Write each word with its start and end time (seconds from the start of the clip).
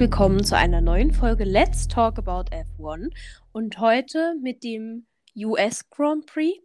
willkommen 0.00 0.42
zu 0.42 0.56
einer 0.56 0.80
neuen 0.80 1.12
Folge 1.12 1.44
Let's 1.44 1.86
Talk 1.86 2.16
About 2.16 2.50
F1 2.56 3.10
und 3.52 3.78
heute 3.80 4.34
mit 4.40 4.64
dem 4.64 5.06
US 5.36 5.90
Grand 5.90 6.24
Prix 6.24 6.58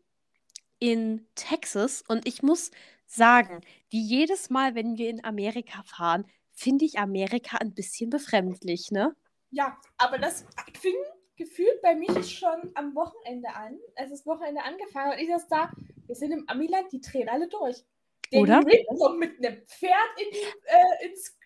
in 0.79 1.27
Texas 1.35 2.01
und 2.07 2.25
ich 2.25 2.43
muss 2.43 2.71
sagen, 3.05 3.59
wie 3.89 3.99
jedes 4.01 4.49
Mal, 4.49 4.73
wenn 4.73 4.97
wir 4.97 5.09
in 5.09 5.21
Amerika 5.25 5.83
fahren, 5.83 6.23
finde 6.53 6.85
ich 6.85 6.97
Amerika 6.97 7.57
ein 7.57 7.73
bisschen 7.73 8.09
befremdlich, 8.09 8.91
ne? 8.91 9.13
Ja, 9.51 9.77
aber 9.97 10.17
das 10.17 10.45
fing 10.79 10.95
gefühlt 11.35 11.81
bei 11.81 11.93
mich 11.93 12.39
schon 12.39 12.71
am 12.75 12.95
Wochenende 12.95 13.49
an. 13.49 13.77
Es 13.95 14.11
ist 14.11 14.25
Wochenende 14.25 14.63
angefangen 14.63 15.11
und 15.11 15.19
ich 15.19 15.27
saß 15.27 15.49
da, 15.49 15.73
wir 16.05 16.15
sind 16.15 16.31
im 16.31 16.47
Amiland, 16.47 16.89
die 16.93 17.01
drehen 17.01 17.27
alle 17.27 17.49
durch. 17.49 17.83
Den 18.31 18.43
Oder? 18.43 18.65
Rick 18.65 18.87
kommt 18.97 19.19
mit 19.19 19.45
einem 19.45 19.61
Pferd 19.67 19.91
in, 20.19 20.31
die, 20.31 20.67
äh, 20.67 21.09
ins, 21.09 21.37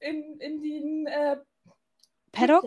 in, 0.00 0.40
in 0.40 0.62
den 0.62 1.06
äh, 1.06 1.36
Paddock? 2.32 2.64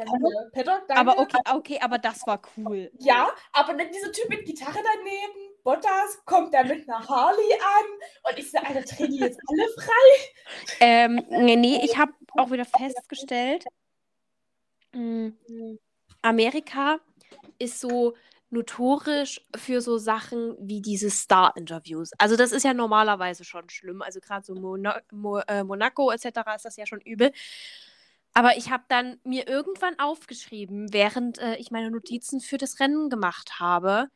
Paddock 0.53 0.88
danke. 0.88 0.95
Aber 0.95 1.20
okay, 1.20 1.38
okay, 1.53 1.80
aber 1.81 1.98
das 1.98 2.26
war 2.27 2.41
cool. 2.58 2.91
Ja, 2.99 3.31
aber 3.53 3.73
dann 3.73 3.91
dieser 3.91 4.12
Typ 4.12 4.30
mit 4.30 4.45
Gitarre 4.45 4.80
daneben, 4.84 5.55
Bottas, 5.63 6.23
kommt 6.25 6.53
da 6.53 6.63
mit 6.63 6.89
einer 6.89 7.08
Harley 7.08 7.53
an 7.53 8.30
und 8.30 8.39
ich 8.39 8.52
so, 8.52 8.58
Alter, 8.58 8.81
drehen 8.81 9.12
die 9.12 9.20
jetzt 9.20 9.39
alle 9.48 9.67
frei? 9.75 10.75
Ähm, 10.80 11.25
nee, 11.30 11.55
nee, 11.55 11.81
ich 11.84 11.98
habe 11.98 12.13
auch 12.38 12.49
wieder 12.52 12.66
festgestellt, 12.66 13.66
mh, 14.94 15.34
Amerika 16.22 17.00
ist 17.59 17.80
so 17.80 18.16
notorisch 18.52 19.41
für 19.55 19.81
so 19.81 19.97
Sachen 19.97 20.55
wie 20.59 20.81
diese 20.81 21.09
Star-Interviews. 21.09 22.11
Also 22.17 22.35
das 22.35 22.52
ist 22.52 22.63
ja 22.63 22.73
normalerweise 22.73 23.44
schon 23.44 23.69
schlimm. 23.69 24.02
Also 24.02 24.19
gerade 24.19 24.45
so 24.45 24.55
Mona 24.55 25.02
Mo 25.11 25.39
äh, 25.47 25.63
Monaco 25.63 26.11
etc. 26.11 26.25
ist 26.55 26.66
das 26.66 26.75
ja 26.77 26.85
schon 26.85 27.02
übel. 27.02 27.31
Aber 28.33 28.57
ich 28.57 28.69
habe 28.72 28.83
dann 28.88 29.19
mir 29.23 29.47
irgendwann 29.47 29.99
aufgeschrieben, 29.99 30.94
während 30.94 31.39
äh, 31.39 31.55
ich 31.57 31.72
meine 31.72 31.91
Notizen 31.91 32.39
für 32.41 32.57
das 32.57 32.79
Rennen 32.79 33.09
gemacht 33.09 33.59
habe, 33.59 34.07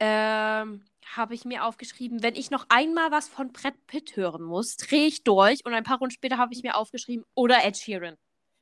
ähm, 0.00 0.84
habe 1.14 1.34
ich 1.34 1.44
mir 1.44 1.64
aufgeschrieben, 1.64 2.22
wenn 2.22 2.34
ich 2.34 2.50
noch 2.50 2.66
einmal 2.68 3.10
was 3.10 3.28
von 3.28 3.52
Brad 3.52 3.74
Pitt 3.86 4.16
hören 4.16 4.42
muss, 4.42 4.76
drehe 4.76 5.06
ich 5.06 5.24
durch. 5.24 5.64
Und 5.64 5.74
ein 5.74 5.84
paar 5.84 5.98
Runden 5.98 6.12
später 6.14 6.38
habe 6.38 6.54
ich 6.54 6.62
mir 6.62 6.76
aufgeschrieben, 6.76 7.24
oder 7.34 7.64
Ed 7.64 7.76
Sheeran. 7.78 8.16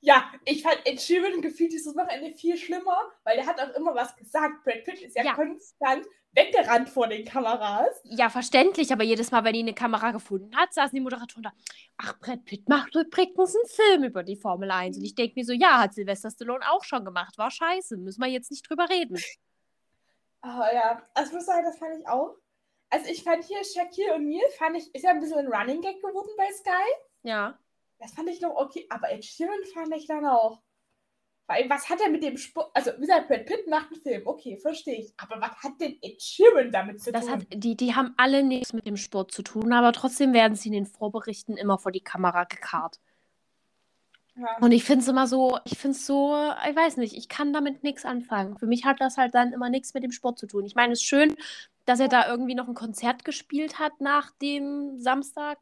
Ja, 0.04 0.30
ich 0.44 0.62
fand 0.62 0.80
Ed 0.84 1.00
Sheeran 1.00 1.40
gefühlt 1.40 1.72
dieses 1.72 1.96
Wochenende 1.96 2.36
viel 2.36 2.58
schlimmer, 2.58 3.10
weil 3.24 3.36
der 3.36 3.46
hat 3.46 3.58
auch 3.58 3.74
immer 3.74 3.94
was 3.94 4.14
gesagt. 4.16 4.62
Brad 4.62 4.84
Pitt 4.84 5.00
ist 5.00 5.16
ja, 5.16 5.24
Ja. 5.24 5.34
konstant 5.34 6.06
weggerannt 6.32 6.90
vor 6.90 7.06
den 7.08 7.24
Kameras. 7.24 8.00
Ja, 8.04 8.28
verständlich, 8.28 8.92
aber 8.92 9.02
jedes 9.04 9.30
Mal, 9.30 9.44
wenn 9.44 9.54
die 9.54 9.60
eine 9.60 9.72
Kamera 9.72 10.10
gefunden 10.10 10.54
hat, 10.56 10.74
saßen 10.74 10.94
die 10.94 11.00
Moderatoren 11.00 11.44
da. 11.44 11.52
Ach, 11.96 12.18
Brad 12.18 12.44
Pitt 12.44 12.68
macht 12.68 12.94
übrigens 12.94 13.54
einen 13.56 13.68
Film 13.68 14.04
über 14.04 14.22
die 14.22 14.36
Formel 14.36 14.70
1. 14.70 14.98
Und 14.98 15.04
ich 15.04 15.14
denke 15.14 15.34
mir 15.36 15.44
so, 15.44 15.52
ja, 15.54 15.78
hat 15.78 15.94
Sylvester 15.94 16.30
Stallone 16.30 16.70
auch 16.70 16.84
schon 16.84 17.04
gemacht. 17.04 17.38
War 17.38 17.50
scheiße, 17.50 17.96
müssen 17.96 18.20
wir 18.20 18.28
jetzt 18.28 18.50
nicht 18.50 18.68
drüber 18.68 18.90
reden. 18.90 19.16
Oh 20.42 20.62
ja, 20.74 21.02
also 21.14 21.30
ich 21.30 21.34
muss 21.36 21.46
sagen, 21.46 21.64
das 21.64 21.78
fand 21.78 21.98
ich 21.98 22.06
auch. 22.06 22.36
Also 22.90 23.10
ich 23.10 23.22
fand 23.22 23.42
hier 23.44 23.64
Shaquille 23.64 24.14
O'Neal, 24.16 24.50
fand 24.58 24.76
ich, 24.76 24.94
ist 24.94 25.02
ja 25.02 25.10
ein 25.10 25.20
bisschen 25.20 25.38
ein 25.38 25.46
Running 25.52 25.80
Gag 25.80 25.96
geworden 26.02 26.28
bei 26.36 26.52
Sky. 26.52 26.92
Ja. 27.22 27.58
Das 28.04 28.12
fand 28.12 28.28
ich 28.28 28.42
noch 28.42 28.54
okay, 28.54 28.86
aber 28.90 29.10
Ed 29.10 29.24
Sheeran 29.24 29.64
fand 29.72 29.94
ich 29.96 30.06
dann 30.06 30.26
auch. 30.26 30.60
Weil, 31.46 31.70
was 31.70 31.88
hat 31.88 32.02
er 32.02 32.10
mit 32.10 32.22
dem 32.22 32.36
Sport, 32.36 32.70
also 32.74 32.90
wie 32.98 33.00
gesagt, 33.00 33.28
Brad 33.28 33.46
Pitt 33.46 33.66
macht 33.66 33.92
einen 33.92 34.02
Film, 34.02 34.26
okay, 34.26 34.58
verstehe 34.58 34.98
ich. 35.00 35.14
Aber 35.16 35.40
was 35.40 35.56
hat 35.62 35.80
denn 35.80 35.96
Ed 36.02 36.20
Sheeran 36.20 36.70
damit 36.70 37.00
zu 37.00 37.12
Das 37.12 37.24
tun? 37.24 37.32
hat, 37.32 37.46
die, 37.54 37.76
die 37.78 37.94
haben 37.94 38.12
alle 38.18 38.42
nichts 38.42 38.74
mit 38.74 38.86
dem 38.86 38.98
Sport 38.98 39.32
zu 39.32 39.42
tun, 39.42 39.72
aber 39.72 39.92
trotzdem 39.92 40.34
werden 40.34 40.54
sie 40.54 40.68
in 40.68 40.74
den 40.74 40.86
Vorberichten 40.86 41.56
immer 41.56 41.78
vor 41.78 41.92
die 41.92 42.02
Kamera 42.02 42.44
gekarrt. 42.44 43.00
ja. 44.36 44.58
Und 44.60 44.72
ich 44.72 44.84
finde 44.84 45.02
es 45.02 45.08
immer 45.08 45.26
so, 45.26 45.58
ich 45.64 45.78
finde 45.78 45.96
es 45.96 46.06
so, 46.06 46.34
ich 46.68 46.76
weiß 46.76 46.98
nicht, 46.98 47.16
ich 47.16 47.28
kann 47.30 47.54
damit 47.54 47.82
nichts 47.84 48.04
anfangen. 48.04 48.58
Für 48.58 48.66
mich 48.66 48.84
hat 48.84 49.00
das 49.00 49.16
halt 49.16 49.34
dann 49.34 49.52
immer 49.54 49.70
nichts 49.70 49.94
mit 49.94 50.02
dem 50.02 50.12
Sport 50.12 50.38
zu 50.38 50.46
tun. 50.46 50.66
Ich 50.66 50.74
meine, 50.74 50.92
es 50.92 51.00
ist 51.00 51.06
schön, 51.06 51.34
dass 51.86 52.00
er 52.00 52.08
da 52.08 52.28
irgendwie 52.28 52.54
noch 52.54 52.68
ein 52.68 52.74
Konzert 52.74 53.24
gespielt 53.24 53.78
hat 53.78 54.00
nach 54.00 54.30
dem 54.42 54.98
Samstag, 55.00 55.58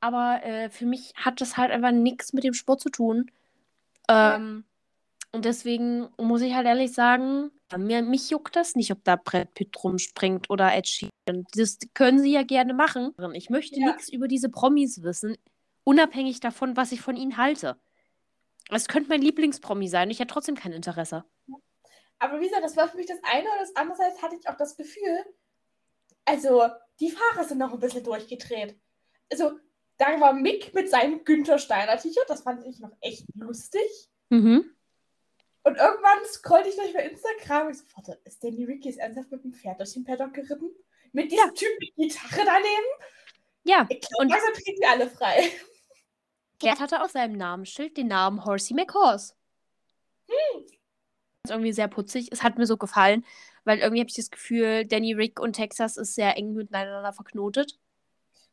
aber 0.00 0.42
äh, 0.44 0.70
für 0.70 0.86
mich 0.86 1.12
hat 1.16 1.40
das 1.40 1.56
halt 1.56 1.70
einfach 1.70 1.92
nichts 1.92 2.32
mit 2.32 2.44
dem 2.44 2.54
Sport 2.54 2.80
zu 2.80 2.90
tun. 2.90 3.30
Ähm, 4.08 4.64
Und 5.32 5.44
deswegen 5.44 6.08
muss 6.18 6.42
ich 6.42 6.54
halt 6.54 6.66
ehrlich 6.66 6.92
sagen, 6.92 7.52
mir, 7.76 8.02
mich 8.02 8.30
juckt 8.30 8.56
das 8.56 8.74
nicht, 8.74 8.90
ob 8.90 9.04
da 9.04 9.14
Brad 9.16 9.54
Pitt 9.54 9.76
rumspringt 9.84 10.50
oder 10.50 10.74
Ed 10.74 10.88
Sheeran. 10.88 11.44
Das 11.54 11.78
können 11.94 12.18
sie 12.18 12.32
ja 12.32 12.42
gerne 12.42 12.74
machen. 12.74 13.14
Ich 13.34 13.48
möchte 13.50 13.78
Ja. 13.78 13.88
nichts 13.92 14.08
über 14.08 14.26
diese 14.26 14.48
Promis 14.48 15.02
wissen, 15.04 15.36
unabhängig 15.84 16.40
davon, 16.40 16.76
was 16.76 16.90
ich 16.92 17.00
von 17.00 17.16
ihnen 17.16 17.36
halte. 17.36 17.78
Es 18.70 18.88
könnte 18.88 19.08
mein 19.10 19.22
Lieblingspromi 19.22 19.88
sein. 19.88 20.10
Ich 20.10 20.18
hätte 20.18 20.32
trotzdem 20.32 20.56
kein 20.56 20.72
Interesse. 20.72 21.24
Aber 22.18 22.40
wie 22.40 22.46
gesagt, 22.46 22.64
das 22.64 22.76
war 22.76 22.88
für 22.88 22.96
mich 22.96 23.06
das 23.06 23.18
eine 23.22 23.48
und 23.50 23.60
das 23.60 23.76
andere 23.76 24.02
hatte 24.20 24.36
ich 24.36 24.48
auch 24.48 24.56
das 24.56 24.76
Gefühl, 24.76 25.24
also 26.24 26.68
die 27.00 27.10
Fahrer 27.10 27.44
sind 27.44 27.58
noch 27.58 27.72
ein 27.72 27.80
bisschen 27.80 28.04
durchgedreht. 28.04 28.78
Also 29.30 29.52
da 30.00 30.20
war 30.20 30.32
Mick 30.32 30.72
mit 30.74 30.88
seinem 30.90 31.24
Günther 31.24 31.58
Steiner 31.58 31.96
T-Shirt, 31.98 32.24
das 32.28 32.42
fand 32.42 32.64
ich 32.66 32.80
noch 32.80 32.92
echt 33.00 33.24
lustig. 33.34 33.82
Mhm. 34.30 34.74
Und 35.62 35.76
irgendwann 35.76 36.24
scrollte 36.24 36.68
ich 36.70 36.76
durch 36.76 36.92
bei 36.94 37.04
Instagram 37.04 37.66
und 37.66 37.72
ich 37.74 37.78
so, 37.78 37.84
warte, 37.94 38.18
ist 38.24 38.42
Danny 38.42 38.64
Ricky 38.64 38.88
jetzt 38.88 38.98
ernsthaft 38.98 39.30
mit 39.30 39.44
dem 39.44 39.52
Pferd 39.52 39.78
durch 39.78 39.92
den 39.92 40.04
Paddock 40.04 40.32
geritten? 40.32 40.70
Mit 41.12 41.30
diesem 41.30 41.54
Typ 41.54 41.68
mit 41.80 41.94
Gitarre 41.96 42.44
daneben? 42.46 42.86
Ja, 43.64 43.86
Ich 43.90 44.00
glaube, 44.00 44.14
Und- 44.22 44.28
langsam 44.30 44.54
treten 44.54 44.80
wir 44.80 44.90
alle 44.90 45.10
frei. 45.10 45.50
Pferd 46.60 46.80
hatte 46.80 47.02
auf 47.02 47.10
seinem 47.10 47.36
Namensschild 47.36 47.96
den 47.96 48.08
Namen 48.08 48.44
Horsey 48.44 48.74
McHorse. 48.74 49.34
Hm. 50.28 50.62
Das 50.62 50.70
ist 51.44 51.50
irgendwie 51.50 51.72
sehr 51.72 51.88
putzig. 51.88 52.28
Es 52.30 52.42
hat 52.42 52.56
mir 52.58 52.66
so 52.66 52.76
gefallen, 52.76 53.24
weil 53.64 53.78
irgendwie 53.78 54.00
habe 54.00 54.08
ich 54.10 54.16
das 54.16 54.30
Gefühl, 54.30 54.84
Danny 54.86 55.12
Rick 55.12 55.40
und 55.40 55.54
Texas 55.54 55.96
ist 55.96 56.14
sehr 56.14 56.36
eng 56.36 56.52
miteinander 56.54 57.12
verknotet. 57.12 57.78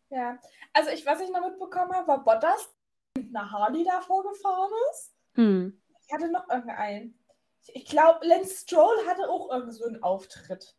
Ja, 0.10 0.40
also 0.74 0.90
ich, 0.92 1.06
was 1.06 1.20
ich 1.22 1.30
noch 1.30 1.42
mitbekommen 1.42 1.94
habe, 1.94 2.08
war 2.08 2.24
Bottas 2.24 2.74
mit 3.18 3.36
einer 3.36 3.52
Harley 3.52 3.84
davor 3.84 4.24
gefahren 4.24 4.72
ist. 4.92 5.14
Hm. 5.34 5.82
Ich 6.06 6.14
hatte 6.14 6.32
noch 6.32 6.48
irgendeinen. 6.50 7.18
Ich, 7.64 7.76
ich 7.76 7.86
glaube, 7.86 8.26
Lance 8.26 8.64
Stroll 8.64 9.06
hatte 9.08 9.30
auch 9.30 9.52
irgend 9.52 9.74
so 9.74 9.86
einen 9.86 10.02
Auftritt. 10.04 10.76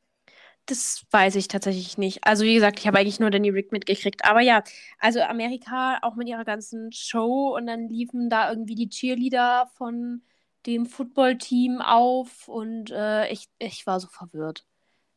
Das 0.67 1.07
weiß 1.11 1.37
ich 1.37 1.49
tatsächlich 1.49 1.97
nicht. 1.97 2.25
Also, 2.25 2.45
wie 2.45 2.55
gesagt, 2.55 2.79
ich 2.79 2.87
habe 2.87 2.99
eigentlich 2.99 3.21
nur 3.21 3.31
Danny 3.31 3.49
Rick 3.49 3.73
mitgekriegt. 3.73 4.25
Aber 4.25 4.41
ja, 4.41 4.63
also 4.99 5.21
Amerika 5.23 5.99
auch 6.03 6.15
mit 6.15 6.29
ihrer 6.29 6.45
ganzen 6.45 6.93
Show 6.93 7.57
und 7.57 7.67
dann 7.67 7.89
liefen 7.89 8.29
da 8.29 8.51
irgendwie 8.51 8.75
die 8.75 8.91
Cheerleader 8.91 9.71
von 9.75 10.23
dem 10.67 10.87
Footballteam 10.87 11.81
auf 11.81 12.49
und 12.49 12.91
äh, 12.91 13.31
ich, 13.31 13.49
ich 13.59 13.87
war 13.87 14.01
so 14.01 14.09
verwirrt. 14.09 14.68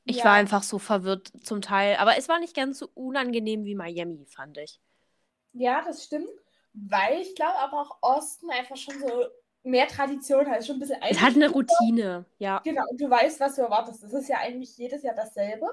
Ich 0.06 0.18
Ja. 0.18 0.26
war 0.26 0.34
einfach 0.34 0.64
so 0.64 0.80
verwirrt 0.80 1.32
zum 1.44 1.62
Teil. 1.62 1.96
Aber 1.98 2.18
es 2.18 2.28
war 2.30 2.40
nicht 2.40 2.56
ganz 2.56 2.80
so 2.80 2.90
unangenehm 2.94 3.66
wie 3.66 3.76
Miami, 3.76 4.26
fand 4.26 4.58
ich. 4.58 4.80
Ja, 5.54 5.82
das 5.84 6.04
stimmt. 6.04 6.30
Weil 6.74 7.22
ich 7.22 7.36
glaube 7.36 7.56
aber 7.60 7.82
auch 7.82 7.98
Austin 8.02 8.50
einfach 8.50 8.78
schon 8.78 8.98
so 9.00 9.26
mehr 9.64 9.88
Tradition 9.88 10.48
hat. 10.48 10.60
Ist 10.60 10.68
schon 10.68 10.78
ein 10.78 10.80
bisschen 10.80 11.02
Es 11.02 11.20
hat 11.22 11.36
eine. 11.36 11.50
Routine, 11.50 12.26
ja. 12.40 12.60
Genau, 12.64 12.84
und 12.90 13.00
du 13.00 13.10
weißt, 13.10 13.40
was 13.40 13.56
du 13.56 13.62
erwartest. 13.62 14.04
Das 14.04 14.14
ist 14.14 14.30
ja 14.30 14.38
eigentlich 14.38 14.78
jedes 14.78 15.04
Jahr 15.04 15.16
dasselbe. 15.16 15.68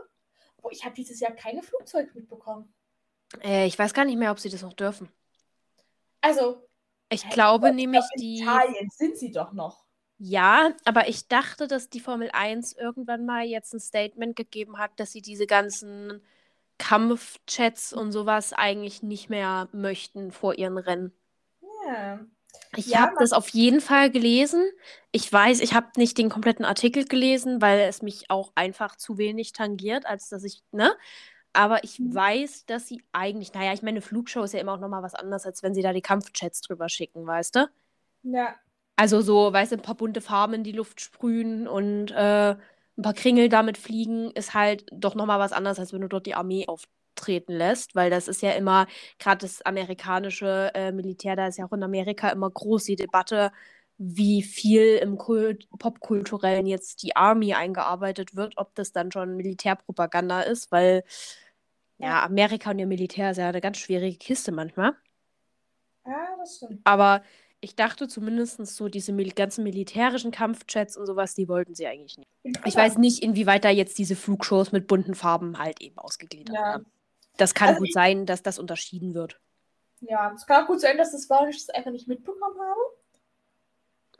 Aber 0.58 0.72
ich 0.72 0.84
habe 0.84 0.94
dieses 0.94 1.20
Jahr 1.20 1.32
keine 1.32 1.62
Flugzeuge 1.62 2.10
mitbekommen. 2.14 2.72
Äh, 3.42 3.66
ich 3.66 3.78
weiß 3.78 3.94
gar 3.94 4.04
nicht 4.04 4.18
mehr, 4.18 4.32
ob 4.32 4.40
sie 4.40 4.50
das 4.50 4.62
noch 4.62 4.72
dürfen. 4.72 5.08
Also, 6.20 6.68
Ich 7.10 7.28
glaube 7.30 7.68
ich 7.68 7.74
nämlich, 7.74 8.00
glaub, 8.00 8.14
in 8.16 8.20
die. 8.20 8.42
Italien 8.42 8.90
sind 8.90 9.16
sie 9.18 9.30
doch 9.30 9.52
noch. 9.52 9.84
Ja, 10.20 10.72
aber 10.84 11.08
ich 11.08 11.28
dachte, 11.28 11.68
dass 11.68 11.90
die 11.90 12.00
Formel 12.00 12.30
1 12.32 12.72
irgendwann 12.72 13.24
mal 13.24 13.44
jetzt 13.44 13.72
ein 13.72 13.78
Statement 13.80 14.34
gegeben 14.34 14.78
hat, 14.78 14.90
dass 14.98 15.12
sie 15.12 15.22
diese 15.22 15.46
ganzen 15.46 16.22
Kampfchats 16.78 17.92
und 17.92 18.10
sowas 18.12 18.52
eigentlich 18.52 19.02
nicht 19.02 19.30
mehr 19.30 19.68
möchten 19.72 20.32
vor 20.32 20.58
ihren 20.58 20.78
Rennen. 20.78 21.12
Ja. 21.86 22.26
Ich 22.76 22.94
Ja, 22.94 22.96
habe 22.96 23.12
das 23.18 23.32
auf 23.32 23.48
jeden 23.50 23.80
Fall 23.80 24.10
gelesen. 24.10 24.62
Ich 25.12 25.32
weiß, 25.32 25.60
ich 25.60 25.74
habe 25.74 25.88
nicht 25.96 26.18
den 26.18 26.28
kompletten 26.28 26.64
Artikel 26.64 27.04
gelesen, 27.06 27.60
weil 27.62 27.80
es 27.80 28.02
mich 28.02 28.30
auch 28.30 28.52
einfach 28.54 28.96
zu 28.96 29.16
wenig 29.18 29.52
tangiert, 29.52 30.06
als 30.06 30.28
dass 30.28 30.44
ich, 30.44 30.62
ne? 30.72 30.92
Aber 31.54 31.84
ich 31.84 32.00
Mhm. 32.00 32.14
weiß, 32.14 32.66
dass 32.66 32.88
sie 32.88 33.02
eigentlich, 33.12 33.54
naja, 33.54 33.72
ich 33.74 33.82
meine, 33.82 33.96
eine 33.98 34.02
Flugshow 34.02 34.44
ist 34.44 34.54
ja 34.54 34.60
immer 34.60 34.74
auch 34.74 34.80
nochmal 34.80 35.02
was 35.02 35.14
anderes, 35.14 35.46
als 35.46 35.62
wenn 35.62 35.74
sie 35.74 35.82
da 35.82 35.92
die 35.92 36.02
Kampfchats 36.02 36.62
drüber 36.62 36.88
schicken, 36.88 37.26
weißt 37.26 37.56
du? 37.56 37.68
Ja. 38.22 38.60
Also 38.98 39.20
so, 39.20 39.52
weißt 39.52 39.72
du, 39.72 39.76
ein 39.76 39.82
paar 39.82 39.94
bunte 39.94 40.20
Farben 40.20 40.54
in 40.54 40.64
die 40.64 40.72
Luft 40.72 41.00
sprühen 41.00 41.68
und 41.68 42.10
äh, 42.10 42.50
ein 42.52 43.02
paar 43.02 43.14
Kringel 43.14 43.48
damit 43.48 43.78
fliegen, 43.78 44.32
ist 44.32 44.54
halt 44.54 44.86
doch 44.92 45.14
nochmal 45.14 45.38
was 45.38 45.52
anderes, 45.52 45.78
als 45.78 45.92
wenn 45.92 46.00
du 46.00 46.08
dort 46.08 46.26
die 46.26 46.34
Armee 46.34 46.66
auftreten 46.66 47.52
lässt, 47.52 47.94
weil 47.94 48.10
das 48.10 48.26
ist 48.26 48.42
ja 48.42 48.52
immer, 48.52 48.88
gerade 49.20 49.38
das 49.42 49.62
amerikanische 49.62 50.72
äh, 50.74 50.90
Militär, 50.92 51.36
da 51.36 51.46
ist 51.46 51.58
ja 51.58 51.66
auch 51.66 51.72
in 51.72 51.84
Amerika 51.84 52.30
immer 52.30 52.50
groß 52.50 52.84
die 52.84 52.96
Debatte, 52.96 53.52
wie 53.98 54.42
viel 54.42 54.96
im 54.96 55.16
Kult 55.16 55.68
Popkulturellen 55.78 56.66
jetzt 56.66 57.02
die 57.04 57.14
Army 57.16 57.54
eingearbeitet 57.54 58.34
wird, 58.36 58.54
ob 58.56 58.74
das 58.74 58.92
dann 58.92 59.12
schon 59.12 59.36
Militärpropaganda 59.36 60.42
ist, 60.42 60.72
weil 60.72 61.04
ja, 61.98 62.24
Amerika 62.24 62.70
und 62.72 62.78
ihr 62.80 62.86
Militär 62.86 63.30
ist 63.32 63.38
ja 63.38 63.48
eine 63.48 63.60
ganz 63.60 63.78
schwierige 63.78 64.18
Kiste 64.18 64.52
manchmal. 64.52 64.94
Ja, 66.04 66.36
das 66.38 66.56
stimmt. 66.56 66.84
Aber 66.84 67.22
ich 67.60 67.74
dachte 67.76 68.08
zumindest 68.08 68.64
so, 68.66 68.88
diese 68.88 69.12
mil 69.12 69.32
ganzen 69.32 69.64
militärischen 69.64 70.30
Kampfjets 70.30 70.96
und 70.96 71.06
sowas, 71.06 71.34
die 71.34 71.48
wollten 71.48 71.74
sie 71.74 71.86
eigentlich 71.86 72.16
nicht. 72.18 72.28
Ich 72.64 72.76
weiß 72.76 72.98
nicht, 72.98 73.22
inwieweit 73.22 73.64
da 73.64 73.70
jetzt 73.70 73.98
diese 73.98 74.16
Flugshows 74.16 74.72
mit 74.72 74.86
bunten 74.86 75.14
Farben 75.14 75.58
halt 75.58 75.80
eben 75.80 75.98
ausgegliedert 75.98 76.54
Ja. 76.54 76.62
werden. 76.72 76.86
Das 77.36 77.54
kann 77.54 77.68
Also 77.70 77.80
gut 77.80 77.92
sein, 77.92 78.26
dass 78.26 78.42
das 78.42 78.58
unterschieden 78.58 79.14
wird. 79.14 79.40
Ja, 80.00 80.32
es 80.34 80.46
kann 80.46 80.62
auch 80.64 80.68
gut 80.68 80.80
sein, 80.80 80.96
dass 80.98 81.12
das 81.12 81.28
war 81.28 81.48
ich 81.48 81.56
das 81.66 81.70
einfach 81.74 81.90
nicht 81.90 82.06
mitbekommen 82.08 82.58
habe. 82.60 82.80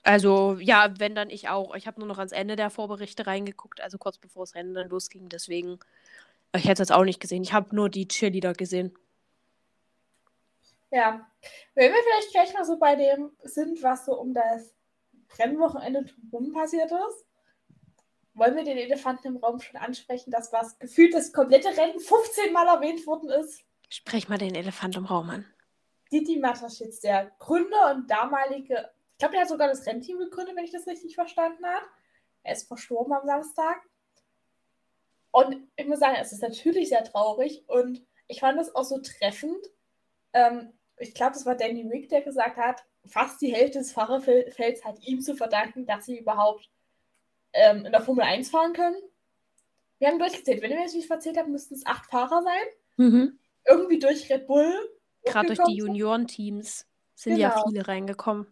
Also, 0.05 0.57
ja, 0.61 0.93
wenn 0.99 1.15
dann 1.15 1.29
ich 1.31 1.49
auch. 1.49 1.75
Ich 1.75 1.87
habe 1.87 2.01
nur 2.01 2.09
noch 2.09 2.19
ans 2.19 2.33
Ende 2.33 2.57
der 2.57 2.71
Vorberichte 2.71 3.27
reingeguckt, 3.27 3.81
also 3.81 3.99
kurz 3.99 4.19
bevor 4.19 4.43
das 4.45 4.55
Rennen 4.55 4.75
dann 4.75 4.89
losging. 4.89 5.29
Deswegen, 5.29 5.79
ich 6.55 6.65
hätte 6.65 6.75
es 6.75 6.89
jetzt 6.89 6.93
auch 6.93 7.05
nicht 7.05 7.21
gesehen. 7.21 7.43
Ich 7.43 7.53
habe 7.53 7.75
nur 7.75 7.89
die 7.91 8.09
Cheerleader 8.09 8.55
gesehen. 8.55 8.95
Ja. 10.91 11.27
Wenn 11.75 11.93
wir 11.93 12.03
vielleicht 12.03 12.33
gleich 12.33 12.55
mal 12.55 12.65
so 12.65 12.79
bei 12.79 12.97
dem 12.97 13.33
sind, 13.45 13.83
was 13.83 14.07
so 14.07 14.19
um 14.19 14.33
das 14.33 14.75
Rennwochenende 15.39 16.05
drumherum 16.05 16.53
passiert 16.53 16.91
ist, 16.91 17.27
wollen 18.35 18.57
wir 18.57 18.65
den 18.65 18.79
Elefanten 18.79 19.27
im 19.29 19.37
Raum 19.37 19.61
schon 19.61 19.77
ansprechen, 19.77 20.31
dass 20.31 20.53
was 20.53 20.79
gefühlt 20.79 21.13
das 21.13 21.33
komplette 21.33 21.77
Rennen 21.77 21.99
15 21.99 22.53
Mal 22.53 22.69
erwähnt 22.69 23.07
worden 23.07 23.31
ist. 23.31 23.65
Sprech 23.89 24.29
mal 24.29 24.39
den 24.39 24.55
Elefant 24.55 24.97
im 24.97 25.07
Raum 25.07 25.31
an. 25.31 25.47
Didi 26.13 26.39
Mataschitz, 26.39 27.01
der 27.01 27.33
Gründer 27.39 27.95
und 27.95 28.11
damalige, 28.11 28.91
ich 29.13 29.19
glaube, 29.19 29.33
der 29.33 29.43
hat 29.43 29.49
sogar 29.49 29.69
das 29.69 29.85
Rennteam 29.87 30.19
gegründet, 30.19 30.57
wenn 30.57 30.65
ich 30.65 30.71
das 30.71 30.87
richtig 30.87 31.15
verstanden 31.17 31.67
habe. 31.67 31.85
Er 32.45 32.53
ist 32.53 32.69
verstorben 32.69 33.13
am 33.13 33.27
Samstag. 33.27 33.83
Und 35.33 35.69
ich 35.77 35.87
muss 35.87 35.99
sagen, 35.99 36.17
es 36.21 36.33
ist 36.33 36.43
natürlich 36.43 36.89
sehr 36.89 37.05
traurig 37.05 37.65
und 37.69 38.01
ich 38.29 38.41
fand 38.41 38.61
es 38.61 38.75
auch 38.75 38.85
so 38.85 39.01
treffend. 39.01 39.67
Ähm, 40.33 40.73
ich 41.01 41.15
glaube, 41.15 41.37
es 41.37 41.47
war 41.47 41.55
Danny 41.55 41.87
Rick, 41.87 42.09
der 42.09 42.23
gesagt 42.23 42.57
hat, 42.57 42.85
fast 43.07 43.41
die 43.41 43.55
Hälfte 43.55 43.79
des 43.79 43.93
Fahrerfelds 43.93 44.85
hat 44.85 44.99
ihm 45.03 45.21
zu 45.21 45.35
verdanken, 45.35 45.87
dass 45.87 46.07
sie 46.07 46.19
überhaupt 46.19 46.71
ähm, 47.53 47.87
in 47.87 47.93
der 47.93 48.03
Formel 48.03 48.25
1 48.25 48.51
fahren 48.51 48.73
können. 48.73 48.97
Wir 49.99 50.09
haben 50.09 50.19
durchgezählt. 50.19 50.63
Wenn 50.63 50.71
ihr 50.71 50.77
mir 50.77 50.83
jetzt 50.83 50.95
nicht 50.95 51.11
erzählt 51.11 51.37
habt, 51.39 51.49
müssten 51.49 51.75
es 51.75 51.87
acht 51.87 52.07
Fahrer 52.07 52.43
sein. 52.43 52.63
Mhm. 52.97 53.39
Irgendwie 53.67 53.99
durch 53.99 54.31
Red 54.31 54.47
Bull. 54.47 54.73
Gerade 55.25 55.55
durch 55.55 55.67
die. 55.69 55.77
Juniorenteams 55.77 56.87
sind 57.15 57.37
ja 57.37 57.51
Genau. 57.51 57.65
viele 57.69 57.89
reingekommen. 57.89 58.47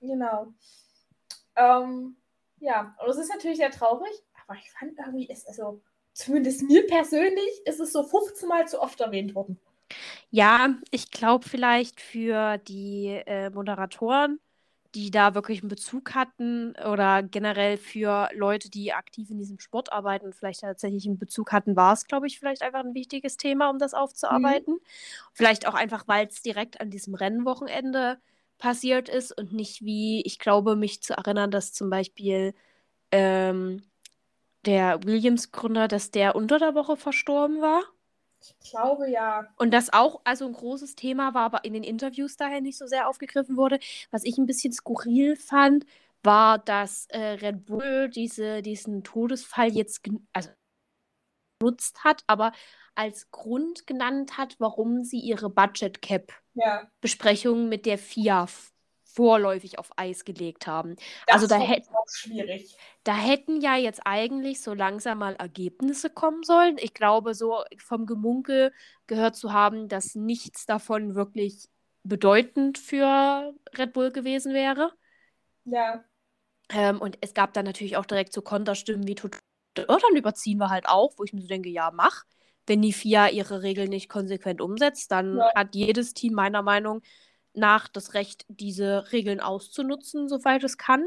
Genau. 0.00 0.52
Ähm, 1.56 2.16
ja, 2.58 2.94
und 3.02 3.08
es 3.10 3.16
ist 3.16 3.30
natürlich 3.30 3.58
sehr 3.58 3.70
traurig, 3.70 4.12
aber 4.46 4.58
ich 4.58 4.70
fand 4.72 4.98
irgendwie, 4.98 5.26
ist 5.26 5.48
also, 5.48 5.80
zumindest 6.12 6.62
mir 6.62 6.86
persönlich, 6.86 7.62
ist 7.64 7.80
es 7.80 7.92
so 7.92 8.02
15 8.02 8.48
Mal 8.48 8.68
zu 8.68 8.80
oft 8.80 9.00
erwähnt 9.00 9.34
worden. 9.34 9.58
Ja, 10.30 10.74
ich 10.90 11.10
glaube 11.10 11.48
vielleicht 11.48 12.00
für 12.00 12.58
die 12.58 13.06
äh, 13.26 13.50
Moderatoren, 13.50 14.40
die 14.94 15.10
da 15.10 15.34
wirklich 15.34 15.60
einen 15.62 15.68
Bezug 15.68 16.14
hatten 16.14 16.74
oder 16.76 17.22
generell 17.22 17.76
für 17.76 18.28
Leute, 18.34 18.70
die 18.70 18.92
aktiv 18.92 19.30
in 19.30 19.38
diesem 19.38 19.60
Sport 19.60 19.92
arbeiten 19.92 20.26
und 20.26 20.34
vielleicht 20.34 20.60
tatsächlich 20.60 21.06
einen 21.06 21.18
Bezug 21.18 21.52
hatten, 21.52 21.76
war 21.76 21.92
es, 21.92 22.06
glaube 22.06 22.26
ich, 22.26 22.38
vielleicht 22.38 22.62
einfach 22.62 22.80
ein 22.80 22.94
wichtiges 22.94 23.36
Thema, 23.36 23.70
um 23.70 23.78
das 23.78 23.94
aufzuarbeiten. 23.94 24.78
Vielleicht 25.32 25.66
auch 25.68 25.74
einfach, 25.74 26.08
weil 26.08 26.26
es 26.26 26.42
direkt 26.42 26.80
an 26.80 26.90
diesem 26.90 27.14
Rennwochenende 27.14 28.18
passiert 28.58 29.08
ist 29.08 29.36
und 29.36 29.52
nicht 29.52 29.82
wie, 29.84 30.22
ich 30.22 30.38
glaube, 30.38 30.76
mich 30.76 31.02
zu 31.02 31.14
erinnern, 31.16 31.50
dass 31.50 31.72
zum 31.72 31.88
Beispiel 31.90 32.54
ähm, 33.12 33.82
der 34.66 35.02
Williams-Gründer, 35.04 35.88
dass 35.88 36.10
der 36.12 36.36
unter 36.36 36.58
der 36.58 36.74
Woche 36.74 36.96
verstorben 36.96 37.60
war. 37.60 37.82
Ich 38.42 38.70
glaube 38.70 39.08
ja. 39.10 39.46
Und 39.58 39.72
das 39.72 39.92
auch 39.92 40.20
also 40.24 40.46
ein 40.46 40.52
großes 40.52 40.94
Thema 40.96 41.34
war, 41.34 41.42
aber 41.42 41.64
in 41.64 41.74
den 41.74 41.82
Interviews 41.84 42.36
daher 42.36 42.60
nicht 42.60 42.78
so 42.78 42.86
sehr 42.86 43.08
aufgegriffen 43.08 43.56
wurde. 43.56 43.78
Was 44.10 44.24
ich 44.24 44.38
ein 44.38 44.46
bisschen 44.46 44.72
skurril 44.72 45.36
fand, 45.36 45.84
war, 46.22 46.58
dass 46.58 47.06
äh, 47.06 47.18
Red 47.18 47.66
Bull 47.66 48.08
diese, 48.08 48.62
diesen 48.62 49.02
Todesfall 49.04 49.72
jetzt 49.72 50.02
also 50.32 50.50
genutzt 51.60 52.04
hat, 52.04 52.22
aber 52.26 52.52
als 52.94 53.30
Grund 53.30 53.86
genannt 53.86 54.36
hat, 54.38 54.56
warum 54.58 55.04
sie 55.04 55.20
ihre 55.20 55.50
Budget 55.50 56.02
Cap 56.02 56.32
Ja. 56.54 56.90
Besprechung 57.00 57.68
mit 57.68 57.86
der 57.86 57.98
FIA 57.98 58.46
vorläufig 59.14 59.78
auf 59.78 59.90
Eis 59.96 60.24
gelegt 60.24 60.66
haben. 60.66 60.96
Das 61.26 61.34
Also 61.42 61.46
da 61.46 61.56
hätt- 61.58 61.86
schwierig. 62.12 62.76
Da 63.04 63.14
hätten 63.16 63.60
ja 63.60 63.76
jetzt 63.76 64.00
eigentlich 64.04 64.62
so 64.62 64.74
langsam 64.74 65.18
mal 65.18 65.34
Ergebnisse 65.36 66.10
kommen 66.10 66.42
sollen. 66.42 66.76
Ich 66.78 66.94
glaube, 66.94 67.34
so 67.34 67.62
vom 67.78 68.06
Gemunkel 68.06 68.72
gehört 69.06 69.36
zu 69.36 69.52
haben, 69.52 69.88
dass 69.88 70.14
nichts 70.14 70.66
davon 70.66 71.14
wirklich 71.14 71.68
bedeutend 72.02 72.78
für 72.78 73.54
Red 73.76 73.92
Bull 73.92 74.10
gewesen 74.10 74.54
wäre. 74.54 74.92
Ja. 75.64 76.04
Ähm, 76.70 77.00
und 77.00 77.18
es 77.20 77.34
gab 77.34 77.52
dann 77.52 77.64
natürlich 77.64 77.96
auch 77.96 78.06
direkt 78.06 78.32
so 78.32 78.42
Konterstimmen 78.42 79.06
wie, 79.06 79.14
tut- 79.16 79.38
oh, 79.78 79.98
dann 80.00 80.16
überziehen 80.16 80.58
wir 80.58 80.70
halt 80.70 80.88
auch, 80.88 81.12
wo 81.18 81.24
ich 81.24 81.32
mir 81.32 81.42
so 81.42 81.48
denke, 81.48 81.68
ja, 81.68 81.90
mach. 81.92 82.24
Wenn 82.66 82.82
die 82.82 82.92
FIA 82.92 83.28
ihre 83.28 83.62
Regeln 83.62 83.88
nicht 83.90 84.08
konsequent 84.08 84.60
umsetzt, 84.60 85.10
dann 85.10 85.38
Ja. 85.38 85.52
hat 85.54 85.74
jedes 85.74 86.14
Team 86.14 86.34
meiner 86.34 86.62
Meinung 86.62 86.98
nach 86.98 87.08
das 87.94 88.14
Recht, 88.14 88.44
diese 88.48 89.12
Regeln 89.12 89.40
auszunutzen, 89.40 90.28
soweit 90.28 90.64
es 90.64 90.78
kann. 90.78 91.04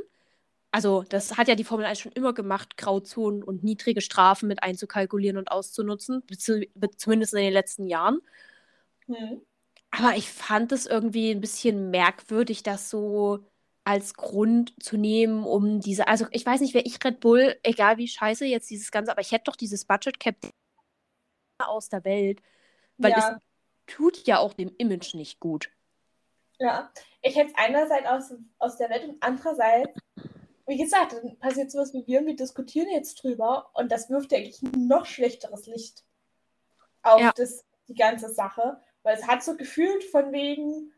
Also, 0.71 1.03
das 1.09 1.37
hat 1.37 1.47
ja 1.47 1.55
die 1.55 1.63
Formel 1.65 1.85
1 1.85 1.99
schon 1.99 2.11
immer 2.13 2.33
gemacht, 2.33 2.77
Grauzonen 2.77 3.43
und 3.43 3.63
niedrige 3.63 4.01
Strafen 4.01 4.47
mit 4.49 4.63
einzukalkulieren 4.63 5.37
und 5.37 5.51
auszunutzen, 5.51 6.23
zumindest 6.97 7.33
in 7.33 7.41
den 7.41 7.53
letzten 7.53 7.87
Jahren. 7.87 8.19
Hm. 9.07 9.43
Aber 9.91 10.15
ich 10.17 10.29
fand 10.31 10.71
es 10.71 10.85
irgendwie 10.87 11.31
ein 11.31 11.39
bisschen 11.41 11.91
merkwürdig, 11.91 12.63
das 12.63 12.89
so 12.89 13.45
als 13.85 14.13
Grund 14.15 14.73
zu 14.81 14.97
nehmen, 14.97 15.43
um 15.43 15.79
diese, 15.81 16.07
also 16.07 16.25
ich 16.31 16.45
weiß 16.45 16.61
nicht, 16.61 16.73
wer 16.73 16.85
ich 16.85 17.03
Red 17.03 17.19
Bull, 17.19 17.55
egal 17.63 17.97
wie 17.97 18.07
scheiße 18.07 18.45
jetzt 18.45 18.69
dieses 18.69 18.91
Ganze, 18.91 19.11
aber 19.11 19.21
ich 19.21 19.31
hätte 19.31 19.43
doch 19.45 19.55
dieses 19.57 19.85
Budget 19.85 20.19
Cap 20.19 20.37
aus 21.59 21.89
der 21.89 22.03
Welt, 22.05 22.41
weil 23.01 23.11
Ja. 23.11 23.17
es 23.17 23.35
tut 23.87 24.27
ja 24.27 24.39
auch 24.39 24.53
dem 24.53 24.71
Image 24.77 25.15
nicht 25.15 25.39
gut. 25.39 25.71
Ja. 26.63 26.89
Ich 27.21 27.35
hätte 27.35 27.51
es 27.51 27.57
einerseits 27.57 28.07
aus, 28.07 28.33
aus 28.57 28.77
der 28.77 28.89
Welt 28.89 29.03
und 29.03 29.17
andererseits, 29.19 29.99
wie 30.65 30.77
gesagt, 30.77 31.11
dann 31.13 31.37
passiert 31.37 31.69
sowas 31.71 31.93
wie 31.93 32.07
wir 32.07 32.21
und 32.21 32.25
wir 32.27 32.35
diskutieren 32.37 32.89
jetzt 32.89 33.21
drüber 33.21 33.69
und 33.73 33.91
das 33.91 34.09
wirft 34.09 34.31
ja 34.31 34.37
eigentlich 34.37 34.61
ein 34.61 34.87
noch 34.87 35.05
schlechteres 35.05 35.67
Licht 35.67 36.03
auf 37.01 37.19
Ja. 37.19 37.33
das, 37.35 37.65
die 37.89 37.95
ganze 37.95 38.33
Sache, 38.33 38.79
weil 39.03 39.17
es 39.17 39.27
hat 39.27 39.43
so 39.43 39.57
gefühlt 39.57 40.05
von 40.05 40.31
wegen, 40.31 40.93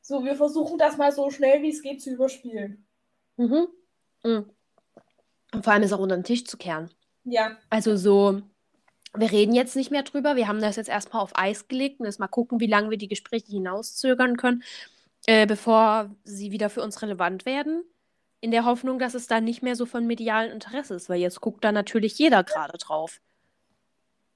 so 0.00 0.24
wir 0.24 0.36
versuchen 0.36 0.78
das 0.78 0.96
mal 0.96 1.10
so 1.10 1.30
schnell 1.30 1.62
wie 1.62 1.70
es 1.70 1.82
geht 1.82 2.00
zu 2.00 2.10
überspielen. 2.10 2.86
Mhm. 3.36 3.66
Mhm. 4.22 4.50
Und 5.52 5.64
vor 5.64 5.72
allem 5.72 5.82
es 5.82 5.92
auch 5.92 5.98
unter 5.98 6.16
den 6.16 6.24
Tisch 6.24 6.44
zu 6.44 6.56
kehren. 6.56 6.90
Ja, 7.24 7.56
Also 7.70 7.96
so, 7.96 8.40
wir 9.14 9.30
reden 9.30 9.54
jetzt 9.54 9.76
nicht 9.76 9.90
mehr 9.90 10.02
drüber. 10.04 10.36
Wir 10.36 10.48
haben 10.48 10.60
das 10.60 10.76
jetzt 10.76 10.88
erstmal 10.88 11.22
auf 11.22 11.32
Eis 11.34 11.68
gelegt 11.68 12.00
und 12.00 12.06
jetzt 12.06 12.20
mal 12.20 12.28
gucken, 12.28 12.60
wie 12.60 12.66
lange 12.66 12.90
wir 12.90 12.98
die 12.98 13.08
Gespräche 13.08 13.48
hinauszögern 13.48 14.36
können, 14.36 14.62
äh, 15.26 15.46
bevor 15.46 16.14
sie 16.24 16.52
wieder 16.52 16.70
für 16.70 16.82
uns 16.82 17.02
relevant 17.02 17.46
werden. 17.46 17.84
In 18.40 18.50
der 18.50 18.64
Hoffnung, 18.64 18.98
dass 18.98 19.14
es 19.14 19.26
dann 19.28 19.44
nicht 19.44 19.62
mehr 19.62 19.76
so 19.76 19.86
von 19.86 20.06
medialem 20.06 20.52
Interesse 20.52 20.94
ist, 20.94 21.08
weil 21.08 21.20
jetzt 21.20 21.40
guckt 21.40 21.64
da 21.64 21.72
natürlich 21.72 22.18
jeder 22.18 22.44
gerade 22.44 22.76
drauf. 22.78 23.20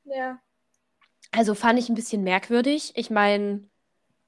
ja, 0.05 0.41
Also 1.33 1.55
fand 1.55 1.79
ich 1.79 1.89
ein 1.89 1.95
bisschen 1.95 2.23
merkwürdig. 2.25 2.93
Ich 2.97 3.11
meine, 3.11 3.69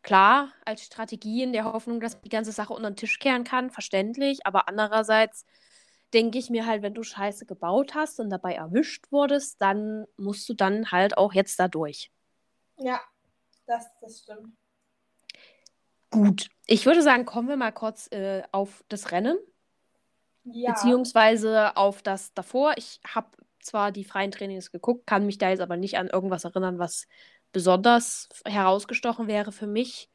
klar, 0.03 0.53
als 0.65 0.85
Strategie 0.85 1.43
in 1.45 1.53
der 1.53 1.65
Hoffnung, 1.67 2.00
dass 2.00 2.21
die 2.23 2.31
ganze 2.31 2.53
Sache 2.53 2.75
unter 2.75 2.91
den 2.91 2.97
Tisch 2.97 3.19
kehren 3.19 3.45
kann, 3.45 3.71
verständlich. 3.71 4.47
Aber 4.47 4.69
andererseits 4.69 5.47
denke 6.15 6.38
ich 6.38 6.50
mir 6.50 6.67
halt, 6.67 6.83
wenn 6.83 6.95
du 6.95 7.03
Scheiße 7.05 7.47
gebaut 7.47 7.95
hast 7.95 8.21
und 8.21 8.31
dabei 8.31 8.55
erwischt 8.55 9.12
wurdest, 9.12 9.61
dann 9.62 10.07
musst 10.17 10.49
du 10.49 10.55
dann 10.55 10.93
halt 10.93 11.19
auch 11.19 11.35
jetzt 11.35 11.59
da 11.61 11.69
durch. 11.69 12.11
ja, 12.77 13.00
das, 13.67 13.87
das 14.00 14.21
stimmt. 14.21 14.57
Gut, 16.11 16.49
ich 16.67 16.87
würde 16.87 17.03
sagen, 17.03 17.25
kommen 17.25 17.49
wir 17.49 17.57
mal 17.57 17.73
kurz 17.73 18.09
äh, 18.12 18.43
auf 18.50 18.83
das 18.88 19.12
Rennen, 19.12 19.37
Ja, 20.45 20.73
beziehungsweise 20.73 21.77
auf 21.77 22.03
das 22.03 22.33
davor. 22.35 22.75
Ich 22.77 23.00
habe 23.07 23.29
zwar 23.61 23.93
die 23.93 24.05
freien 24.05 24.31
Trainings 24.31 24.71
geguckt, 24.73 25.07
kann 25.07 25.27
mich 25.27 25.38
da 25.38 25.50
jetzt 25.50 25.61
aber 25.61 25.77
nicht 25.77 25.99
an 25.99 26.09
irgendwas 26.09 26.45
erinnern, 26.45 26.79
was 26.79 27.07
besonders 27.53 28.29
herausgestochen 28.45 29.27
wäre 29.27 29.53
für 29.53 29.67
mich. 29.67 30.09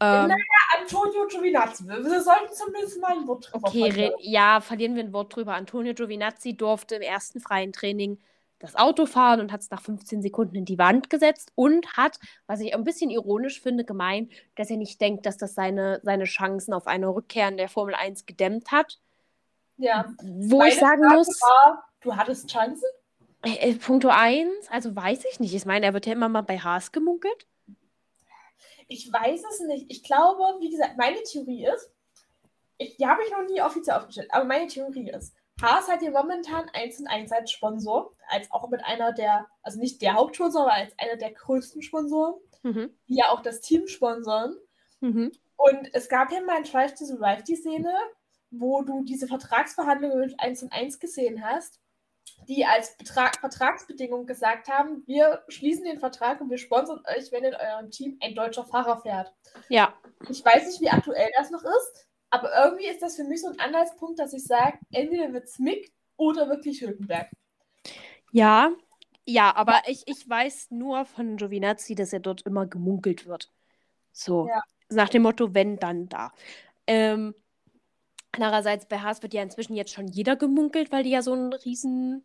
Ähm, 0.00 0.30
Antonio 0.78 1.26
Giovinazzi, 1.26 1.86
wir, 1.86 2.22
sollten 2.22 2.52
zumindest 2.54 3.00
mal 3.00 3.12
ein 3.18 3.26
Wort 3.26 3.50
drüber 3.52 3.68
Okay, 3.68 3.90
verlieren. 3.90 4.12
re 4.12 4.16
ja, 4.20 4.60
verlieren 4.60 4.94
wir 4.94 5.04
ein 5.04 5.12
Wort 5.12 5.34
drüber. 5.34 5.54
Antonio 5.54 5.94
Giovinazzi 5.94 6.56
durfte 6.56 6.96
im 6.96 7.02
ersten 7.02 7.40
freien 7.40 7.72
Training 7.72 8.18
das 8.60 8.76
Auto 8.76 9.06
fahren 9.06 9.40
und 9.40 9.52
hat 9.52 9.62
es 9.62 9.70
nach 9.70 9.82
15 9.82 10.22
Sekunden 10.22 10.54
in 10.54 10.64
die 10.66 10.78
Wand 10.78 11.10
gesetzt 11.10 11.50
und 11.56 11.94
hat, 11.96 12.18
was 12.46 12.60
ich 12.60 12.74
ein 12.74 12.84
bisschen 12.84 13.10
ironisch 13.10 13.60
finde, 13.60 13.84
gemeint, 13.84 14.30
dass 14.54 14.70
er 14.70 14.76
nicht 14.76 15.00
denkt, 15.00 15.26
dass 15.26 15.38
das 15.38 15.54
seine, 15.54 16.00
seine 16.04 16.24
Chancen 16.24 16.74
auf 16.74 16.86
eine 16.86 17.08
Rückkehr 17.08 17.48
in 17.48 17.56
der 17.56 17.68
Formel 17.68 17.94
1 17.94 18.26
gedämmt 18.26 18.70
hat. 18.70 19.00
Ja, 19.78 20.14
Wo 20.22 20.58
Meine 20.58 20.70
ich 20.70 20.78
sagen 20.78 21.02
Frage 21.02 21.16
muss, 21.16 21.40
war, 21.40 21.88
du 22.02 22.14
hattest 22.14 22.50
Chancen? 22.50 22.84
äh, 23.42 23.70
äh, 23.70 23.74
Punkto 23.74 24.08
1, 24.08 24.52
also 24.70 24.94
weiß 24.94 25.24
ich 25.32 25.40
nicht. 25.40 25.54
Ich 25.54 25.64
meine, 25.64 25.86
er 25.86 25.94
wird 25.94 26.04
ja 26.04 26.12
immer 26.12 26.28
mal 26.28 26.42
bei 26.42 26.58
Haas 26.58 26.92
gemunkelt. 26.92 27.46
Ich 28.88 29.10
weiß 29.10 29.42
es 29.52 29.60
nicht. 29.60 29.86
Ich 29.88 30.02
glaube, 30.02 30.42
wie 30.60 30.68
gesagt, 30.70 30.98
meine 30.98 31.22
Theorie 31.22 31.64
ist, 31.66 31.90
ich, 32.76 32.96
die 32.96 33.06
habe 33.06 33.22
ich 33.24 33.30
noch 33.30 33.46
nie 33.48 33.62
offiziell 33.62 33.96
aufgestellt, 33.96 34.28
aber 34.32 34.44
meine 34.44 34.66
Theorie 34.66 35.10
ist, 35.10 35.34
Haas 35.62 35.88
hat 35.88 36.00
hier 36.00 36.10
momentan 36.10 36.68
1 36.72 37.00
und 37.00 37.06
1 37.06 37.32
als 37.32 37.50
Sponsor, 37.50 38.14
als 38.28 38.50
auch 38.50 38.68
mit 38.70 38.84
einer 38.84 39.12
der, 39.12 39.46
also 39.62 39.78
nicht 39.78 40.00
der 40.00 40.14
Hauptsponsor, 40.14 40.62
aber 40.62 40.72
als 40.72 40.98
einer 40.98 41.16
der 41.16 41.32
größten 41.32 41.82
Sponsoren, 41.82 42.34
Mhm. 42.62 42.94
die 43.08 43.16
ja 43.16 43.30
auch 43.30 43.40
das 43.42 43.60
Team 43.60 43.86
sponsoren. 43.88 44.56
Mhm. 45.00 45.32
Und 45.56 45.88
es 45.94 46.08
gab 46.08 46.30
ja 46.32 46.40
mal 46.40 46.58
in 46.58 46.64
Drive 46.70 46.94
to 46.94 47.04
Survive 47.04 47.42
die 47.42 47.56
Szene, 47.56 47.92
wo 48.50 48.82
du 48.82 49.04
diese 49.04 49.26
Vertragsverhandlungen 49.26 50.18
mit 50.20 50.40
1 50.40 50.62
und 50.62 50.72
1 50.72 50.98
gesehen 50.98 51.44
hast, 51.44 51.80
die 52.48 52.64
als 52.64 52.96
Betrag, 52.96 53.38
Vertragsbedingung 53.38 54.26
gesagt 54.26 54.68
haben, 54.68 55.02
wir 55.06 55.42
schließen 55.48 55.84
den 55.84 55.98
Vertrag 55.98 56.40
und 56.40 56.50
wir 56.50 56.58
sponsern 56.58 57.02
euch, 57.16 57.30
wenn 57.32 57.44
in 57.44 57.54
eurem 57.54 57.90
Team 57.90 58.18
ein 58.22 58.34
deutscher 58.34 58.64
Fahrer 58.64 59.00
fährt. 59.00 59.32
Ja, 59.68 59.94
Ich 60.28 60.44
weiß 60.44 60.66
nicht, 60.66 60.80
wie 60.80 60.90
aktuell 60.90 61.30
das 61.36 61.50
noch 61.50 61.62
ist, 61.62 62.06
aber 62.30 62.50
irgendwie 62.64 62.86
ist 62.86 63.02
das 63.02 63.16
für 63.16 63.24
mich 63.24 63.40
so 63.42 63.48
ein 63.48 63.58
Anhaltspunkt, 63.60 64.18
dass 64.18 64.32
ich 64.32 64.44
sage, 64.44 64.78
entweder 64.92 65.32
wird 65.32 65.44
es 65.44 65.58
Mick 65.58 65.92
oder 66.16 66.48
wirklich 66.48 66.80
Hülkenberg. 66.82 67.30
ja, 68.30 68.70
ja, 69.26 69.54
aber 69.54 69.82
ich, 69.86 70.02
ich 70.08 70.28
weiß 70.28 70.70
nur 70.72 71.04
von 71.06 71.36
Giovinazzi, 71.36 71.94
dass 71.94 72.12
er 72.12 72.20
dort 72.20 72.42
immer 72.42 72.66
gemunkelt 72.66 73.26
wird. 73.26 73.52
So, 74.12 74.54
Ja. 74.54 74.62
nach 74.90 75.08
dem 75.10 75.22
Motto, 75.22 75.54
wenn, 75.54 75.78
dann 75.78 76.08
da. 76.08 76.32
Ähm, 76.86 77.34
andererseits, 78.32 78.86
bei 78.88 79.00
Haas 79.00 79.22
wird 79.22 79.34
ja 79.34 79.42
inzwischen 79.42 79.76
jetzt 79.76 79.92
schon 79.94 80.08
jeder 80.08 80.36
gemunkelt, 80.36 80.92
weil 80.92 81.04
die 81.04 81.10
ja 81.10 81.22
so 81.22 81.34
ein 81.34 81.52
riesen 81.52 82.24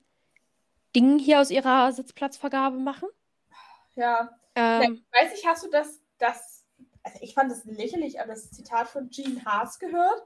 Ding 0.96 1.20
hier 1.20 1.42
aus 1.42 1.52
ihrer 1.52 1.92
Sitzplatzvergabe 1.94 2.78
machen. 2.80 3.10
Ja, 3.96 4.30
Ähm, 4.56 5.06
weiß 5.12 5.38
ich, 5.38 5.46
hast 5.46 5.64
du 5.66 5.70
das, 5.70 6.02
das, 6.18 6.65
also 7.06 7.20
ich 7.22 7.34
fand 7.34 7.52
das 7.52 7.64
lächerlich, 7.66 8.20
aber 8.20 8.34
das 8.34 8.52
Zitat 8.52 8.90
von 8.90 9.10
Gene 9.10 9.46
Haas 9.46 9.80
gehört? 9.80 10.24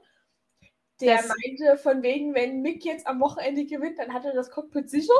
Der 1.00 1.16
Das- 1.18 1.28
meinte, 1.28 1.78
von 1.78 2.02
wegen, 2.02 2.34
wenn 2.34 2.62
Mick 2.62 2.84
jetzt 2.84 3.06
am 3.06 3.20
Wochenende 3.20 3.64
gewinnt, 3.66 3.98
dann 3.98 4.12
hat 4.12 4.24
er 4.24 4.34
das 4.34 4.50
Cockpit 4.50 4.90
sicher. 4.90 5.14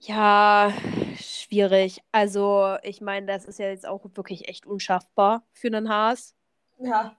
Ja, 0.00 0.72
schwierig. 1.16 2.02
Also, 2.10 2.76
ich 2.82 3.00
meine, 3.00 3.26
das 3.26 3.44
ist 3.44 3.58
ja 3.60 3.68
jetzt 3.68 3.86
auch 3.86 4.04
wirklich 4.14 4.48
echt 4.48 4.66
unschaffbar 4.66 5.46
für 5.52 5.68
einen 5.68 5.88
Haas. 5.88 6.34
Ja, 6.78 7.16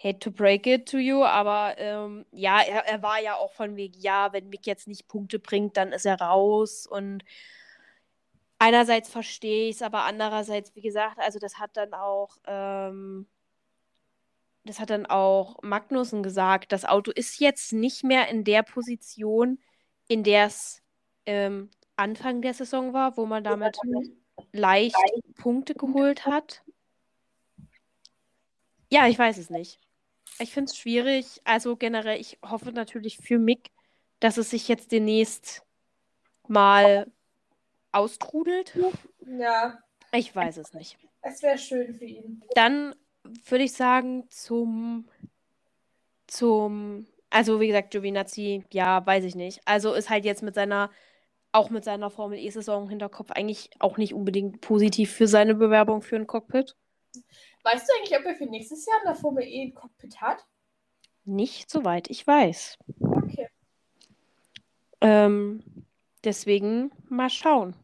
Hate 0.00 0.18
to 0.20 0.30
break 0.30 0.66
it 0.66 0.88
to 0.88 0.98
you, 0.98 1.24
aber 1.24 1.76
ähm, 1.78 2.24
ja, 2.30 2.60
er, 2.60 2.86
er 2.86 3.02
war 3.02 3.20
ja 3.20 3.34
auch 3.34 3.52
von 3.52 3.74
wegen, 3.76 3.98
ja, 3.98 4.32
wenn 4.32 4.48
Mick 4.48 4.64
jetzt 4.66 4.86
nicht 4.86 5.08
Punkte 5.08 5.40
bringt, 5.40 5.76
dann 5.76 5.90
ist 5.92 6.06
er 6.06 6.20
raus. 6.20 6.86
Und 6.86 7.24
einerseits 8.58 9.08
verstehe 9.08 9.68
ich 9.68 9.76
es, 9.76 9.82
aber 9.82 10.04
andererseits, 10.04 10.74
wie 10.74 10.82
gesagt, 10.82 11.18
also 11.18 11.38
das 11.38 11.58
hat 11.58 11.76
dann 11.76 11.94
auch, 11.94 12.36
ähm, 12.46 13.26
das 14.64 14.80
hat 14.80 14.90
dann 14.90 15.06
auch 15.06 15.62
Magnussen 15.62 16.22
gesagt, 16.22 16.72
das 16.72 16.84
Auto 16.84 17.10
ist 17.10 17.40
jetzt 17.40 17.72
nicht 17.72 18.04
mehr 18.04 18.28
in 18.28 18.44
der 18.44 18.62
Position, 18.62 19.58
in 20.08 20.24
der 20.24 20.46
es 20.46 20.82
ähm, 21.26 21.70
Anfang 21.96 22.42
der 22.42 22.54
Saison 22.54 22.92
war, 22.92 23.16
wo 23.16 23.26
man 23.26 23.44
damit 23.44 23.76
leicht 24.52 24.96
Punkte 25.36 25.74
geholt 25.74 26.26
hat. 26.26 26.62
Ja, 28.90 29.06
ich 29.06 29.18
weiß 29.18 29.38
es 29.38 29.50
nicht. 29.50 29.80
Ich 30.38 30.52
finde 30.52 30.70
es 30.70 30.76
schwierig. 30.76 31.40
Also 31.44 31.76
generell, 31.76 32.20
ich 32.20 32.38
hoffe 32.42 32.72
natürlich 32.72 33.18
für 33.18 33.38
Mick, 33.38 33.70
dass 34.20 34.36
es 34.36 34.50
sich 34.50 34.68
jetzt 34.68 34.92
demnächst 34.92 35.62
mal 36.46 37.10
austrudelt. 37.92 38.76
ja, 39.26 39.78
Ich 40.12 40.34
weiß 40.34 40.56
es 40.58 40.72
nicht. 40.72 40.98
es 41.22 41.42
wäre 41.42 41.58
schön 41.58 41.94
für 41.94 42.04
ihn. 42.04 42.42
Dann 42.54 42.94
würde 43.44 43.64
ich 43.64 43.72
sagen, 43.72 44.24
zum, 44.30 45.08
zum, 46.26 47.06
also 47.30 47.60
wie 47.60 47.66
gesagt, 47.68 47.90
Giovinazzi, 47.90 48.64
ja, 48.72 49.04
weiß 49.04 49.24
ich 49.24 49.34
nicht. 49.34 49.60
Also 49.64 49.92
ist 49.94 50.10
halt 50.10 50.24
jetzt 50.24 50.42
mit 50.42 50.54
seiner, 50.54 50.90
auch 51.52 51.70
mit 51.70 51.84
seiner 51.84 52.10
Formel 52.10 52.38
E-Saison 52.38 52.84
im 52.84 52.88
Hinterkopf 52.90 53.30
eigentlich 53.32 53.70
auch 53.80 53.96
nicht 53.98 54.14
unbedingt 54.14 54.60
positiv 54.60 55.12
für 55.12 55.26
seine 55.28 55.54
Bewerbung 55.54 56.02
für 56.02 56.16
ein 56.16 56.26
Cockpit. 56.26 56.76
Weißt 57.64 57.88
du 57.88 57.92
eigentlich, 57.98 58.18
ob 58.18 58.24
er 58.24 58.34
für 58.36 58.46
nächstes 58.46 58.86
Jahr 58.86 58.98
in 59.02 59.06
der 59.08 59.14
Formel 59.14 59.44
E 59.44 59.62
ein 59.64 59.74
Cockpit 59.74 60.20
hat? 60.20 60.46
Nicht 61.24 61.70
soweit 61.70 62.08
ich 62.08 62.26
weiß. 62.26 62.78
Okay. 63.00 63.48
Ähm, 65.00 65.62
deswegen 66.24 66.90
mal 67.08 67.30
schauen. 67.30 67.74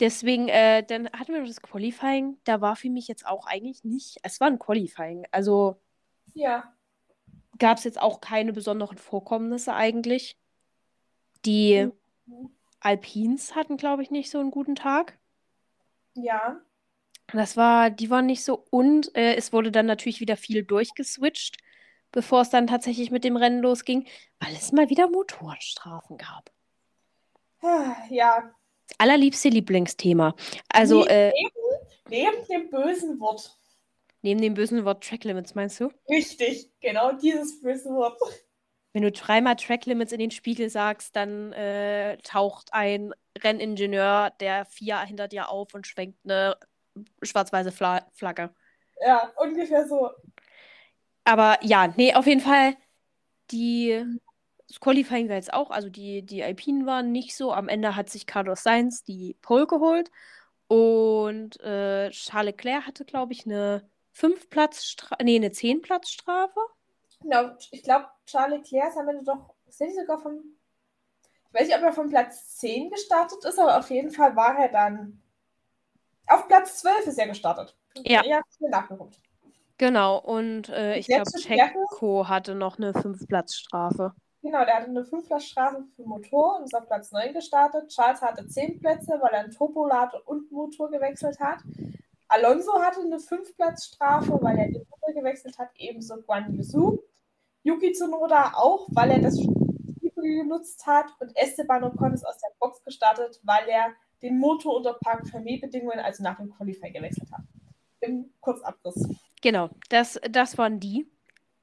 Deswegen, 0.00 0.48
äh, 0.48 0.84
dann 0.84 1.08
hatten 1.12 1.32
wir 1.32 1.40
noch 1.40 1.48
das 1.48 1.60
Qualifying. 1.62 2.38
Da 2.44 2.60
war 2.60 2.76
für 2.76 2.88
mich 2.90 3.08
jetzt 3.08 3.26
auch 3.26 3.46
eigentlich 3.46 3.82
nicht. 3.84 4.18
Es 4.22 4.40
war 4.40 4.46
ein 4.48 4.58
Qualifying. 4.58 5.26
Also 5.32 5.80
Ja, 6.34 6.74
gab 7.58 7.76
es 7.78 7.84
jetzt 7.84 8.00
auch 8.00 8.20
keine 8.22 8.52
besonderen 8.54 8.96
Vorkommnisse 8.98 9.74
eigentlich. 9.74 10.36
Die 11.44 11.88
Mhm. 12.26 12.48
Alpins 12.80 13.54
hatten, 13.54 13.76
glaube 13.76 14.02
ich, 14.02 14.10
nicht 14.10 14.30
so 14.30 14.40
einen 14.40 14.50
guten 14.50 14.74
Tag. 14.76 15.18
ja. 16.14 16.60
Das 17.32 17.56
war, 17.56 17.90
die 17.90 18.10
waren 18.10 18.26
nicht 18.26 18.44
so. 18.44 18.64
Und 18.70 19.14
äh, 19.16 19.34
es 19.36 19.52
wurde 19.52 19.70
dann 19.70 19.86
natürlich 19.86 20.20
wieder 20.20 20.36
viel 20.36 20.62
durchgeswitcht, 20.64 21.58
bevor 22.12 22.40
es 22.42 22.50
dann 22.50 22.66
tatsächlich 22.66 23.10
mit 23.10 23.24
dem 23.24 23.36
Rennen 23.36 23.60
losging, 23.62 24.06
weil 24.40 24.54
es 24.54 24.72
mal 24.72 24.88
wieder 24.90 25.08
Motorstrafen 25.10 26.16
gab. 26.18 26.50
Ja, 28.10 28.54
Allerliebste 28.98 29.48
Lieblingsthema. 29.48 30.34
Also, 30.68 31.00
Neben- 31.04 31.10
äh, 31.10 31.32
neben 32.08 32.46
dem 32.46 32.70
bösen 32.70 33.20
Wort. 33.20 33.56
neben 34.22 34.40
dem 34.40 34.54
bösen 34.54 34.84
Wort 34.84 35.04
Track 35.04 35.24
Limits, 35.24 35.54
meinst 35.54 35.78
du? 35.80 35.90
Richtig, 36.08 36.70
genau 36.80 37.12
dieses 37.12 37.60
böse 37.60 37.90
Wort. 37.90 38.18
Wenn 38.92 39.02
du 39.02 39.12
dreimal 39.12 39.56
Track 39.56 39.86
Limits 39.86 40.12
in 40.12 40.18
den 40.18 40.30
Spiegel 40.30 40.70
sagst, 40.70 41.14
dann 41.14 41.52
äh, 41.52 42.16
taucht 42.18 42.72
ein 42.72 43.12
Renningenieur 43.38 44.30
der 44.40 44.64
FIA 44.64 45.02
hinter 45.04 45.28
dir 45.28 45.50
auf 45.50 45.74
und 45.74 45.86
schwenkt 45.86 46.18
eine 46.24 46.56
schwarz-weiße 47.22 47.70
Fla 47.70 48.06
Flagge. 48.14 48.50
Ja, 49.00 49.30
ungefähr 49.36 49.86
so. 49.86 50.10
Aber 51.24 51.58
ja, 51.62 51.88
nee, 51.96 52.14
auf 52.14 52.26
jeden 52.26 52.40
Fall, 52.40 52.74
die 53.50 54.04
das 54.68 54.80
Qualifying 54.80 55.28
war 55.28 55.36
jetzt 55.36 55.52
auch, 55.52 55.70
also 55.70 55.88
die, 55.88 56.22
die 56.22 56.44
Alpinen 56.44 56.84
waren 56.84 57.10
nicht 57.10 57.34
so. 57.34 57.52
Am 57.52 57.68
Ende 57.68 57.96
hat 57.96 58.10
sich 58.10 58.26
Carlos 58.26 58.62
Sainz 58.62 59.02
die 59.02 59.34
Pole 59.40 59.66
geholt 59.66 60.10
und 60.66 61.58
äh, 61.60 62.10
Charles 62.10 62.52
Leclerc 62.52 62.86
hatte, 62.86 63.06
glaube 63.06 63.32
ich, 63.32 63.46
eine 63.46 63.88
5-Platz-Strafe, 64.14 65.24
nee, 65.24 65.36
eine 65.36 65.48
10-Platz-Strafe. 65.48 66.60
Genau, 67.22 67.50
ich 67.70 67.82
glaube, 67.82 68.06
Charles 68.26 68.58
Leclerc 68.58 68.90
ist 68.90 68.98
am 68.98 69.08
Ende 69.08 69.24
doch, 69.24 69.54
nicht 69.66 69.96
sogar 69.96 70.18
vom, 70.18 70.42
ich 71.48 71.54
weiß 71.60 71.68
nicht, 71.68 71.76
ob 71.76 71.84
er 71.84 71.92
von 71.92 72.10
Platz 72.10 72.58
10 72.58 72.90
gestartet 72.90 73.42
ist, 73.44 73.58
aber 73.58 73.78
auf 73.78 73.88
jeden 73.90 74.10
Fall 74.10 74.36
war 74.36 74.58
er 74.58 74.68
dann, 74.68 75.22
auf 76.26 76.46
Platz 76.46 76.80
12 76.80 77.06
ist 77.06 77.18
er 77.18 77.28
gestartet. 77.28 77.74
Ja. 78.04 78.22
Ja, 78.22 78.42
nachgeguckt. 78.60 79.18
Genau, 79.78 80.18
und 80.18 80.68
äh, 80.68 80.98
ich 80.98 81.06
glaube? 81.06 81.30
Checo 81.30 82.28
hatte 82.28 82.54
noch 82.54 82.76
eine 82.76 82.92
5-Platz-Strafe. 82.92 84.14
Genau, 84.42 84.64
der 84.64 84.76
hatte 84.76 84.88
eine 84.88 85.02
5-Platz-Strafe 85.02 85.84
für 85.96 86.02
Motor 86.02 86.58
und 86.58 86.64
ist 86.64 86.74
auf 86.74 86.86
Platz 86.86 87.10
9 87.10 87.32
gestartet. 87.32 87.88
Charles 87.88 88.22
hatte 88.22 88.46
10 88.46 88.78
Plätze, 88.78 89.18
weil 89.20 89.32
er 89.32 89.40
einen 89.40 89.50
Turbolader 89.50 90.22
und 90.26 90.50
Motor 90.52 90.90
gewechselt 90.90 91.40
hat. 91.40 91.58
Alonso 92.28 92.80
hatte 92.80 93.00
eine 93.00 93.16
5-Platz-Strafe, 93.16 94.38
weil 94.40 94.58
er 94.58 94.66
den 94.66 94.86
Motor 94.88 95.14
gewechselt 95.14 95.58
hat, 95.58 95.70
ebenso 95.76 96.20
Guan 96.22 96.54
Yusu. 96.54 96.98
Yuki 97.64 97.92
Tsunoda 97.92 98.52
auch, 98.54 98.86
weil 98.92 99.10
er 99.10 99.20
das 99.20 99.38
genutzt 100.14 100.86
hat. 100.86 101.06
Und 101.20 101.36
Esteban 101.36 101.84
Ocon 101.84 102.12
ist 102.12 102.26
aus 102.26 102.38
der 102.38 102.54
Box 102.58 102.82
gestartet, 102.84 103.40
weil 103.42 103.68
er 103.68 103.92
den 104.22 104.38
Motor 104.38 104.76
unter 104.76 104.94
Park-Fermé-Bedingungen, 104.94 105.98
also 106.00 106.22
nach 106.22 106.36
dem 106.36 106.50
Qualifying, 106.50 106.92
gewechselt 106.92 107.30
hat. 107.32 107.42
Im 108.00 108.32
Kurzabriss. 108.40 109.08
Genau, 109.42 109.70
das, 109.88 110.20
das 110.30 110.58
waren 110.58 110.80
die. 110.80 111.10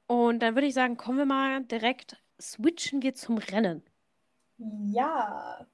Und 0.07 0.39
dann 0.39 0.55
würde 0.55 0.67
ich 0.67 0.73
sagen, 0.73 0.97
kommen 0.97 1.17
wir 1.17 1.25
mal 1.25 1.63
direkt, 1.63 2.17
switchen 2.41 3.01
wir 3.01 3.15
zum 3.15 3.37
Rennen. 3.37 3.83
Ja. 4.95 5.65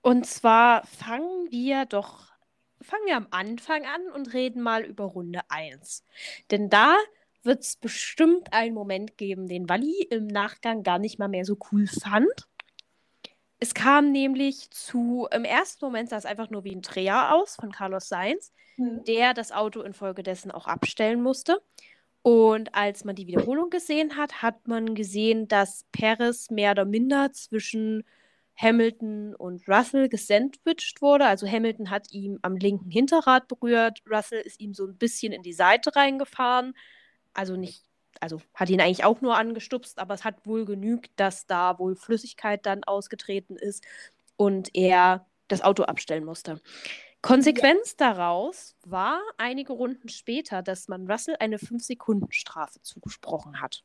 Und 0.00 0.26
zwar 0.26 0.84
fangen 0.86 1.50
wir 1.50 1.86
doch, 1.86 2.32
fangen 2.80 3.06
wir 3.06 3.16
am 3.16 3.28
Anfang 3.30 3.84
an 3.86 4.10
und 4.14 4.32
reden 4.32 4.62
mal 4.62 4.84
über 4.84 5.04
Runde 5.04 5.40
1. 5.48 6.04
Denn 6.50 6.68
da 6.70 6.96
wird 7.42 7.62
es 7.62 7.76
bestimmt 7.76 8.52
einen 8.52 8.74
Moment 8.74 9.16
geben, 9.16 9.46
den 9.48 9.68
Wally 9.68 10.02
im 10.10 10.26
Nachgang 10.26 10.82
gar 10.82 10.98
nicht 10.98 11.18
mal 11.18 11.28
mehr 11.28 11.44
so 11.44 11.56
cool 11.72 11.86
fand. 11.86 12.48
Es 13.60 13.74
kam 13.74 14.10
nämlich 14.10 14.70
zu, 14.70 15.28
im 15.30 15.44
ersten 15.44 15.84
Moment 15.84 16.08
sah 16.10 16.16
es 16.16 16.26
einfach 16.26 16.50
nur 16.50 16.64
wie 16.64 16.74
ein 16.74 16.82
Dreher 16.82 17.34
aus 17.34 17.54
von 17.56 17.70
Carlos 17.70 18.08
Sainz, 18.08 18.52
Hm. 18.78 19.04
der 19.06 19.34
das 19.34 19.52
Auto 19.52 19.82
infolgedessen 19.82 20.50
auch 20.50 20.66
abstellen 20.66 21.22
musste. 21.22 21.62
Und 22.22 22.74
als 22.74 23.04
man 23.04 23.16
die 23.16 23.26
Wiederholung 23.26 23.70
gesehen 23.70 24.16
hat, 24.16 24.42
hat 24.42 24.68
man 24.68 24.94
gesehen, 24.94 25.48
dass 25.48 25.84
Perez 25.92 26.50
mehr 26.50 26.72
oder 26.72 26.84
minder 26.84 27.32
zwischen 27.32 28.04
Hamilton 28.56 29.34
und 29.34 29.68
Russell 29.68 30.08
gesandwiched 30.08 31.02
wurde. 31.02 31.26
Also 31.26 31.48
Hamilton 31.48 31.90
hat 31.90 32.12
ihm 32.12 32.38
am 32.42 32.56
linken 32.56 32.90
Hinterrad 32.90 33.48
berührt, 33.48 34.02
Russell 34.08 34.40
ist 34.40 34.60
ihm 34.60 34.74
so 34.74 34.86
ein 34.86 34.96
bisschen 34.96 35.32
in 35.32 35.42
die 35.42 35.52
Seite 35.52 35.96
reingefahren. 35.96 36.74
Also 37.34 37.56
nicht 37.56 37.82
also 38.20 38.40
hat 38.54 38.70
ihn 38.70 38.80
eigentlich 38.80 39.04
auch 39.04 39.20
nur 39.20 39.36
angestupst, 39.36 39.98
aber 39.98 40.14
es 40.14 40.24
hat 40.24 40.46
wohl 40.46 40.64
genügt, 40.64 41.10
dass 41.16 41.46
da 41.46 41.78
wohl 41.78 41.96
Flüssigkeit 41.96 42.66
dann 42.66 42.84
ausgetreten 42.84 43.56
ist 43.56 43.84
und 44.36 44.70
er 44.74 45.26
das 45.48 45.62
Auto 45.62 45.82
abstellen 45.84 46.24
musste. 46.24 46.60
Konsequenz 47.22 47.96
ja. 47.98 48.14
daraus 48.14 48.74
war 48.84 49.22
einige 49.38 49.72
Runden 49.72 50.08
später, 50.08 50.62
dass 50.62 50.88
man 50.88 51.10
Russell 51.10 51.36
eine 51.38 51.56
5-Sekunden-Strafe 51.56 52.82
zugesprochen 52.82 53.60
hat. 53.60 53.84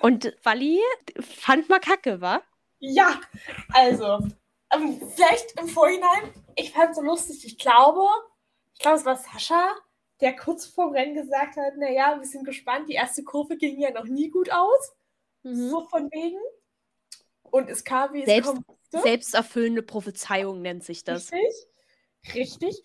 Und 0.00 0.36
Wally 0.44 0.80
fand 1.20 1.68
mal 1.68 1.80
kacke, 1.80 2.20
wa? 2.20 2.42
Ja, 2.78 3.18
also, 3.72 4.18
ähm, 4.72 5.00
vielleicht 5.14 5.58
im 5.58 5.68
Vorhinein, 5.68 6.32
ich 6.54 6.72
fand 6.72 6.90
es 6.90 6.96
so 6.96 7.02
lustig, 7.02 7.44
ich 7.44 7.58
glaube, 7.58 8.06
ich 8.74 8.80
glaube, 8.80 8.98
es 8.98 9.04
war 9.04 9.16
Sascha, 9.16 9.74
der 10.20 10.36
kurz 10.36 10.66
vor 10.66 10.92
Rennen 10.92 11.14
gesagt 11.14 11.56
hat, 11.56 11.76
naja, 11.76 12.16
wir 12.18 12.26
sind 12.26 12.44
gespannt, 12.44 12.88
die 12.88 12.94
erste 12.94 13.24
Kurve 13.24 13.56
ging 13.56 13.80
ja 13.80 13.90
noch 13.90 14.04
nie 14.04 14.30
gut 14.30 14.52
aus. 14.52 14.92
Mhm. 15.42 15.70
So 15.70 15.84
von 15.86 16.10
wegen. 16.10 16.38
Und 17.42 17.70
es 17.70 17.84
kam, 17.84 18.12
wie 18.12 18.20
es 18.20 18.26
Selbst, 18.26 18.52
kommt. 18.52 18.66
Selbsterfüllende 18.90 19.82
Prophezeiung 19.82 20.62
nennt 20.62 20.84
sich 20.84 21.04
das. 21.04 21.32
Richtig. 21.32 21.66
Richtig. 22.34 22.82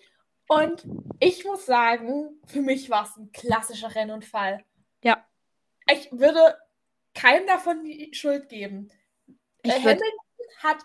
Und 0.47 0.85
ich 1.19 1.45
muss 1.45 1.65
sagen, 1.65 2.41
für 2.45 2.61
mich 2.61 2.89
war 2.89 3.05
es 3.05 3.17
ein 3.17 3.31
klassischer 3.31 3.95
Rennunfall. 3.95 4.63
Ja. 5.03 5.25
Ich 5.91 6.11
würde 6.11 6.57
keinem 7.13 7.47
davon 7.47 7.83
die 7.83 8.13
Schuld 8.13 8.49
geben. 8.49 8.91
Ich 9.63 9.71
äh, 9.71 9.79
Hamilton 9.79 10.07
hat 10.59 10.77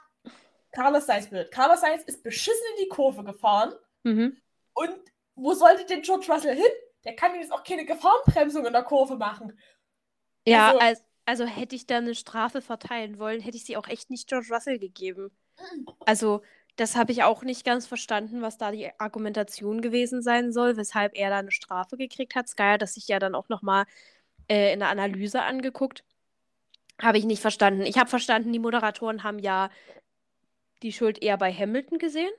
Carlos 0.72 1.06
Sainz 1.06 1.28
blöd. 1.28 1.50
Carlos 1.50 1.80
Sainz 1.80 2.04
ist 2.04 2.22
beschissen 2.22 2.62
in 2.76 2.84
die 2.84 2.88
Kurve 2.88 3.24
gefahren. 3.24 3.74
Mhm. 4.04 4.40
Und 4.74 4.98
wo 5.34 5.54
sollte 5.54 5.84
denn 5.86 6.02
George 6.02 6.26
Russell 6.28 6.56
hin? 6.56 6.72
Der 7.04 7.16
kann 7.16 7.34
jetzt 7.34 7.52
auch 7.52 7.64
keine 7.64 7.84
Gefahrenbremsung 7.84 8.66
in 8.66 8.72
der 8.72 8.82
Kurve 8.82 9.16
machen. 9.16 9.58
Ja, 10.46 10.68
also, 10.68 10.80
also, 10.80 11.02
also 11.24 11.46
hätte 11.46 11.76
ich 11.76 11.86
da 11.86 11.98
eine 11.98 12.14
Strafe 12.14 12.60
verteilen 12.60 13.18
wollen, 13.18 13.40
hätte 13.40 13.56
ich 13.56 13.64
sie 13.64 13.76
auch 13.76 13.88
echt 13.88 14.10
nicht 14.10 14.28
George 14.28 14.48
Russell 14.50 14.78
gegeben. 14.78 15.30
Mhm. 15.58 15.86
Also, 16.06 16.42
das 16.78 16.94
habe 16.94 17.10
ich 17.10 17.24
auch 17.24 17.42
nicht 17.42 17.64
ganz 17.64 17.86
verstanden, 17.86 18.40
was 18.40 18.56
da 18.56 18.70
die 18.70 18.88
Argumentation 18.98 19.82
gewesen 19.82 20.22
sein 20.22 20.52
soll, 20.52 20.76
weshalb 20.76 21.16
er 21.16 21.28
da 21.28 21.38
eine 21.38 21.50
Strafe 21.50 21.96
gekriegt 21.96 22.36
hat. 22.36 22.48
Sky 22.48 22.62
hat 22.62 22.82
das 22.82 22.94
sich 22.94 23.08
ja 23.08 23.18
dann 23.18 23.34
auch 23.34 23.48
nochmal 23.48 23.84
äh, 24.48 24.72
in 24.72 24.78
der 24.78 24.88
Analyse 24.88 25.42
angeguckt. 25.42 26.04
Habe 27.02 27.18
ich 27.18 27.24
nicht 27.24 27.42
verstanden. 27.42 27.82
Ich 27.82 27.98
habe 27.98 28.08
verstanden, 28.08 28.52
die 28.52 28.60
Moderatoren 28.60 29.24
haben 29.24 29.40
ja 29.40 29.70
die 30.82 30.92
Schuld 30.92 31.20
eher 31.20 31.36
bei 31.36 31.52
Hamilton 31.52 31.98
gesehen. 31.98 32.30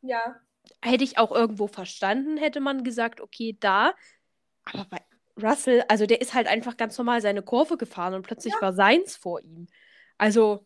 Ja. 0.00 0.40
Hätte 0.80 1.04
ich 1.04 1.18
auch 1.18 1.30
irgendwo 1.30 1.66
verstanden, 1.66 2.38
hätte 2.38 2.60
man 2.60 2.84
gesagt, 2.84 3.20
okay, 3.20 3.54
da. 3.60 3.94
Aber 4.64 4.86
bei 4.86 5.00
Russell, 5.42 5.84
also 5.88 6.06
der 6.06 6.22
ist 6.22 6.32
halt 6.32 6.46
einfach 6.46 6.78
ganz 6.78 6.96
normal 6.96 7.20
seine 7.20 7.42
Kurve 7.42 7.76
gefahren 7.76 8.14
und 8.14 8.22
plötzlich 8.22 8.54
ja. 8.54 8.62
war 8.62 8.72
seins 8.72 9.14
vor 9.14 9.42
ihm. 9.42 9.66
Also, 10.16 10.64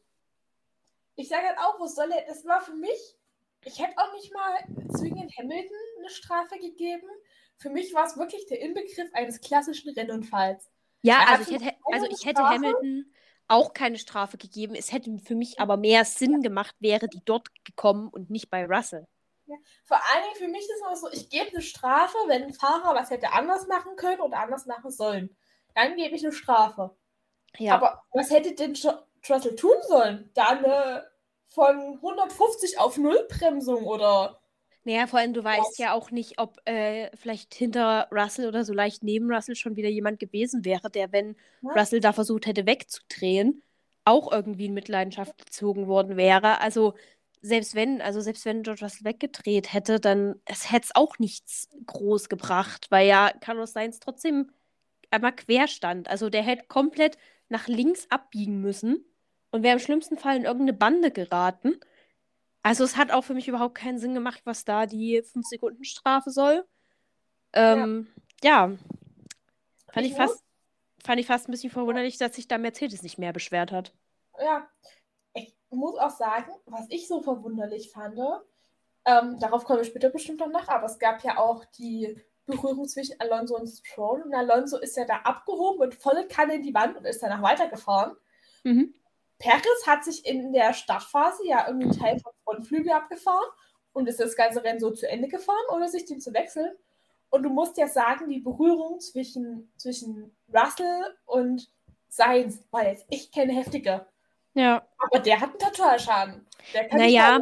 ich 1.18 1.28
sage 1.28 1.48
halt 1.48 1.58
auch, 1.58 1.78
wo 1.80 1.86
soll 1.86 2.10
er, 2.12 2.24
das 2.26 2.44
war 2.46 2.60
für 2.60 2.74
mich, 2.74 3.16
ich 3.64 3.78
hätte 3.80 3.98
auch 3.98 4.12
nicht 4.14 4.32
mal 4.32 4.56
zwingend 4.96 5.36
Hamilton 5.36 5.76
eine 5.98 6.10
Strafe 6.10 6.58
gegeben. 6.58 7.08
Für 7.56 7.70
mich 7.70 7.92
war 7.92 8.06
es 8.06 8.16
wirklich 8.16 8.46
der 8.46 8.60
Inbegriff 8.60 9.12
eines 9.12 9.40
klassischen 9.40 9.90
Rennunfalls. 9.90 10.70
Ja, 11.02 11.24
also 11.26 11.52
ich, 11.52 11.60
hätte, 11.60 11.76
also 11.92 12.06
ich 12.06 12.24
hätte 12.24 12.42
Hamilton 12.42 13.12
auch 13.48 13.72
keine 13.72 13.98
Strafe 13.98 14.38
gegeben. 14.38 14.76
Es 14.76 14.92
hätte 14.92 15.18
für 15.18 15.34
mich 15.34 15.58
aber 15.58 15.76
mehr 15.76 16.04
Sinn 16.04 16.40
gemacht, 16.40 16.76
wäre 16.78 17.08
die 17.08 17.22
dort 17.24 17.48
gekommen 17.64 18.08
und 18.08 18.30
nicht 18.30 18.48
bei 18.48 18.64
Russell. 18.64 19.06
Ja. 19.46 19.56
Vor 19.84 19.96
allen 19.96 20.24
Dingen 20.24 20.36
für 20.36 20.48
mich 20.48 20.60
ist 20.60 20.76
es 20.76 20.82
auch 20.86 20.96
so, 20.96 21.10
ich 21.10 21.30
gebe 21.30 21.48
eine 21.48 21.62
Strafe, 21.62 22.16
wenn 22.26 22.44
ein 22.44 22.52
Fahrer 22.52 22.94
was 22.94 23.10
hätte 23.10 23.32
anders 23.32 23.66
machen 23.66 23.96
können 23.96 24.20
oder 24.20 24.38
anders 24.38 24.66
machen 24.66 24.90
sollen. 24.92 25.36
Dann 25.74 25.96
gebe 25.96 26.14
ich 26.14 26.22
eine 26.22 26.32
Strafe. 26.32 26.96
Ja. 27.56 27.74
Aber 27.74 28.04
was 28.12 28.30
hätte 28.30 28.54
denn 28.54 28.76
Russell 29.28 29.56
tun 29.56 29.76
sollen? 29.88 30.30
Da 30.34 30.48
eine 30.48 31.07
von 31.48 31.94
150 31.96 32.78
auf 32.78 32.96
Null 32.98 33.26
Bremsung 33.28 33.84
oder. 33.84 34.40
Naja, 34.84 35.06
vor 35.06 35.18
allem, 35.18 35.34
du 35.34 35.44
weißt 35.44 35.78
ja 35.78 35.92
auch 35.92 36.10
nicht, 36.10 36.38
ob 36.38 36.56
äh, 36.64 37.14
vielleicht 37.16 37.54
hinter 37.54 38.08
Russell 38.10 38.48
oder 38.48 38.64
so 38.64 38.72
leicht 38.72 39.02
neben 39.02 39.30
Russell 39.30 39.56
schon 39.56 39.76
wieder 39.76 39.88
jemand 39.88 40.18
gewesen 40.20 40.64
wäre, 40.64 40.90
der, 40.90 41.12
wenn 41.12 41.36
ja. 41.62 41.72
Russell 41.72 42.00
da 42.00 42.12
versucht 42.12 42.46
hätte 42.46 42.64
wegzudrehen, 42.64 43.62
auch 44.04 44.32
irgendwie 44.32 44.66
in 44.66 44.74
Mitleidenschaft 44.74 45.36
gezogen 45.36 45.88
worden 45.88 46.16
wäre. 46.16 46.60
Also 46.60 46.94
selbst 47.42 47.74
wenn, 47.74 48.00
also 48.00 48.20
selbst 48.20 48.44
wenn 48.44 48.62
George 48.62 48.84
Russell 48.84 49.04
weggedreht 49.04 49.72
hätte, 49.72 50.00
dann 50.00 50.36
es 50.44 50.70
hätte 50.72 50.86
es 50.86 50.94
auch 50.94 51.18
nichts 51.18 51.68
groß 51.86 52.28
gebracht, 52.28 52.86
weil 52.90 53.06
ja 53.06 53.30
Carlos 53.40 53.72
Sainz 53.72 54.00
trotzdem 54.00 54.50
einmal 55.10 55.34
quer 55.34 55.68
stand. 55.68 56.08
Also 56.08 56.30
der 56.30 56.42
hätte 56.42 56.66
komplett 56.66 57.18
nach 57.48 57.68
links 57.68 58.06
abbiegen 58.10 58.60
müssen 58.60 59.04
und 59.50 59.62
wäre 59.62 59.74
im 59.74 59.80
schlimmsten 59.80 60.18
Fall 60.18 60.36
in 60.36 60.44
irgendeine 60.44 60.72
Bande 60.72 61.10
geraten. 61.10 61.80
Also 62.62 62.84
es 62.84 62.96
hat 62.96 63.10
auch 63.10 63.22
für 63.22 63.34
mich 63.34 63.48
überhaupt 63.48 63.76
keinen 63.76 63.98
Sinn 63.98 64.14
gemacht, 64.14 64.42
was 64.44 64.64
da 64.64 64.86
die 64.86 65.22
5-Sekunden-Strafe 65.22 66.30
soll. 66.30 66.66
Ähm, 67.52 68.08
ja. 68.42 68.68
ja. 68.68 68.78
Fand 69.92 70.06
ich, 70.06 70.12
ich 70.12 70.16
fast, 70.16 70.44
fand 71.04 71.20
ich 71.20 71.26
fast 71.26 71.48
ein 71.48 71.52
bisschen 71.52 71.70
verwunderlich, 71.70 72.18
dass 72.18 72.36
sich 72.36 72.48
da 72.48 72.58
Mercedes 72.58 73.02
nicht 73.02 73.18
mehr 73.18 73.32
beschwert 73.32 73.72
hat. 73.72 73.92
Ja. 74.38 74.68
Ich 75.34 75.54
muss 75.70 75.96
auch 75.96 76.10
sagen, 76.10 76.50
was 76.66 76.86
ich 76.90 77.08
so 77.08 77.22
verwunderlich 77.22 77.90
fand, 77.90 78.18
ähm, 79.04 79.38
darauf 79.38 79.64
kommen 79.64 79.78
wir 79.78 79.84
später 79.84 80.10
bestimmt 80.10 80.40
noch 80.40 80.48
nach, 80.48 80.68
aber 80.68 80.86
es 80.86 80.98
gab 80.98 81.22
ja 81.24 81.38
auch 81.38 81.64
die 81.64 82.20
Berührung 82.44 82.86
zwischen 82.88 83.18
Alonso 83.20 83.56
und 83.56 83.68
Stroll. 83.68 84.22
Und 84.22 84.34
Alonso 84.34 84.78
ist 84.78 84.96
ja 84.96 85.04
da 85.04 85.18
abgehoben 85.18 85.80
und 85.80 85.94
volle 85.94 86.26
Kanne 86.26 86.56
in 86.56 86.62
die 86.62 86.74
Wand 86.74 86.96
und 86.96 87.04
ist 87.04 87.22
danach 87.22 87.42
weitergefahren. 87.42 88.16
Mhm. 88.64 88.94
Perez 89.38 89.86
hat 89.86 90.04
sich 90.04 90.26
in 90.26 90.52
der 90.52 90.74
Startphase 90.74 91.46
ja 91.46 91.66
irgendwie 91.66 91.88
einen 91.88 91.98
Teil 91.98 92.18
vom 92.18 92.32
Frontflügel 92.44 92.92
abgefahren 92.92 93.48
und 93.92 94.08
ist 94.08 94.20
das 94.20 94.36
ganze 94.36 94.64
Rennen 94.64 94.80
so 94.80 94.90
zu 94.90 95.08
Ende 95.08 95.28
gefahren, 95.28 95.56
ohne 95.72 95.88
sich 95.88 96.04
den 96.04 96.20
zu 96.20 96.32
wechseln. 96.34 96.72
Und 97.30 97.42
du 97.42 97.50
musst 97.50 97.76
ja 97.76 97.86
sagen, 97.88 98.28
die 98.28 98.40
Berührung 98.40 99.00
zwischen, 99.00 99.70
zwischen 99.76 100.36
Russell 100.52 101.16
und 101.26 101.70
Sainz 102.08 102.62
war 102.70 102.88
jetzt 102.88 103.06
echt 103.10 103.34
keine 103.34 103.52
heftige. 103.52 104.06
Ja. 104.54 104.86
Aber 104.98 105.20
der 105.20 105.40
hat 105.40 105.50
einen 105.50 105.58
Totalschaden. 105.58 106.46
naja, 106.92 107.40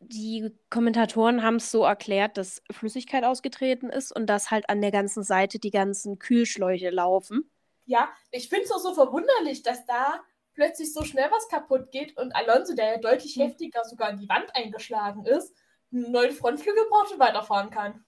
die 0.00 0.50
Kommentatoren 0.70 1.42
haben 1.42 1.56
es 1.56 1.70
so 1.70 1.84
erklärt, 1.84 2.36
dass 2.36 2.62
Flüssigkeit 2.70 3.24
ausgetreten 3.24 3.90
ist 3.90 4.14
und 4.14 4.26
dass 4.26 4.50
halt 4.50 4.68
an 4.68 4.80
der 4.80 4.90
ganzen 4.90 5.22
Seite 5.22 5.58
die 5.58 5.70
ganzen 5.70 6.18
Kühlschläuche 6.18 6.90
laufen. 6.90 7.50
Ja, 7.86 8.08
ich 8.30 8.48
finde 8.48 8.64
es 8.64 8.72
auch 8.72 8.78
so 8.78 8.94
verwunderlich, 8.94 9.62
dass 9.62 9.84
da 9.86 10.20
plötzlich 10.60 10.92
so 10.92 11.04
schnell 11.04 11.30
was 11.30 11.48
kaputt 11.48 11.90
geht 11.90 12.14
und 12.18 12.36
Alonso, 12.36 12.74
der 12.74 12.92
ja 12.92 12.98
deutlich 12.98 13.34
mhm. 13.36 13.44
heftiger 13.44 13.82
sogar 13.84 14.10
in 14.10 14.18
die 14.18 14.28
Wand 14.28 14.54
eingeschlagen 14.54 15.24
ist, 15.24 15.56
einen 15.90 16.12
neuen 16.12 16.32
Frontflügel 16.32 16.84
braucht 16.90 17.12
und 17.12 17.18
weiterfahren 17.18 17.70
kann. 17.70 18.04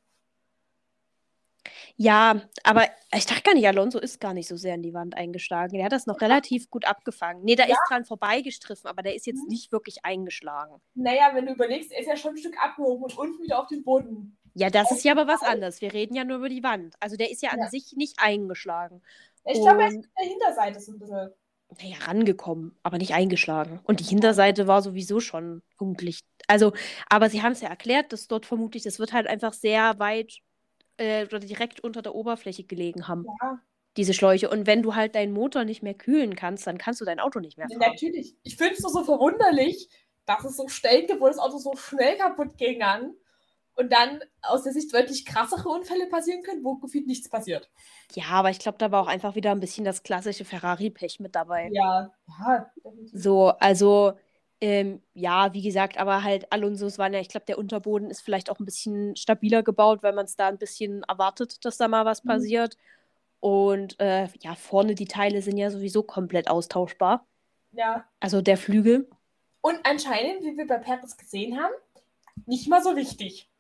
Ja, 1.97 2.43
aber 2.63 2.85
ich 3.15 3.25
dachte 3.25 3.43
gar 3.43 3.55
nicht, 3.55 3.67
Alonso 3.67 3.99
ist 3.99 4.21
gar 4.21 4.35
nicht 4.35 4.49
so 4.49 4.59
sehr 4.59 4.75
in 4.75 4.83
die 4.83 4.93
Wand 4.93 5.17
eingeschlagen. 5.17 5.77
Der 5.77 5.87
hat 5.87 5.93
das 5.93 6.07
noch 6.07 6.21
relativ 6.21 6.69
gut 6.69 6.85
abgefangen. 6.85 7.43
Nee, 7.43 7.55
da 7.55 7.65
ja. 7.65 7.71
ist 7.71 7.81
dran 7.89 8.05
vorbeigestriffen, 8.05 8.87
aber 8.87 9.03
der 9.03 9.15
ist 9.15 9.27
jetzt 9.27 9.45
mhm. 9.45 9.49
nicht 9.49 9.73
wirklich 9.73 10.05
eingeschlagen. 10.05 10.83
Naja, 10.95 11.31
wenn 11.33 11.47
du 11.47 11.55
überlegst, 11.55 11.91
er 11.91 12.01
ist 12.01 12.09
ja 12.09 12.17
schon 12.17 12.33
ein 12.33 12.39
Stück 12.39 12.63
abgehoben 12.63 13.05
und 13.05 13.17
unten 13.17 13.43
wieder 13.43 13.61
auf 13.61 13.69
den 13.69 13.83
Boden. 13.83 14.37
Ja, 14.53 14.69
das 14.69 14.91
ist 14.91 15.05
ja 15.05 15.13
aber 15.13 15.27
was 15.27 15.43
anderes. 15.43 15.81
Wir 15.81 15.95
reden 15.95 16.15
ja 16.15 16.25
nur 16.25 16.37
über 16.37 16.51
die 16.51 16.63
Wand. 16.63 16.97
Also 17.01 17.17
der 17.17 17.31
ist 17.31 17.41
ja 17.41 17.51
an 17.51 17.61
ja. 17.61 17.71
sich 17.71 17.95
nicht 17.97 18.19
eingeschlagen. 18.19 19.01
Ich 19.45 19.61
glaube, 19.61 19.83
er 19.83 19.89
ist 19.89 19.99
auf 19.99 20.05
der 20.19 20.27
Hinterseite 20.27 20.81
so 20.81 20.93
ein 20.93 20.99
bisschen 20.99 21.33
naja, 21.81 21.97
rangekommen, 22.05 22.77
aber 22.83 22.99
nicht 22.99 23.15
eingeschlagen. 23.15 23.81
Und 23.85 24.01
die 24.01 24.05
Hinterseite 24.05 24.67
war 24.67 24.83
sowieso 24.83 25.21
schon 25.21 25.63
funklich. 25.77 26.21
Also, 26.49 26.73
aber 27.09 27.31
sie 27.31 27.43
haben 27.43 27.53
es 27.53 27.61
ja 27.61 27.69
erklärt, 27.69 28.13
dass 28.13 28.29
dort 28.29 28.47
vermutlich, 28.47 28.83
das 28.83 28.99
wird 28.99 29.13
halt 29.13 29.27
einfach 29.27 29.53
sehr 29.53 29.99
weit 29.99 30.33
äh, 30.97 31.25
oder 31.27 31.39
direkt 31.39 31.81
unter 31.81 32.03
der 32.03 32.15
Oberfläche 32.15 32.65
gelegen 32.65 33.09
haben. 33.09 33.27
Ja. 33.43 33.61
Diese 33.97 34.15
Schläuche. 34.15 34.49
Und 34.49 34.67
wenn 34.67 34.83
du 34.83 34.95
halt 34.95 35.15
deinen 35.15 35.33
Motor 35.33 35.65
nicht 35.65 35.83
mehr 35.83 35.95
kühlen 35.95 36.35
kannst, 36.35 36.67
dann 36.67 36.79
kannst 36.79 37.01
du 37.01 37.05
dein 37.05 37.21
Auto 37.21 37.41
nicht 37.41 37.59
mehr 37.59 37.69
fahren. 37.69 37.91
Natürlich. 37.91 38.35
Ich 38.43 38.57
finde 38.57 38.75
es 38.75 38.81
so 38.81 39.05
verwunderlich, 39.05 39.89
dass 40.25 40.45
es 40.45 40.57
so 40.57 40.69
Stellen 40.69 41.07
gibt, 41.07 41.21
wo 41.21 41.27
das 41.27 41.39
Auto 41.39 41.59
so 41.59 41.75
schnell 41.77 42.17
kaputt 42.17 42.57
ging 42.57 42.83
an 42.83 43.15
und 43.77 43.93
dann 43.93 44.21
aus 44.43 44.65
der 44.65 44.73
Sicht 44.73 44.93
deutlich 44.93 45.25
krassere 45.25 45.69
Unfälle 45.69 46.07
passieren 46.07 46.43
können, 46.43 46.65
wo 46.65 46.77
gefühlt 46.77 47.07
nichts 47.07 47.29
passiert. 47.29 47.71
Ja, 48.15 48.25
aber 48.31 48.51
ich 48.51 48.59
glaube, 48.59 48.79
da 48.79 48.91
war 48.91 49.03
auch 49.03 49.09
einfach 49.09 49.35
wieder 49.35 49.51
ein 49.51 49.61
bisschen 49.61 49.85
das 49.85 50.03
klassische 50.03 50.45
Ferrari-Pech 50.45 51.21
mit 51.21 51.35
dabei. 51.35 51.71
Ja, 51.73 52.11
ja. 52.41 52.71
So, 53.13 53.49
also, 53.49 54.13
ähm, 54.61 55.03
ja, 55.15 55.53
wie 55.55 55.63
gesagt, 55.63 55.99
aber 55.99 56.23
halt 56.23 56.53
Alonso's 56.53 56.99
waren 56.99 57.15
ja, 57.15 57.21
ich 57.21 57.29
glaube, 57.29 57.47
der 57.47 57.59
Unterboden 57.59 58.11
ist 58.11 58.21
vielleicht 58.21 58.51
auch 58.51 58.61
ein 58.61 58.65
bisschen 58.65 59.17
stabiler 59.17 59.63
gebaut, 59.63 60.03
weil 60.03 60.13
man 60.13 60.27
es 60.27 60.37
da 60.37 60.49
ein 60.49 60.59
bisschen 60.59 61.03
erwartet, 61.05 61.65
dass 61.65 61.79
da 61.79 61.89
mal 61.89 62.05
was 62.05 62.23
mhm. 62.23 62.29
passiert. 62.29 62.77
Und 63.41 63.99
äh, 63.99 64.29
ja, 64.41 64.55
vorne 64.55 64.95
die 64.95 65.07
Teile 65.07 65.43
sind 65.43 65.57
ja 65.57 65.71
sowieso 65.71 66.05
komplett 66.05 66.49
austauschbar. 66.49 67.27
Ja. 67.73 68.05
Also 68.21 68.41
der 68.41 68.57
Flügel. 68.57 69.09
Und 69.63 69.81
anscheinend, 69.85 70.45
wie 70.45 70.57
wir 70.57 70.67
bei 70.67 70.79
Perez 70.79 71.17
gesehen 71.17 71.61
haben, 71.61 71.73
nicht 72.47 72.69
mal 72.69 72.83
so 72.83 72.97
wichtig. 72.97 73.51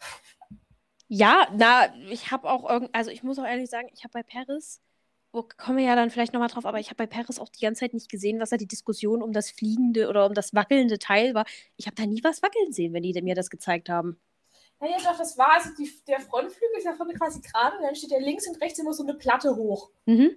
Ja, 1.08 1.48
na, 1.54 1.94
ich 2.10 2.30
habe 2.30 2.48
auch 2.48 2.68
irgend, 2.68 2.94
also 2.94 3.10
ich 3.10 3.22
muss 3.22 3.38
auch 3.38 3.44
ehrlich 3.44 3.68
sagen, 3.68 3.88
ich 3.92 4.04
habe 4.04 4.12
bei 4.12 4.22
Paris 4.22 4.80
wo 5.32 5.48
kommen 5.56 5.78
wir 5.78 5.84
ja 5.86 5.96
dann 5.96 6.10
vielleicht 6.10 6.34
nochmal 6.34 6.48
drauf, 6.48 6.66
aber 6.66 6.78
ich 6.78 6.88
habe 6.88 6.96
bei 6.96 7.06
Paris 7.06 7.38
auch 7.38 7.48
die 7.48 7.64
ganze 7.64 7.80
Zeit 7.80 7.94
nicht 7.94 8.10
gesehen, 8.10 8.38
was 8.38 8.50
da 8.50 8.58
die 8.58 8.66
Diskussion 8.66 9.22
um 9.22 9.32
das 9.32 9.50
fliegende 9.50 10.08
oder 10.08 10.26
um 10.26 10.34
das 10.34 10.54
wackelnde 10.54 10.98
Teil 10.98 11.34
war. 11.34 11.46
Ich 11.76 11.86
habe 11.86 11.96
da 11.96 12.04
nie 12.04 12.22
was 12.22 12.42
wackeln 12.42 12.72
sehen, 12.72 12.92
wenn 12.92 13.02
die 13.02 13.20
mir 13.22 13.34
das 13.34 13.48
gezeigt 13.48 13.88
haben. 13.88 14.20
Ja, 14.80 14.88
ja, 14.88 14.96
doch, 14.98 15.16
das 15.16 15.38
war, 15.38 15.54
also 15.54 15.70
die, 15.78 15.90
der 16.06 16.20
Frontflügel 16.20 16.76
ist 16.76 16.84
ja 16.84 16.92
vorne 16.92 17.14
quasi 17.14 17.40
gerade 17.40 17.78
und 17.78 17.84
dann 17.84 17.94
steht 17.94 18.10
ja 18.10 18.18
links 18.18 18.46
und 18.46 18.60
rechts 18.60 18.78
immer 18.78 18.92
so 18.92 19.04
eine 19.04 19.14
Platte 19.14 19.56
hoch. 19.56 19.90
Mhm. 20.04 20.36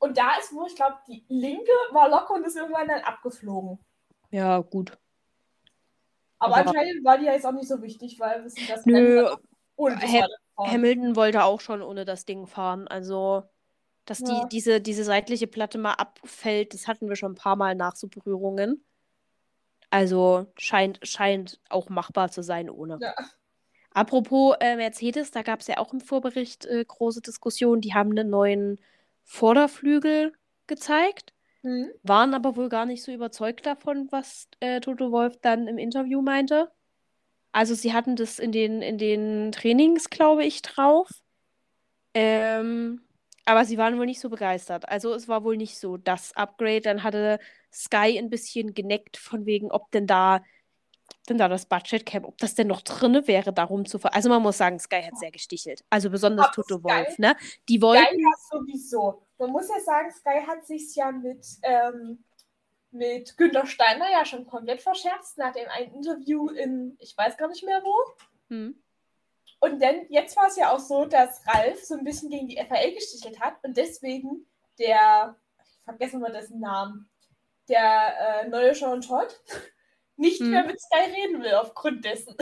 Und 0.00 0.18
da 0.18 0.36
ist 0.38 0.52
wo, 0.52 0.66
ich 0.66 0.74
glaube, 0.74 0.96
die 1.06 1.24
linke 1.28 1.72
war 1.92 2.08
locker 2.08 2.34
und 2.34 2.44
ist 2.44 2.56
irgendwann 2.56 2.88
dann 2.88 3.02
abgeflogen. 3.02 3.78
Ja, 4.30 4.58
gut. 4.58 4.98
Aber, 6.44 6.56
anscheinend 6.56 7.04
war 7.04 7.18
die 7.18 7.24
ja 7.26 7.32
jetzt 7.32 7.46
auch 7.46 7.52
nicht 7.52 7.68
so 7.68 7.80
wichtig, 7.82 8.18
weil 8.20 8.42
wir 8.42 8.50
sind 8.50 8.68
das 8.68 8.84
Nö, 8.86 9.28
ohne 9.76 9.96
das 9.96 10.12
Ham-. 10.12 10.28
Hamilton 10.58 11.16
wollte 11.16 11.44
auch 11.44 11.60
schon 11.60 11.82
ohne 11.82 12.04
das 12.04 12.24
Ding 12.24 12.46
fahren. 12.46 12.86
Also, 12.88 13.42
dass 14.04 14.20
Ja. 14.20 14.26
die, 14.26 14.48
diese, 14.50 14.80
diese 14.80 15.04
seitliche 15.04 15.46
Platte 15.46 15.78
mal 15.78 15.94
abfällt, 15.94 16.74
das 16.74 16.86
hatten 16.86 17.08
wir 17.08 17.16
schon 17.16 17.32
ein 17.32 17.36
paar 17.36 17.56
Mal 17.56 17.74
nach 17.74 17.96
so 17.96 18.08
Berührungen. 18.08 18.84
Also 19.90 20.46
scheint, 20.56 21.00
scheint 21.02 21.60
auch 21.68 21.88
machbar 21.88 22.30
zu 22.30 22.42
sein 22.42 22.70
ohne. 22.70 22.98
Ja. 23.00 23.14
Apropos 23.92 24.56
äh, 24.60 24.76
Mercedes, 24.76 25.30
da 25.30 25.42
gab 25.42 25.60
es 25.60 25.68
ja 25.68 25.78
auch 25.78 25.92
im 25.92 26.00
Vorbericht 26.00 26.66
äh, 26.66 26.84
große 26.84 27.20
Diskussionen. 27.20 27.80
Die 27.80 27.94
haben 27.94 28.10
einen 28.10 28.28
neuen 28.28 28.80
Vorderflügel 29.22 30.32
gezeigt, 30.66 31.32
Hm? 31.64 31.90
waren 32.02 32.34
aber 32.34 32.56
wohl 32.56 32.68
gar 32.68 32.84
nicht 32.86 33.02
so 33.02 33.10
überzeugt 33.12 33.64
davon, 33.66 34.06
was 34.12 34.48
äh, 34.60 34.80
Toto 34.80 35.10
Wolf 35.10 35.38
dann 35.40 35.66
im 35.66 35.78
Interview 35.78 36.20
meinte. 36.20 36.70
Also 37.52 37.74
sie 37.74 37.92
hatten 37.94 38.16
das 38.16 38.38
in 38.38 38.52
den, 38.52 38.82
in 38.82 38.98
den 38.98 39.52
Trainings, 39.52 40.10
glaube 40.10 40.44
ich, 40.44 40.62
drauf. 40.62 41.08
Ähm, 42.14 43.02
aber 43.44 43.64
sie 43.64 43.78
waren 43.78 43.98
wohl 43.98 44.06
nicht 44.06 44.20
so 44.20 44.30
begeistert. 44.30 44.88
Also 44.88 45.12
es 45.14 45.28
war 45.28 45.44
wohl 45.44 45.56
nicht 45.56 45.78
so 45.78 45.96
das 45.96 46.34
Upgrade. 46.36 46.80
Dann 46.82 47.02
hatte 47.02 47.38
Sky 47.72 48.18
ein 48.18 48.30
bisschen 48.30 48.74
geneckt 48.74 49.16
von 49.16 49.46
wegen, 49.46 49.70
ob 49.70 49.90
denn 49.90 50.06
da, 50.06 50.42
denn 51.28 51.38
da 51.38 51.48
das 51.48 51.66
Budget 51.66 52.04
Cap, 52.04 52.24
ob 52.24 52.36
das 52.38 52.54
denn 52.54 52.66
noch 52.66 52.82
drinne 52.82 53.26
wäre, 53.26 53.52
darum 53.52 53.86
zu 53.86 53.98
ver... 53.98 54.14
Also 54.14 54.28
man 54.28 54.42
muss 54.42 54.58
sagen, 54.58 54.78
Sky 54.78 55.02
hat 55.02 55.18
sehr 55.18 55.30
gestichelt. 55.30 55.84
Also 55.90 56.10
besonders 56.10 56.46
Aber 56.46 56.54
Toto 56.54 56.78
Sky- 56.78 56.84
Wolf, 56.84 57.18
ne? 57.18 57.36
Die 57.68 57.76
Sky 57.76 57.82
wollten. 57.82 58.20
ja 58.20 58.30
sowieso. 58.50 59.22
Man 59.38 59.50
muss 59.50 59.68
ja 59.68 59.80
sagen, 59.80 60.10
Sky 60.10 60.42
hat 60.46 60.66
sich 60.66 60.94
ja 60.94 61.10
mit, 61.12 61.46
ähm, 61.62 62.24
mit 62.90 63.36
Günter 63.36 63.66
Steiner 63.66 64.10
ja 64.10 64.24
schon 64.24 64.46
komplett 64.46 64.82
verscherzt 64.82 65.38
nach 65.38 65.52
dem 65.52 65.68
einen 65.68 65.94
Interview 65.94 66.48
in, 66.50 66.96
ich 67.00 67.16
weiß 67.16 67.36
gar 67.36 67.48
nicht 67.48 67.64
mehr 67.64 67.82
wo. 67.82 67.94
Hm. 68.48 68.80
Und 69.60 69.80
dann, 69.82 70.06
jetzt 70.10 70.36
war 70.36 70.48
es 70.48 70.56
ja 70.56 70.72
auch 70.72 70.78
so, 70.78 71.06
dass 71.06 71.40
Ralf 71.46 71.82
so 71.82 71.94
ein 71.94 72.04
bisschen 72.04 72.28
gegen 72.28 72.48
die 72.48 72.58
FAL 72.58 72.92
gestichelt 72.92 73.40
hat 73.40 73.54
und 73.62 73.76
deswegen 73.76 74.46
der, 74.78 75.36
ich 75.64 75.80
vergesse 75.84 76.18
mal 76.18 76.32
dessen 76.32 76.60
Namen, 76.60 77.08
der 77.68 78.42
äh, 78.44 78.48
neue 78.48 78.74
Sean 78.74 79.00
Todd 79.00 79.40
nicht 80.16 80.40
Hm. 80.40 80.50
mehr 80.50 80.64
mit 80.66 80.80
Sky 80.80 81.10
reden 81.12 81.42
will 81.42 81.54
aufgrund 81.54 82.04
dessen. 82.04 82.34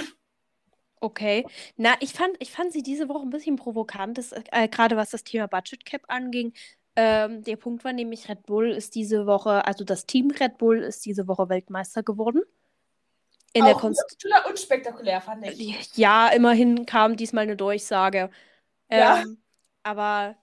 Okay. 1.00 1.44
Na, 1.76 1.94
ich 2.00 2.12
fand, 2.12 2.36
ich 2.38 2.52
fand 2.52 2.72
sie 2.72 2.82
diese 2.82 3.08
Woche 3.08 3.22
ein 3.26 3.30
bisschen 3.30 3.56
provokant, 3.56 4.18
äh, 4.52 4.68
gerade 4.68 4.96
was 4.96 5.10
das 5.10 5.24
Thema 5.24 5.48
Budget 5.48 5.84
Cap 5.84 6.02
anging. 6.08 6.52
Ähm, 6.94 7.42
der 7.42 7.56
Punkt 7.56 7.84
war 7.84 7.92
nämlich, 7.92 8.28
Red 8.28 8.44
Bull 8.44 8.70
ist 8.70 8.94
diese 8.94 9.26
Woche, 9.26 9.66
also 9.66 9.82
das 9.82 10.06
Team 10.06 10.30
Red 10.30 10.58
Bull 10.58 10.78
ist 10.78 11.04
diese 11.04 11.26
Woche 11.26 11.48
Weltmeister 11.48 12.02
geworden. 12.04 12.42
In 13.54 13.64
der 13.64 13.76
auch 13.76 13.80
Konst 13.80 14.02
total 14.20 14.50
unspektakulär, 14.50 15.20
fand 15.20 15.44
ich. 15.46 15.96
Ja, 15.96 16.28
immerhin 16.28 16.86
kam 16.86 17.16
diesmal 17.16 17.42
eine 17.44 17.56
Durchsage. 17.56 18.30
Ja. 18.90 19.22
Ähm, 19.22 19.42
aber 19.82 20.36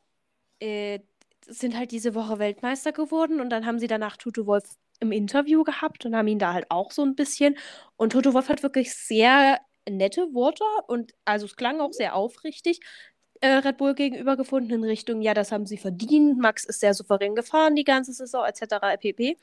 äh, 0.59 0.99
sind 1.47 1.77
halt 1.77 1.91
diese 1.91 2.15
Woche 2.15 2.39
Weltmeister 2.39 2.91
geworden 2.91 3.39
und 3.39 3.49
dann 3.49 3.65
haben 3.65 3.79
sie 3.79 3.87
danach 3.87 4.17
Toto 4.17 4.45
Wolf 4.45 4.63
im 4.99 5.11
Interview 5.11 5.63
gehabt 5.63 6.05
und 6.05 6.15
haben 6.15 6.27
ihn 6.27 6.39
da 6.39 6.53
halt 6.53 6.65
auch 6.69 6.91
so 6.91 7.03
ein 7.03 7.15
bisschen. 7.15 7.57
Und 7.97 8.11
Toto 8.13 8.33
Wolf 8.33 8.49
hat 8.49 8.63
wirklich 8.63 8.93
sehr 8.93 9.59
nette 9.89 10.33
Worte 10.33 10.63
und 10.87 11.13
also 11.25 11.45
es 11.45 11.55
klang 11.55 11.79
auch 11.81 11.93
sehr 11.93 12.15
aufrichtig. 12.15 12.79
Äh, 13.41 13.47
Red 13.55 13.77
Bull 13.77 13.95
gegenüber 13.95 14.35
gefunden 14.37 14.71
in 14.73 14.83
Richtung, 14.83 15.21
ja, 15.21 15.33
das 15.33 15.51
haben 15.51 15.65
sie 15.65 15.77
verdient. 15.77 16.39
Max 16.39 16.65
ist 16.65 16.81
sehr 16.81 16.93
souverän 16.93 17.35
gefahren 17.35 17.75
die 17.75 17.85
ganze 17.85 18.13
Saison, 18.13 18.45
etc. 18.45 18.97
pp. 18.99 19.37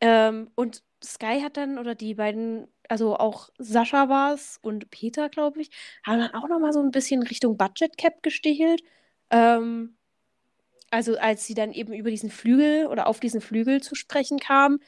Ähm, 0.00 0.50
und 0.54 0.82
Sky 1.04 1.40
hat 1.42 1.56
dann, 1.56 1.78
oder 1.78 1.94
die 1.94 2.14
beiden, 2.14 2.68
also 2.88 3.16
auch 3.16 3.50
Sascha 3.58 4.08
war 4.08 4.34
es 4.34 4.58
und 4.62 4.90
Peter, 4.90 5.28
glaube 5.28 5.60
ich, 5.62 5.70
haben 6.04 6.20
dann 6.20 6.34
auch 6.34 6.48
nochmal 6.48 6.72
so 6.72 6.80
ein 6.80 6.90
bisschen 6.90 7.22
Richtung 7.22 7.56
Budget 7.56 7.96
Cap 7.98 8.22
gestichelt. 8.22 8.82
Ähm, 9.30 9.95
also 10.90 11.16
als 11.18 11.46
sie 11.46 11.54
dann 11.54 11.72
eben 11.72 11.92
über 11.92 12.10
diesen 12.10 12.30
Flügel 12.30 12.86
oder 12.86 13.06
auf 13.06 13.20
diesen 13.20 13.40
Flügel 13.40 13.82
zu 13.82 13.94
sprechen 13.94 14.38
kamen, 14.38 14.80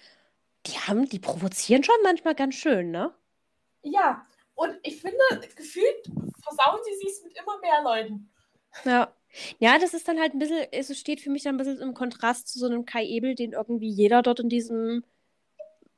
die 0.66 0.72
haben, 0.72 1.08
die 1.08 1.18
provozieren 1.18 1.84
schon 1.84 1.96
manchmal 2.02 2.34
ganz 2.34 2.54
schön, 2.54 2.90
ne? 2.90 3.12
Ja, 3.82 4.26
und 4.54 4.76
ich 4.82 5.00
finde, 5.00 5.18
gefühlt 5.56 6.10
versauen 6.42 6.80
sie 6.84 7.06
es 7.06 7.22
mit 7.22 7.36
immer 7.38 7.58
mehr 7.60 7.82
Leuten. 7.82 8.30
Ja. 8.84 9.12
Ja, 9.58 9.78
das 9.78 9.92
ist 9.92 10.08
dann 10.08 10.18
halt 10.18 10.34
ein 10.34 10.38
bisschen, 10.38 10.66
es 10.72 10.98
steht 10.98 11.20
für 11.20 11.30
mich 11.30 11.42
dann 11.42 11.54
ein 11.54 11.58
bisschen 11.58 11.80
im 11.80 11.94
Kontrast 11.94 12.48
zu 12.48 12.58
so 12.58 12.66
einem 12.66 12.86
Kai 12.86 13.04
Ebel, 13.04 13.34
den 13.34 13.52
irgendwie 13.52 13.90
jeder 13.90 14.22
dort 14.22 14.40
in 14.40 14.48
diesem 14.48 15.04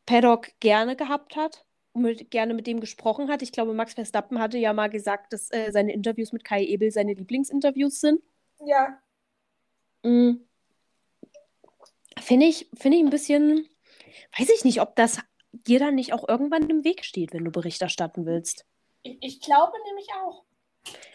Paddock 0.04 0.48
gerne 0.58 0.96
gehabt 0.96 1.36
hat 1.36 1.64
und 1.92 2.02
mit, 2.02 2.30
gerne 2.30 2.54
mit 2.54 2.66
dem 2.66 2.80
gesprochen 2.80 3.30
hat. 3.30 3.42
Ich 3.42 3.52
glaube, 3.52 3.72
Max 3.72 3.94
Verstappen 3.94 4.40
hatte 4.40 4.58
ja 4.58 4.72
mal 4.72 4.88
gesagt, 4.90 5.32
dass 5.32 5.50
äh, 5.52 5.70
seine 5.70 5.92
Interviews 5.92 6.32
mit 6.32 6.44
Kai 6.44 6.64
Ebel 6.64 6.90
seine 6.90 7.14
Lieblingsinterviews 7.14 8.00
sind. 8.00 8.20
Ja. 8.66 9.00
Finde 12.18 12.46
ich, 12.46 12.68
finde 12.78 12.98
ich 12.98 13.04
ein 13.04 13.10
bisschen, 13.10 13.68
weiß 14.38 14.50
ich 14.50 14.64
nicht, 14.64 14.80
ob 14.80 14.96
das 14.96 15.18
dir 15.52 15.78
dann 15.78 15.94
nicht 15.94 16.12
auch 16.12 16.28
irgendwann 16.28 16.68
im 16.70 16.84
Weg 16.84 17.04
steht, 17.04 17.32
wenn 17.32 17.44
du 17.44 17.50
Bericht 17.50 17.82
erstatten 17.82 18.26
willst. 18.26 18.64
ich, 19.02 19.18
ich 19.20 19.40
glaube 19.40 19.72
nämlich 19.86 20.08
auch. 20.22 20.44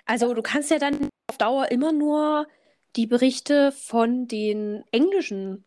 Also 0.06 0.34
du 0.34 0.42
kannst 0.42 0.72
ja 0.72 0.80
dann 0.80 1.10
auf 1.30 1.38
Dauer 1.38 1.72
immer 1.72 1.92
nur 1.92 2.48
die 2.96 3.08
Berichte 3.08 3.72
von 3.72 4.28
den 4.28 4.84
englischen 4.92 5.66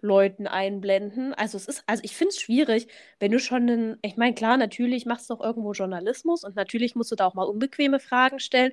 Leuten 0.00 0.46
einblenden. 0.46 1.32
Also 1.34 1.56
es 1.56 1.66
ist, 1.68 1.84
also 1.86 2.02
ich 2.04 2.16
finde 2.16 2.30
es 2.30 2.40
schwierig, 2.40 2.88
wenn 3.18 3.32
du 3.32 3.38
schon 3.38 3.62
einen, 3.62 3.98
ich 4.02 4.16
meine, 4.16 4.34
klar, 4.34 4.56
natürlich 4.56 5.06
machst 5.06 5.30
du 5.30 5.34
auch 5.34 5.40
irgendwo 5.40 5.72
Journalismus 5.72 6.44
und 6.44 6.56
natürlich 6.56 6.94
musst 6.94 7.12
du 7.12 7.16
da 7.16 7.26
auch 7.26 7.34
mal 7.34 7.44
unbequeme 7.44 8.00
Fragen 8.00 8.40
stellen. 8.40 8.72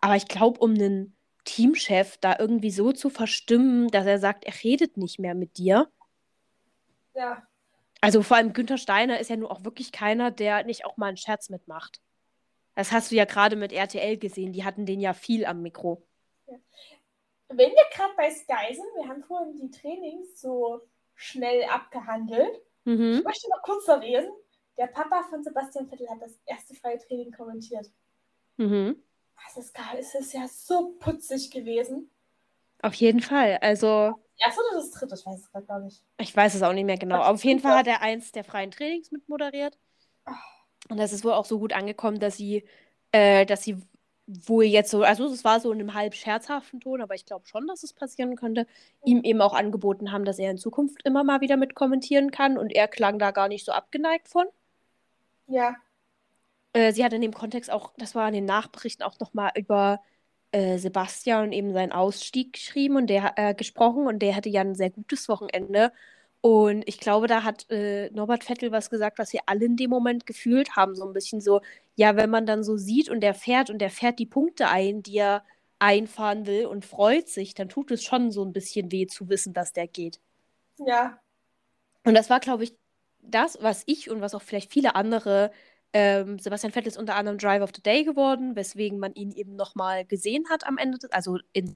Aber 0.00 0.16
ich 0.16 0.28
glaube, 0.28 0.60
um 0.60 0.74
einen 0.74 1.15
Teamchef 1.46 2.18
da 2.18 2.36
irgendwie 2.38 2.70
so 2.70 2.92
zu 2.92 3.08
verstimmen, 3.08 3.88
dass 3.88 4.04
er 4.04 4.18
sagt, 4.18 4.44
er 4.44 4.52
redet 4.62 4.98
nicht 4.98 5.18
mehr 5.18 5.34
mit 5.34 5.56
dir. 5.56 5.90
Ja, 7.14 7.42
Also 8.02 8.22
vor 8.22 8.36
allem 8.36 8.52
Günther 8.52 8.76
Steiner 8.76 9.18
ist 9.18 9.30
ja 9.30 9.36
nun 9.36 9.48
auch 9.50 9.64
wirklich 9.64 9.90
keiner, 9.92 10.30
der 10.30 10.64
nicht 10.64 10.84
auch 10.84 10.98
mal 10.98 11.06
einen 11.06 11.16
Scherz 11.16 11.48
mitmacht. 11.48 12.00
Das 12.74 12.92
hast 12.92 13.10
du 13.10 13.14
ja 13.14 13.24
gerade 13.24 13.56
mit 13.56 13.72
RTL 13.72 14.18
gesehen, 14.18 14.52
die 14.52 14.64
hatten 14.64 14.84
den 14.84 15.00
ja 15.00 15.14
viel 15.14 15.46
am 15.46 15.62
Mikro. 15.62 16.02
wenn 17.48 17.70
wir 17.70 17.84
gerade 17.94 18.12
bei 18.16 18.30
Sky 18.30 18.74
sind, 18.74 18.84
wir 18.96 19.08
haben 19.08 19.22
vorhin 19.22 19.56
die 19.56 19.70
Trainings 19.70 20.40
so 20.40 20.82
schnell 21.14 21.64
abgehandelt. 21.64 22.60
Ich 22.84 22.92
Mhm. 22.92 23.22
möchte 23.24 23.48
noch 23.48 23.62
kurz 23.62 23.84
verlesen. 23.84 24.30
Der 24.76 24.88
Papa 24.88 25.22
von 25.30 25.42
Sebastian 25.42 25.86
Vettel 25.88 26.08
hat 26.10 26.20
das 26.20 26.38
erste 26.44 26.74
freie 26.74 26.98
Training 26.98 27.32
kommentiert. 27.32 27.88
Mhm. 28.58 29.02
Ist 29.56 29.72
geil, 29.74 29.96
es 29.98 30.14
ist 30.14 30.34
ja 30.34 30.46
so 30.48 30.94
putzig 30.98 31.50
gewesen. 31.50 32.10
Auf 32.82 32.92
jeden 32.94 33.20
Fall. 33.20 33.56
Also, 33.62 34.12
Erst 34.38 34.58
oder 34.58 34.76
das 34.76 34.90
dritte, 34.90 35.14
ich 35.14 35.24
weiß 35.24 35.40
es 35.40 35.50
gerade 35.50 35.66
gar 35.66 35.80
nicht. 35.80 36.02
ich 36.20 36.36
weiß 36.36 36.54
es 36.54 36.62
auch 36.62 36.74
nicht 36.74 36.84
mehr 36.84 36.98
genau. 36.98 37.22
Auf 37.22 37.42
jeden. 37.42 37.60
Fall 37.60 37.78
hat 37.78 37.86
er 37.86 38.02
eins 38.02 38.32
der 38.32 38.44
freien 38.44 38.70
Trainings 38.70 39.10
mit 39.10 39.26
moderiert. 39.30 39.78
Und 40.90 40.98
das 40.98 41.12
ist 41.14 41.24
wohl 41.24 41.32
auch 41.32 41.46
so 41.46 41.58
gut 41.58 41.72
angekommen, 41.72 42.20
dass 42.20 42.36
sie, 42.36 42.64
äh, 43.12 43.46
dass 43.46 43.64
sie 43.64 43.78
wohl 44.26 44.64
jetzt 44.64 44.90
so, 44.90 45.04
also 45.04 45.24
es 45.26 45.42
war 45.44 45.60
so 45.60 45.72
in 45.72 45.80
einem 45.80 45.94
halb 45.94 46.12
scherzhaften 46.14 46.80
Ton, 46.80 47.00
aber 47.00 47.14
ich 47.14 47.24
glaube 47.24 47.46
schon, 47.46 47.66
dass 47.66 47.82
es 47.82 47.94
passieren 47.94 48.36
könnte, 48.36 48.66
ihm 49.04 49.22
eben 49.22 49.40
auch 49.40 49.54
angeboten 49.54 50.12
haben, 50.12 50.24
dass 50.26 50.38
er 50.38 50.50
in 50.50 50.58
Zukunft 50.58 51.02
immer 51.04 51.24
mal 51.24 51.40
wieder 51.40 51.56
mit 51.56 51.74
kommentieren 51.74 52.30
kann. 52.30 52.58
Und 52.58 52.70
er 52.74 52.88
klang 52.88 53.18
da 53.18 53.30
gar 53.30 53.48
nicht 53.48 53.64
so 53.64 53.72
abgeneigt 53.72 54.28
von. 54.28 54.46
Ja, 55.46 55.76
Äh, 56.76 56.92
sie 56.92 57.04
hat 57.04 57.12
in 57.12 57.22
dem 57.22 57.34
Kontext 57.34 57.70
auch, 57.70 57.92
das 57.98 58.14
war 58.14 58.28
in 58.28 58.34
den 58.34 58.44
Nachberichten 58.44 59.04
auch 59.04 59.18
nochmal 59.20 59.52
über 59.56 60.00
äh, 60.52 60.78
Sebastian 60.78 61.46
und 61.46 61.52
eben 61.52 61.72
seinen 61.72 61.92
Ausstieg 61.92 62.54
geschrieben 62.54 62.96
und 62.96 63.08
der 63.08 63.34
äh, 63.36 63.54
gesprochen 63.54 64.06
und 64.06 64.20
der 64.20 64.36
hatte 64.36 64.48
ja 64.50 64.60
ein 64.62 64.74
sehr 64.74 64.90
gutes 64.90 65.28
Wochenende. 65.28 65.92
Und 66.42 66.84
ich 66.88 67.00
glaube, 67.00 67.26
da 67.28 67.42
hat 67.44 67.68
äh, 67.70 68.10
Norbert 68.12 68.44
Vettel 68.44 68.70
was 68.72 68.90
gesagt, 68.90 69.18
was 69.18 69.32
wir 69.32 69.40
alle 69.46 69.64
in 69.66 69.76
dem 69.76 69.90
Moment 69.90 70.26
gefühlt 70.26 70.76
haben. 70.76 70.94
So 70.94 71.06
ein 71.06 71.12
bisschen 71.12 71.40
so, 71.40 71.60
ja, 71.96 72.16
wenn 72.16 72.30
man 72.30 72.46
dann 72.46 72.62
so 72.64 72.76
sieht 72.76 73.08
und 73.10 73.20
der 73.20 73.34
fährt 73.34 73.70
und 73.70 73.78
der 73.80 73.90
fährt 73.90 74.18
die 74.20 74.26
Punkte 74.26 74.68
ein, 74.68 75.02
die 75.02 75.18
er 75.18 75.44
einfahren 75.78 76.46
will 76.46 76.66
und 76.66 76.84
freut 76.86 77.28
sich, 77.28 77.54
dann 77.54 77.68
tut 77.68 77.90
es 77.90 78.04
schon 78.04 78.30
so 78.30 78.44
ein 78.44 78.52
bisschen 78.52 78.92
weh 78.92 79.06
zu 79.08 79.28
wissen, 79.28 79.52
dass 79.54 79.72
der 79.72 79.88
geht. 79.88 80.20
ja, 80.78 81.20
Und 82.04 82.14
das 82.14 82.30
war, 82.30 82.40
glaube 82.40 82.64
ich, 82.64 82.76
das, 83.20 83.58
was 83.62 83.82
ich 83.86 84.10
und 84.10 84.20
was 84.20 84.34
auch 84.34 84.42
vielleicht 84.42 84.72
viele 84.72 84.94
andere, 84.94 85.50
ähm, 85.92 86.38
Sebastian 86.38 86.72
Vettel 86.72 86.88
ist 86.88 86.98
unter 86.98 87.16
anderem 87.16 87.38
Driver 87.38 87.64
of 87.64 87.72
the 87.74 87.82
Day 87.82 88.04
geworden, 88.04 88.56
weswegen 88.56 88.98
man 88.98 89.14
ihn 89.14 89.32
eben 89.32 89.56
nochmal 89.56 90.04
gesehen 90.04 90.48
hat 90.50 90.66
am 90.66 90.78
Ende, 90.78 90.98
des, 90.98 91.10
also 91.10 91.38
in 91.52 91.74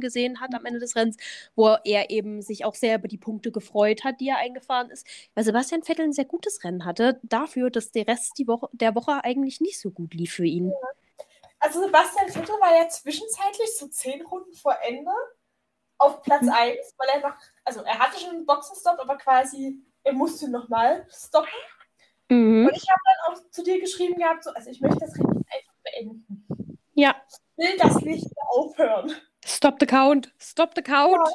gesehen 0.00 0.40
hat 0.40 0.54
am 0.54 0.64
Ende 0.64 0.80
des 0.80 0.94
Rennens, 0.96 1.16
wo 1.54 1.76
er 1.84 2.10
eben 2.10 2.42
sich 2.42 2.64
auch 2.64 2.74
sehr 2.74 2.96
über 2.96 3.08
die 3.08 3.18
Punkte 3.18 3.50
gefreut 3.50 4.04
hat, 4.04 4.20
die 4.20 4.28
er 4.28 4.38
eingefahren 4.38 4.90
ist. 4.90 5.06
Weil 5.34 5.44
Sebastian 5.44 5.82
Vettel 5.82 6.06
ein 6.06 6.12
sehr 6.12 6.24
gutes 6.24 6.62
Rennen 6.64 6.84
hatte, 6.84 7.20
dafür, 7.22 7.70
dass 7.70 7.90
der 7.90 8.06
Rest 8.06 8.38
die 8.38 8.46
Woche, 8.46 8.68
der 8.72 8.94
Woche 8.94 9.24
eigentlich 9.24 9.60
nicht 9.60 9.80
so 9.80 9.90
gut 9.90 10.14
lief 10.14 10.34
für 10.34 10.44
ihn. 10.44 10.72
Also 11.58 11.80
Sebastian 11.82 12.28
Vettel 12.28 12.60
war 12.60 12.76
ja 12.76 12.88
zwischenzeitlich 12.88 13.76
so 13.76 13.86
zehn 13.88 14.22
Runden 14.22 14.52
vor 14.54 14.76
Ende 14.82 15.12
auf 15.98 16.22
Platz 16.22 16.42
1, 16.42 16.50
mhm. 16.50 16.76
weil 16.98 17.08
er 17.14 17.28
noch, 17.28 17.36
also 17.64 17.80
er 17.82 17.98
hatte 17.98 18.18
schon 18.18 18.30
einen 18.30 18.46
Boxenstopp, 18.46 18.98
aber 18.98 19.16
quasi, 19.16 19.80
er 20.02 20.12
musste 20.12 20.50
nochmal 20.50 21.06
stoppen. 21.08 21.48
Mhm. 22.32 22.66
Und 22.66 22.76
ich 22.76 22.88
habe 22.88 23.00
dann 23.04 23.34
auch 23.34 23.50
zu 23.50 23.62
dir 23.62 23.80
geschrieben 23.80 24.16
gehabt, 24.16 24.44
so, 24.44 24.50
also 24.50 24.70
ich 24.70 24.80
möchte 24.80 25.00
das 25.00 25.14
Rennen 25.16 25.44
einfach 25.50 25.74
beenden. 25.82 26.78
Ja. 26.94 27.14
Ich 27.56 27.64
will 27.64 27.76
das 27.78 27.96
nicht 28.00 28.24
mehr 28.24 28.50
aufhören. 28.50 29.12
Stop 29.44 29.76
the 29.80 29.86
count. 29.86 30.32
Stop 30.38 30.72
the 30.74 30.82
count. 30.82 31.12
Ja. 31.12 31.34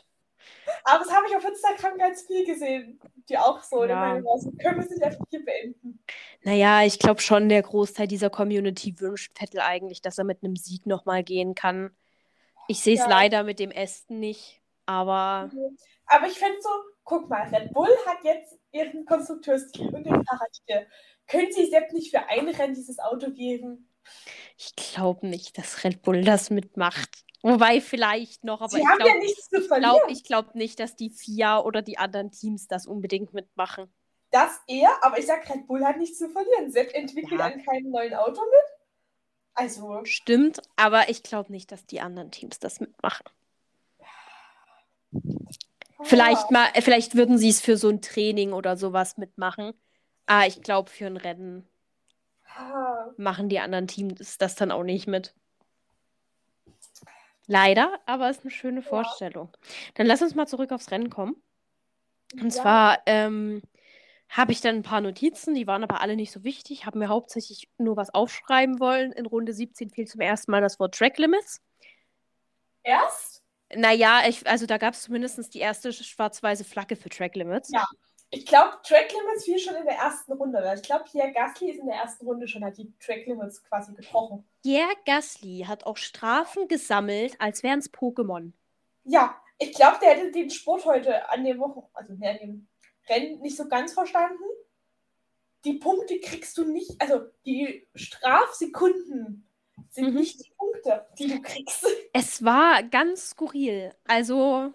Aber 0.84 1.04
das 1.04 1.14
habe 1.14 1.28
ich 1.28 1.36
auf 1.36 1.46
Instagram 1.46 1.98
ganz 1.98 2.26
viel 2.26 2.46
gesehen, 2.46 3.00
die 3.30 3.38
auch 3.38 3.62
so 3.62 3.84
ja. 3.86 3.96
Meinung 3.96 4.26
waren, 4.26 4.58
können 4.58 4.78
wir 4.78 4.84
es 4.86 4.90
nicht 4.90 5.04
einfach 5.04 5.26
hier 5.30 5.44
beenden. 5.44 6.04
Naja, 6.44 6.84
ich 6.84 7.00
glaube 7.00 7.22
schon, 7.22 7.50
der 7.50 7.62
Großteil 7.62 8.08
dieser 8.08 8.30
Community 8.30 9.00
wünscht 9.00 9.38
Vettel 9.38 9.60
eigentlich, 9.60 10.02
dass 10.02 10.18
er 10.18 10.24
mit 10.24 10.44
einem 10.44 10.56
Sieg 10.56 10.86
nochmal 10.86 11.24
gehen 11.24 11.56
kann. 11.56 11.92
Ich 12.68 12.80
sehe 12.82 12.96
es 12.96 13.02
ja. 13.02 13.10
leider 13.10 13.44
mit 13.44 13.60
dem 13.60 13.72
Ästen 13.72 14.20
nicht, 14.20 14.62
aber. 14.86 15.50
Aber 16.06 16.28
ich 16.28 16.40
finde 16.40 16.58
so, 16.62 16.70
guck 17.04 17.30
mal, 17.30 17.48
Red 17.50 17.74
Bull 17.74 17.90
hat 18.06 18.24
jetzt 18.24 18.57
ihren 18.78 19.06
Konstrukteurstitel 19.06 19.94
und 19.94 20.04
den 20.06 20.24
Fahrradtitel. 20.24 20.88
Können 21.28 21.52
sie 21.52 21.66
Sepp 21.66 21.92
nicht 21.92 22.12
für 22.12 22.28
ein 22.30 22.48
Rennen 22.50 22.74
dieses 22.74 23.00
Auto 23.00 23.32
geben? 23.32 23.90
Ich 24.58 24.76
glaube 24.76 25.28
nicht, 25.28 25.58
dass 25.58 25.84
Red 25.84 26.02
Bull 26.02 26.24
das 26.24 26.50
mitmacht. 26.50 27.26
Wobei 27.44 27.82
vielleicht 27.82 28.44
noch, 28.44 28.62
aber 28.62 28.70
Sie 28.70 28.80
ich 28.80 28.84
glaube 28.84 29.08
ja 29.08 29.14
glaub, 29.16 30.24
glaub 30.24 30.56
nicht, 30.56 30.80
dass 30.80 30.96
die 30.96 31.10
FIA 31.10 31.60
oder 31.60 31.82
die 31.82 31.98
anderen 31.98 32.32
Teams 32.32 32.68
das 32.68 32.88
unbedingt 32.88 33.34
mitmachen. 33.34 33.94
Das 34.32 34.60
eher, 34.68 34.92
aber 35.02 35.20
ich 35.20 35.26
sag, 35.26 35.48
Red 35.50 35.68
Bull 35.68 35.86
hat 35.86 35.98
nichts 35.98 36.18
zu 36.18 36.30
verlieren. 36.30 36.72
Sepp 36.72 36.94
entwickelt 36.94 37.40
ja. 37.40 37.46
an 37.46 37.64
keinem 37.64 37.92
neuen 37.92 38.14
Auto 38.14 38.42
mit. 38.42 38.78
Also. 39.54 40.02
Stimmt, 40.04 40.62
aber 40.76 41.10
ich 41.10 41.24
glaube 41.24 41.52
nicht, 41.52 41.72
dass 41.72 41.86
die 41.86 42.02
anderen 42.02 42.32
Teams 42.32 42.60
das 42.60 42.80
mitmachen. 42.80 43.26
Vielleicht 46.04 46.52
mal, 46.52 46.68
vielleicht 46.80 47.16
würden 47.16 47.38
sie 47.38 47.50
es 47.50 47.60
für 47.60 47.78
so 47.78 47.90
ein 47.90 48.02
Training 48.02 48.54
oder 48.54 48.78
sowas 48.78 49.18
mitmachen. 49.18 49.74
Aber 50.26 50.46
ich 50.46 50.62
glaube, 50.62 50.90
für 50.90 51.08
ein 51.08 51.18
Rennen 51.18 51.68
machen 53.18 53.50
die 53.50 53.60
anderen 53.60 53.88
Teams 53.88 54.38
das 54.38 54.56
dann 54.56 54.72
auch 54.72 54.84
nicht 54.84 55.08
mit. 55.08 55.34
Leider, 57.48 58.00
aber 58.06 58.30
es 58.30 58.38
ist 58.38 58.44
eine 58.44 58.52
schöne 58.52 58.82
ja. 58.82 58.86
Vorstellung. 58.86 59.50
Dann 59.96 60.06
lass 60.06 60.22
uns 60.22 60.36
mal 60.36 60.48
zurück 60.48 60.72
aufs 60.72 60.92
Rennen 60.92 61.10
kommen. 61.10 61.36
Und 62.34 62.54
ja. 62.54 62.62
zwar 62.62 63.00
ähm, 63.06 63.62
habe 64.30 64.52
ich 64.52 64.60
dann 64.60 64.76
ein 64.76 64.84
paar 64.84 65.00
Notizen, 65.00 65.56
die 65.56 65.66
waren 65.66 65.84
aber 65.84 66.02
alle 66.02 66.18
nicht 66.18 66.32
so 66.32 66.44
wichtig, 66.44 66.86
habe 66.86 67.00
mir 67.00 67.08
hauptsächlich 67.08 67.70
nur 67.78 67.96
was 67.96 68.14
aufschreiben 68.14 68.80
wollen. 68.82 69.14
In 69.14 69.26
Runde 69.26 69.54
17 69.54 69.90
fiel 69.90 70.08
zum 70.08 70.20
ersten 70.20 70.52
Mal 70.52 70.62
das 70.62 70.80
Wort 70.80 70.96
Track 70.96 71.18
Limits. 71.18 71.62
Erst? 72.84 73.37
Naja, 73.76 74.22
ich, 74.28 74.48
also 74.48 74.66
da 74.66 74.78
gab 74.78 74.94
es 74.94 75.04
zumindest 75.04 75.54
die 75.54 75.60
erste 75.60 75.92
schwarz-weiße 75.92 76.64
Flagge 76.64 76.96
für 76.96 77.10
Track 77.10 77.36
Limits. 77.36 77.70
Ja. 77.72 77.86
Ich 78.30 78.46
glaube, 78.46 78.78
Track 78.84 79.14
Limits 79.14 79.46
fiel 79.46 79.58
schon 79.58 79.76
in 79.76 79.86
der 79.86 79.96
ersten 79.96 80.34
Runde. 80.34 80.74
Ich 80.76 80.84
glaube, 80.84 81.06
Pierre 81.10 81.32
Gasly 81.32 81.72
ist 81.72 81.80
in 81.80 81.86
der 81.86 81.96
ersten 81.96 82.26
Runde 82.26 82.46
schon, 82.48 82.64
hat 82.64 82.78
die 82.78 82.92
Track 83.00 83.26
Limits 83.26 83.64
quasi 83.64 83.94
gebrochen. 83.94 84.46
Pierre 84.64 84.96
Gasly 85.06 85.64
hat 85.66 85.86
auch 85.86 85.96
Strafen 85.96 86.68
gesammelt, 86.68 87.40
als 87.40 87.64
wären 87.64 87.80
es 87.80 87.92
Pokémon. 87.92 88.52
Ja, 89.06 89.42
ich 89.60 89.74
glaube, 89.74 89.98
der 90.02 90.10
hätte 90.10 90.32
den 90.32 90.50
Sport 90.50 90.86
heute 90.86 91.30
an 91.30 91.46
dem 91.46 91.60
Wochen, 91.60 91.84
also 91.94 92.14
an 92.14 92.20
dem 92.20 92.68
Rennen 93.08 93.40
nicht 93.40 93.56
so 93.56 93.70
ganz 93.70 93.94
verstanden. 93.94 94.44
Die 95.64 95.76
Punkte 95.76 96.20
kriegst 96.20 96.58
du 96.58 96.66
nicht, 96.66 97.00
also 97.00 97.22
die 97.46 97.88
Strafsekunden 97.96 99.47
sind 99.92 100.10
mhm. 100.10 100.20
nicht 100.20 100.46
die 100.46 100.52
Punkte, 100.58 101.06
die 101.18 101.28
du 101.28 101.42
kriegst. 101.42 101.86
Es 102.14 102.44
war 102.44 102.82
ganz 102.82 103.30
skurril. 103.30 103.94
Also 104.06 104.74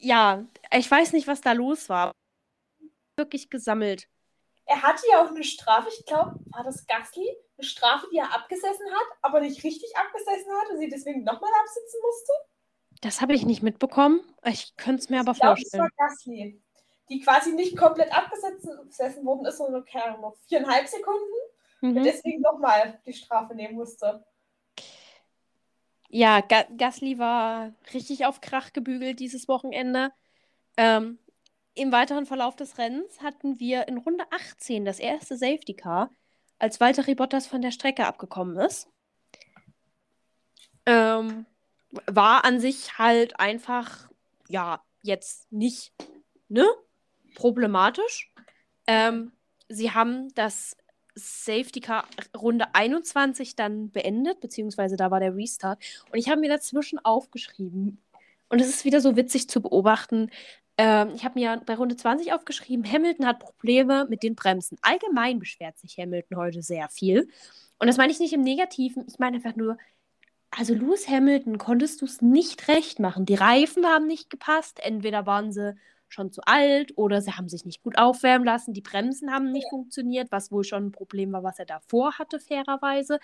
ja, 0.00 0.46
ich 0.72 0.90
weiß 0.90 1.12
nicht, 1.12 1.26
was 1.26 1.40
da 1.40 1.52
los 1.52 1.88
war. 1.88 2.12
Wirklich 3.16 3.50
gesammelt. 3.50 4.08
Er 4.66 4.82
hatte 4.82 5.02
ja 5.10 5.22
auch 5.22 5.28
eine 5.28 5.44
Strafe, 5.44 5.88
ich 5.88 6.06
glaube, 6.06 6.38
war 6.50 6.64
das 6.64 6.86
Gasly? 6.86 7.28
Eine 7.58 7.66
Strafe, 7.66 8.06
die 8.12 8.18
er 8.18 8.32
abgesessen 8.34 8.86
hat, 8.92 9.18
aber 9.20 9.40
nicht 9.40 9.62
richtig 9.64 9.96
abgesessen 9.96 10.52
hat 10.60 10.70
und 10.70 10.78
sie 10.78 10.88
deswegen 10.88 11.24
nochmal 11.24 11.50
absitzen 11.60 12.00
musste? 12.02 12.32
Das 13.00 13.20
habe 13.20 13.34
ich 13.34 13.44
nicht 13.44 13.62
mitbekommen. 13.62 14.20
Ich 14.44 14.76
könnte 14.76 15.02
es 15.02 15.10
mir 15.10 15.20
aber 15.20 15.32
ich 15.32 15.40
glaub, 15.40 15.58
vorstellen. 15.58 15.90
Das 15.96 15.98
war 15.98 16.08
Gasly. 16.08 16.62
Die 17.08 17.20
quasi 17.20 17.52
nicht 17.52 17.76
komplett 17.76 18.12
abgesessen 18.12 19.26
worden 19.26 19.44
ist, 19.46 19.58
sondern 19.58 19.82
nur 20.20 20.36
viereinhalb 20.46 20.86
Sekunden. 20.86 21.34
Mhm. 21.80 21.96
Und 21.96 22.04
deswegen 22.04 22.40
nochmal 22.40 23.00
die 23.06 23.12
Strafe 23.12 23.54
nehmen 23.54 23.74
musste. 23.74 24.24
Ja, 26.08 26.40
Ga 26.40 26.64
Gasly 26.76 27.18
war 27.18 27.72
richtig 27.94 28.26
auf 28.26 28.40
Krach 28.40 28.72
gebügelt 28.72 29.20
dieses 29.20 29.46
Wochenende. 29.46 30.12
Ähm, 30.76 31.18
Im 31.74 31.92
weiteren 31.92 32.26
Verlauf 32.26 32.56
des 32.56 32.78
Rennens 32.78 33.22
hatten 33.22 33.60
wir 33.60 33.86
in 33.86 33.98
Runde 33.98 34.24
18 34.30 34.84
das 34.84 34.98
erste 34.98 35.36
Safety 35.36 35.74
Car, 35.74 36.10
als 36.58 36.80
Walter 36.80 37.14
Bottas 37.14 37.46
von 37.46 37.62
der 37.62 37.70
Strecke 37.70 38.06
abgekommen 38.06 38.56
ist. 38.58 38.88
Ähm, 40.84 41.46
war 42.06 42.44
an 42.44 42.58
sich 42.58 42.98
halt 42.98 43.38
einfach, 43.38 44.10
ja, 44.48 44.82
jetzt 45.02 45.50
nicht, 45.52 45.92
ne, 46.48 46.66
problematisch. 47.36 48.32
Ähm, 48.86 49.32
sie 49.68 49.92
haben 49.92 50.34
das 50.34 50.76
Safety 51.14 51.80
Car 51.80 52.06
Runde 52.36 52.66
21 52.74 53.56
dann 53.56 53.90
beendet, 53.90 54.40
beziehungsweise 54.40 54.96
da 54.96 55.10
war 55.10 55.20
der 55.20 55.36
Restart. 55.36 55.82
Und 56.12 56.18
ich 56.18 56.28
habe 56.28 56.40
mir 56.40 56.48
dazwischen 56.48 56.98
aufgeschrieben. 56.98 57.98
Und 58.48 58.60
es 58.60 58.68
ist 58.68 58.84
wieder 58.84 59.00
so 59.00 59.16
witzig 59.16 59.48
zu 59.48 59.60
beobachten. 59.62 60.30
Ähm, 60.76 61.12
ich 61.14 61.24
habe 61.24 61.38
mir 61.38 61.62
bei 61.66 61.74
Runde 61.74 61.96
20 61.96 62.32
aufgeschrieben, 62.32 62.90
Hamilton 62.90 63.26
hat 63.26 63.38
Probleme 63.38 64.06
mit 64.08 64.22
den 64.22 64.34
Bremsen. 64.34 64.78
Allgemein 64.82 65.38
beschwert 65.38 65.78
sich 65.78 65.98
Hamilton 65.98 66.36
heute 66.36 66.62
sehr 66.62 66.88
viel. 66.88 67.28
Und 67.78 67.86
das 67.86 67.96
meine 67.96 68.12
ich 68.12 68.18
nicht 68.18 68.32
im 68.32 68.42
Negativen. 68.42 69.04
Ich 69.06 69.18
meine 69.18 69.36
einfach 69.36 69.56
nur, 69.56 69.78
also 70.50 70.74
Lewis 70.74 71.08
Hamilton 71.08 71.58
konntest 71.58 72.00
du 72.00 72.06
es 72.06 72.22
nicht 72.22 72.68
recht 72.68 72.98
machen. 72.98 73.24
Die 73.24 73.34
Reifen 73.34 73.86
haben 73.86 74.06
nicht 74.06 74.30
gepasst. 74.30 74.80
Entweder 74.82 75.26
waren 75.26 75.52
sie 75.52 75.76
schon 76.12 76.32
zu 76.32 76.42
alt 76.44 76.96
oder 76.96 77.22
sie 77.22 77.32
haben 77.32 77.48
sich 77.48 77.64
nicht 77.64 77.82
gut 77.82 77.98
aufwärmen 77.98 78.44
lassen, 78.44 78.72
die 78.72 78.80
Bremsen 78.80 79.32
haben 79.32 79.50
nicht 79.52 79.68
funktioniert, 79.70 80.30
was 80.30 80.52
wohl 80.52 80.64
schon 80.64 80.86
ein 80.86 80.92
Problem 80.92 81.32
war, 81.32 81.42
was 81.42 81.58
er 81.58 81.66
davor 81.66 82.18
hatte, 82.18 82.38
fairerweise. 82.40 83.18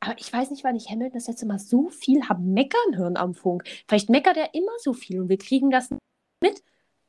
Aber 0.00 0.14
ich 0.18 0.32
weiß 0.32 0.50
nicht, 0.50 0.64
wann 0.64 0.76
ich 0.76 0.90
Hamilton 0.90 1.18
das 1.18 1.28
letzte 1.28 1.46
Mal 1.46 1.58
so 1.58 1.88
viel 1.88 2.28
habe 2.28 2.42
meckern 2.42 2.96
hören 2.96 3.16
am 3.16 3.34
Funk. 3.34 3.64
Vielleicht 3.88 4.10
meckert 4.10 4.36
er 4.36 4.54
immer 4.54 4.72
so 4.78 4.92
viel 4.92 5.20
und 5.20 5.28
wir 5.28 5.38
kriegen 5.38 5.70
das 5.70 5.90
mit. 6.40 6.62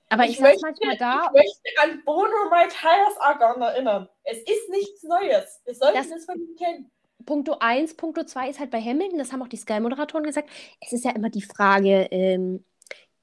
Aber 0.10 0.26
ich, 0.26 0.32
ich 0.32 0.40
möchte, 0.40 0.62
manchmal 0.62 0.98
da. 0.98 1.32
Ich 1.34 1.42
möchte 1.42 1.82
an 1.84 2.04
Bono 2.06 2.50
My 2.52 2.68
Tires 2.68 3.18
Argon 3.20 3.62
erinnern. 3.62 4.08
Es 4.24 4.38
ist 4.38 4.70
nichts 4.70 5.04
Neues. 5.04 5.62
Wir 5.66 5.74
sollten 5.74 5.98
das, 5.98 6.12
es 6.12 6.26
von 6.26 6.40
ihm 6.40 6.56
kennen. 6.56 6.92
Punkto 7.26 7.58
1, 7.60 7.96
Punkto 7.96 8.24
2 8.24 8.50
ist 8.50 8.60
halt 8.60 8.70
bei 8.70 8.82
Hamilton, 8.82 9.18
das 9.18 9.32
haben 9.32 9.42
auch 9.42 9.48
die 9.48 9.58
Sky-Moderatoren 9.58 10.26
gesagt, 10.26 10.50
es 10.80 10.94
ist 10.94 11.06
ja 11.06 11.12
immer 11.12 11.30
die 11.30 11.42
Frage, 11.42 12.08
ähm, 12.12 12.64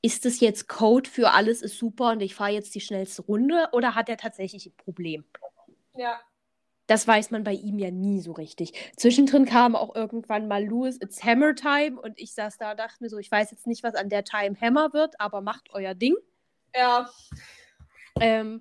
ist 0.03 0.27
es 0.27 0.41
jetzt 0.41 0.69
Code 0.69 1.09
für 1.09 1.31
alles 1.31 1.63
ist 1.63 1.79
super 1.79 2.11
und 2.11 2.21
ich 2.21 2.35
fahre 2.35 2.51
jetzt 2.51 2.75
die 2.75 2.81
schnellste 2.81 3.23
Runde 3.23 3.69
oder 3.73 3.95
hat 3.95 4.09
er 4.09 4.17
tatsächlich 4.17 4.67
ein 4.67 4.77
Problem? 4.77 5.25
Ja. 5.95 6.21
Das 6.89 7.07
weiß 7.07 7.31
man 7.31 7.45
bei 7.45 7.53
ihm 7.53 7.79
ja 7.79 7.93
nie 7.93 8.21
so 8.21 8.33
richtig. 8.33 8.73
Zwischendrin 8.97 9.45
kam 9.47 9.77
auch 9.77 9.95
irgendwann 9.95 10.49
mal 10.49 10.65
Louis, 10.65 11.01
it's 11.01 11.23
Hammer 11.23 11.55
Time 11.55 12.01
und 12.01 12.19
ich 12.19 12.35
saß 12.35 12.59
da 12.59 12.73
und 12.73 12.81
dachte 12.81 12.97
mir 13.01 13.09
so, 13.09 13.19
ich 13.19 13.31
weiß 13.31 13.53
jetzt 13.53 13.69
nicht, 13.69 13.85
was 13.85 13.95
an 13.95 14.09
der 14.09 14.25
Time 14.25 14.57
Hammer 14.61 14.93
wird, 14.93 15.19
aber 15.21 15.41
macht 15.41 15.71
euer 15.71 15.95
Ding. 15.95 16.17
Ja. 16.75 17.09
Ähm, 18.21 18.61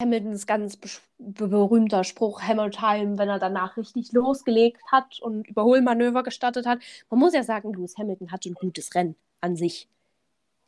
Hamiltons 0.00 0.46
ganz 0.46 0.78
berühmter 1.18 2.04
Spruch, 2.04 2.40
Hammer 2.40 2.70
Time, 2.70 3.18
wenn 3.18 3.28
er 3.28 3.38
danach 3.38 3.76
richtig 3.76 4.12
losgelegt 4.12 4.80
hat 4.90 5.20
und 5.20 5.46
Überholmanöver 5.46 6.22
gestattet 6.22 6.64
hat. 6.64 6.78
Man 7.10 7.20
muss 7.20 7.34
ja 7.34 7.42
sagen, 7.42 7.74
Lewis 7.74 7.98
Hamilton 7.98 8.32
hatte 8.32 8.48
ein 8.48 8.54
gutes 8.54 8.94
Rennen 8.94 9.14
an 9.40 9.56
sich. 9.56 9.88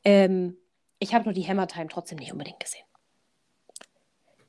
Ähm, 0.05 0.57
ich 0.99 1.15
habe 1.15 1.25
nur 1.25 1.35
die 1.35 1.47
Hammer 1.47 1.67
Time 1.67 1.89
trotzdem 1.89 2.19
nicht 2.19 2.33
unbedingt 2.33 2.61
gesehen. 2.61 2.85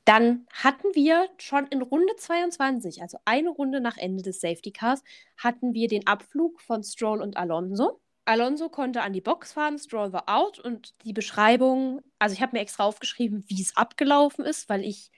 Dann 0.04 0.46
hatten 0.52 0.94
wir 0.94 1.28
schon 1.38 1.66
in 1.68 1.80
Runde 1.80 2.14
22, 2.16 3.00
also 3.00 3.18
eine 3.24 3.48
Runde 3.48 3.80
nach 3.80 3.96
Ende 3.96 4.22
des 4.22 4.40
Safety 4.40 4.70
Cars, 4.70 5.02
hatten 5.38 5.72
wir 5.72 5.88
den 5.88 6.06
Abflug 6.06 6.60
von 6.60 6.82
Stroll 6.84 7.22
und 7.22 7.36
Alonso. 7.36 8.00
Alonso 8.26 8.68
konnte 8.68 9.02
an 9.02 9.12
die 9.12 9.20
Box 9.20 9.52
fahren, 9.52 9.78
Stroll 9.78 10.12
war 10.12 10.28
out 10.28 10.58
und 10.58 10.94
die 11.04 11.12
Beschreibung, 11.12 12.02
also 12.18 12.34
ich 12.34 12.42
habe 12.42 12.56
mir 12.56 12.62
extra 12.62 12.84
aufgeschrieben, 12.84 13.44
wie 13.48 13.60
es 13.60 13.76
abgelaufen 13.76 14.44
ist, 14.44 14.68
weil 14.68 14.84
ich 14.84 15.10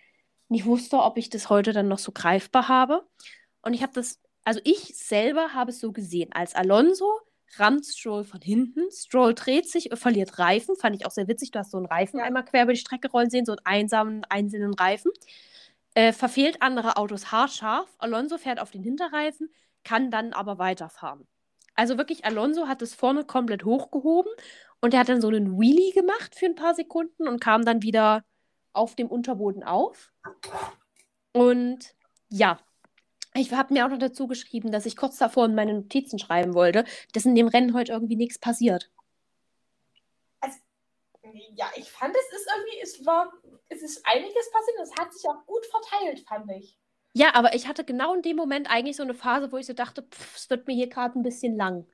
nicht 0.49 0.67
wusste, 0.67 0.99
ob 0.99 1.17
ich 1.17 1.31
das 1.31 1.51
heute 1.51 1.73
dann 1.73 1.89
noch 1.89 1.99
so 1.99 2.13
greifbar 2.13 2.69
habe. 2.69 3.07
Und 3.63 3.75
ich 3.75 3.83
habe 3.83 3.93
das, 3.93 4.21
also 4.45 4.61
ich 4.65 4.97
selber 4.97 5.53
habe 5.55 5.71
es 5.71 5.81
so 5.81 5.93
gesehen, 5.93 6.33
als 6.33 6.55
Alonso 6.55 7.21
rammt 7.59 7.87
Stroll 7.87 8.25
von 8.25 8.41
hinten. 8.41 8.91
Stroll 8.91 9.35
dreht 9.35 9.69
sich, 9.69 9.91
verliert 9.95 10.39
Reifen. 10.39 10.77
Fand 10.77 10.97
ich 10.97 11.07
auch 11.07 11.11
sehr 11.11 11.29
witzig. 11.29 11.51
Du 11.51 11.59
hast 11.59 11.71
so 11.71 11.79
einen 11.79 11.87
Reifen 11.87 12.21
einmal 12.21 12.45
quer 12.45 12.65
über 12.65 12.73
die 12.73 12.79
Strecke 12.79 13.11
rollen 13.11 13.31
sehen, 13.31 13.47
so 13.47 13.53
einen 13.53 13.65
einsamen, 13.65 14.25
einzelnen 14.25 14.75
Reifen. 14.75 15.11
Äh, 15.95 16.13
verfehlt 16.13 16.61
andere 16.61 16.97
Autos 16.97 17.33
haarscharf. 17.33 17.89
Alonso 17.99 18.37
fährt 18.37 18.61
auf 18.61 18.71
den 18.71 18.83
Hinterreifen, 18.83 19.51
kann 19.83 20.11
dann 20.11 20.33
aber 20.33 20.59
weiterfahren. 20.59 21.27
Also 21.75 21.97
wirklich, 21.99 22.25
Alonso 22.25 22.69
hat 22.69 22.83
es 22.83 22.95
vorne 22.95 23.25
komplett 23.25 23.65
hochgehoben 23.65 24.33
und 24.81 24.95
er 24.95 25.01
hat 25.01 25.09
dann 25.09 25.21
so 25.21 25.29
einen 25.29 25.61
Wheelie 25.61 25.93
gemacht 25.93 26.35
für 26.35 26.47
ein 26.47 26.55
paar 26.55 26.75
Sekunden 26.75 27.29
und 27.29 27.41
kam 27.41 27.65
dann 27.65 27.83
wieder 27.83 28.25
auf 28.73 28.95
dem 28.95 29.09
Unterboden 29.09 29.63
auf. 29.63 30.13
Und 31.33 31.95
ja, 32.29 32.59
ich 33.37 33.53
habe 33.53 33.73
mir 33.75 33.85
auch 33.87 33.91
noch 33.91 33.99
dazu 33.99 34.27
geschrieben, 34.27 34.73
dass 34.73 34.87
ich 34.87 34.97
kurz 34.97 35.19
davor 35.19 35.47
in 35.47 35.55
meine 35.55 35.75
Notizen 35.75 36.19
schreiben 36.19 36.55
wollte, 36.55 36.85
dass 37.13 37.25
in 37.25 37.35
dem 37.35 37.49
Rennen 37.49 37.75
heute 37.75 37.93
irgendwie 37.93 38.17
nichts 38.17 38.39
passiert. 38.39 38.91
Ja, 41.55 41.67
ich 41.77 41.91
fand, 41.91 42.15
es 42.15 42.39
ist 42.39 42.49
irgendwie, 42.55 42.81
es 42.83 43.07
war, 43.07 43.33
es 43.69 43.83
ist 43.83 44.07
einiges 44.07 44.51
passiert 44.51 44.79
und 44.79 44.85
es 44.85 44.97
hat 44.97 45.13
sich 45.13 45.29
auch 45.29 45.45
gut 45.47 45.65
verteilt, 45.67 46.21
fand 46.21 46.51
ich. 46.53 46.79
Ja, 47.15 47.35
aber 47.35 47.55
ich 47.55 47.67
hatte 47.67 47.83
genau 47.85 48.15
in 48.15 48.23
dem 48.23 48.37
Moment 48.37 48.71
eigentlich 48.71 48.97
so 48.97 49.03
eine 49.03 49.15
Phase, 49.15 49.51
wo 49.51 49.57
ich 49.57 49.67
so 49.67 49.73
dachte, 49.73 50.03
pff, 50.03 50.37
es 50.37 50.51
wird 50.51 50.67
mir 50.67 50.75
hier 50.75 50.89
gerade 50.89 51.19
ein 51.19 51.23
bisschen 51.23 51.57
lang. 51.57 51.87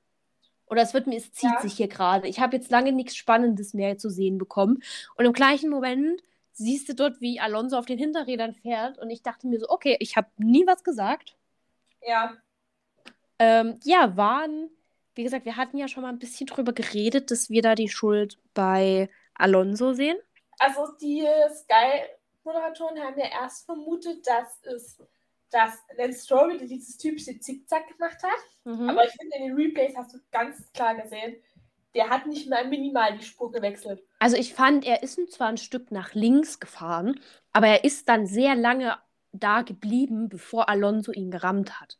Oder 0.67 0.81
es 0.81 0.93
wird 0.93 1.07
mir, 1.07 1.17
es 1.17 1.31
zieht 1.31 1.49
Ja. 1.51 1.61
sich 1.61 1.73
hier 1.73 1.87
gerade. 1.87 2.27
Ich 2.27 2.39
habe 2.39 2.55
jetzt 2.55 2.71
lange 2.71 2.91
nichts 2.91 3.15
Spannendes 3.15 3.73
mehr 3.73 3.97
zu 3.97 4.09
sehen 4.09 4.37
bekommen. 4.37 4.83
Und 5.15 5.25
im 5.25 5.33
gleichen 5.33 5.69
Moment 5.69 6.21
siehst 6.53 6.89
du 6.89 6.95
dort, 6.95 7.21
wie 7.21 7.39
Alonso 7.39 7.77
auf 7.77 7.85
den 7.85 7.97
Hinterrädern 7.97 8.53
fährt. 8.53 8.97
Und 8.99 9.09
ich 9.09 9.23
dachte 9.23 9.47
mir 9.47 9.59
so, 9.59 9.67
okay, 9.69 9.97
ich 9.99 10.15
habe 10.17 10.29
nie 10.37 10.65
was 10.67 10.83
gesagt. 10.83 11.35
Ja, 12.01 12.33
Ähm, 13.39 13.79
ja, 13.83 14.15
waren, 14.17 14.69
wie 15.15 15.23
gesagt, 15.23 15.45
wir 15.45 15.57
hatten 15.57 15.77
ja 15.77 15.87
schon 15.87 16.03
mal 16.03 16.09
ein 16.09 16.19
bisschen 16.19 16.47
drüber 16.47 16.73
geredet, 16.73 17.31
dass 17.31 17.49
wir 17.49 17.61
da 17.61 17.75
die 17.75 17.89
Schuld 17.89 18.37
bei 18.53 19.09
Alonso 19.35 19.93
sehen. 19.93 20.17
also 20.59 20.87
die 21.01 21.25
Sky-Moderatoren 21.53 22.99
haben 23.03 23.19
ja 23.19 23.27
erst 23.31 23.65
vermutet, 23.65 24.25
dass 24.27 24.61
es, 24.63 24.97
dass 25.51 25.73
Lance 25.97 26.23
Stroll 26.25 26.53
wieder 26.53 26.65
dieses 26.67 26.97
typische 26.97 27.39
Zickzack 27.39 27.87
gemacht 27.97 28.17
hat. 28.23 28.39
Mhm. 28.65 28.89
Aber 28.89 29.05
ich 29.05 29.11
finde, 29.11 29.37
in 29.37 29.43
den 29.47 29.55
Replays 29.55 29.95
hast 29.97 30.13
du 30.13 30.19
ganz 30.31 30.71
klar 30.73 30.95
gesehen, 30.95 31.35
der 31.95 32.09
hat 32.09 32.25
nicht 32.25 32.49
mal 32.49 32.67
minimal 32.67 33.17
die 33.17 33.25
Spur 33.25 33.51
gewechselt. 33.51 34.03
Also 34.19 34.35
ich 34.37 34.53
fand, 34.53 34.85
er 34.85 35.03
ist 35.03 35.19
zwar 35.31 35.47
ein 35.47 35.57
Stück 35.57 35.91
nach 35.91 36.13
links 36.13 36.59
gefahren, 36.59 37.19
aber 37.51 37.67
er 37.67 37.83
ist 37.83 38.09
dann 38.09 38.25
sehr 38.25 38.55
lange 38.55 38.97
da 39.31 39.61
geblieben, 39.61 40.29
bevor 40.29 40.69
Alonso 40.69 41.11
ihn 41.11 41.31
gerammt 41.31 41.79
hat. 41.79 41.97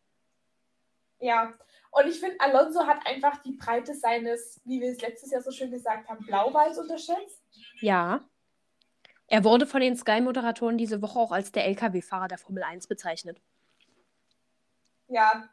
Ja, 1.19 1.53
und 1.91 2.07
ich 2.07 2.19
finde, 2.19 2.39
Alonso 2.39 2.87
hat 2.87 3.05
einfach 3.05 3.37
die 3.43 3.53
Breite 3.53 3.93
seines, 3.93 4.59
wie 4.65 4.81
wir 4.81 4.91
es 4.91 5.01
letztes 5.01 5.31
Jahr 5.31 5.41
so 5.41 5.51
schön 5.51 5.69
gesagt 5.69 6.09
haben, 6.09 6.25
Blauwalls 6.25 6.79
unterschätzt. 6.79 7.43
Ja. 7.81 8.27
Er 9.27 9.43
wurde 9.43 9.67
von 9.67 9.79
den 9.79 9.95
Sky-Moderatoren 9.95 10.77
diese 10.77 11.01
Woche 11.03 11.19
auch 11.19 11.31
als 11.31 11.51
der 11.51 11.65
LKW-Fahrer 11.65 12.27
der 12.27 12.39
Formel 12.39 12.63
1 12.63 12.87
bezeichnet. 12.87 13.39
Ja. 15.07 15.47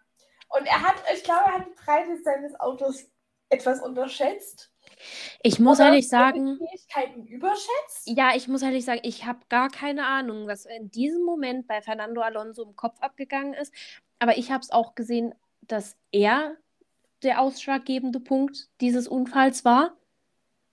Und 0.48 0.66
er 0.66 0.82
hat, 0.82 0.96
ich 1.14 1.22
glaube, 1.22 1.44
er 1.46 1.58
hat 1.58 1.66
die 1.66 1.84
Breite 1.84 2.22
seines 2.22 2.58
Autos 2.58 3.06
etwas 3.50 3.82
unterschätzt. 3.82 4.72
Ich 5.42 5.58
muss 5.58 5.78
Oder 5.78 5.80
ehrlich 5.80 6.08
sagen, 6.08 6.60
Fähigkeiten 6.60 7.26
überschätzt. 7.26 8.16
ja, 8.16 8.32
ich 8.34 8.48
muss 8.48 8.62
ehrlich 8.62 8.84
sagen, 8.84 9.00
ich 9.04 9.24
habe 9.26 9.40
gar 9.48 9.70
keine 9.70 10.06
Ahnung, 10.06 10.46
was 10.46 10.66
in 10.66 10.90
diesem 10.90 11.22
Moment 11.24 11.66
bei 11.66 11.82
Fernando 11.82 12.20
Alonso 12.22 12.62
im 12.64 12.76
Kopf 12.76 13.00
abgegangen 13.00 13.54
ist. 13.54 13.72
Aber 14.18 14.36
ich 14.38 14.50
habe 14.50 14.60
es 14.62 14.70
auch 14.70 14.94
gesehen, 14.94 15.34
dass 15.62 15.96
er 16.12 16.56
der 17.22 17.40
ausschlaggebende 17.40 18.20
Punkt 18.20 18.68
dieses 18.80 19.08
Unfalls 19.08 19.64
war. 19.64 19.96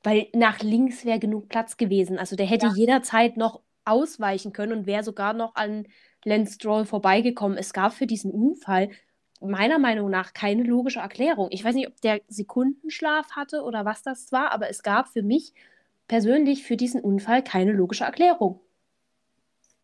Weil 0.04 0.28
nach 0.34 0.62
links 0.62 1.06
wäre 1.06 1.20
genug 1.20 1.50
Platz 1.50 1.78
gewesen. 1.78 2.20
Also 2.20 2.36
der 2.36 2.46
hätte 2.48 2.68
Ja. 2.68 2.74
jederzeit 2.76 3.38
noch 3.38 3.62
ausweichen 3.86 4.54
können 4.54 4.74
und 4.74 4.88
wäre 4.88 5.04
sogar 5.04 5.34
noch 5.34 5.56
an 5.56 5.88
Lance 6.26 6.54
Stroll 6.56 6.86
vorbeigekommen. 6.86 7.58
Es 7.58 7.74
gab 7.74 7.94
für 7.94 8.08
diesen 8.08 8.32
Unfall 8.32 8.90
meiner 9.40 9.80
Meinung 9.80 10.10
nach 10.10 10.34
keine 10.34 10.64
logische 10.64 11.00
Erklärung. 11.00 11.50
Ich 11.52 11.64
weiß 11.64 11.76
nicht, 11.76 11.88
ob 11.88 12.00
der 12.02 12.22
Sekundenschlaf 12.28 13.32
hatte 13.32 13.64
oder 13.64 13.86
was 13.86 14.02
das 14.02 14.32
war, 14.32 14.52
aber 14.52 14.70
es 14.70 14.84
gab 14.84 15.08
für 15.10 15.24
mich 15.24 15.54
persönlich 16.08 16.64
für 16.64 16.78
diesen 16.78 17.02
Unfall 17.02 17.44
keine 17.44 17.72
logische 17.72 18.06
Erklärung. 18.06 18.60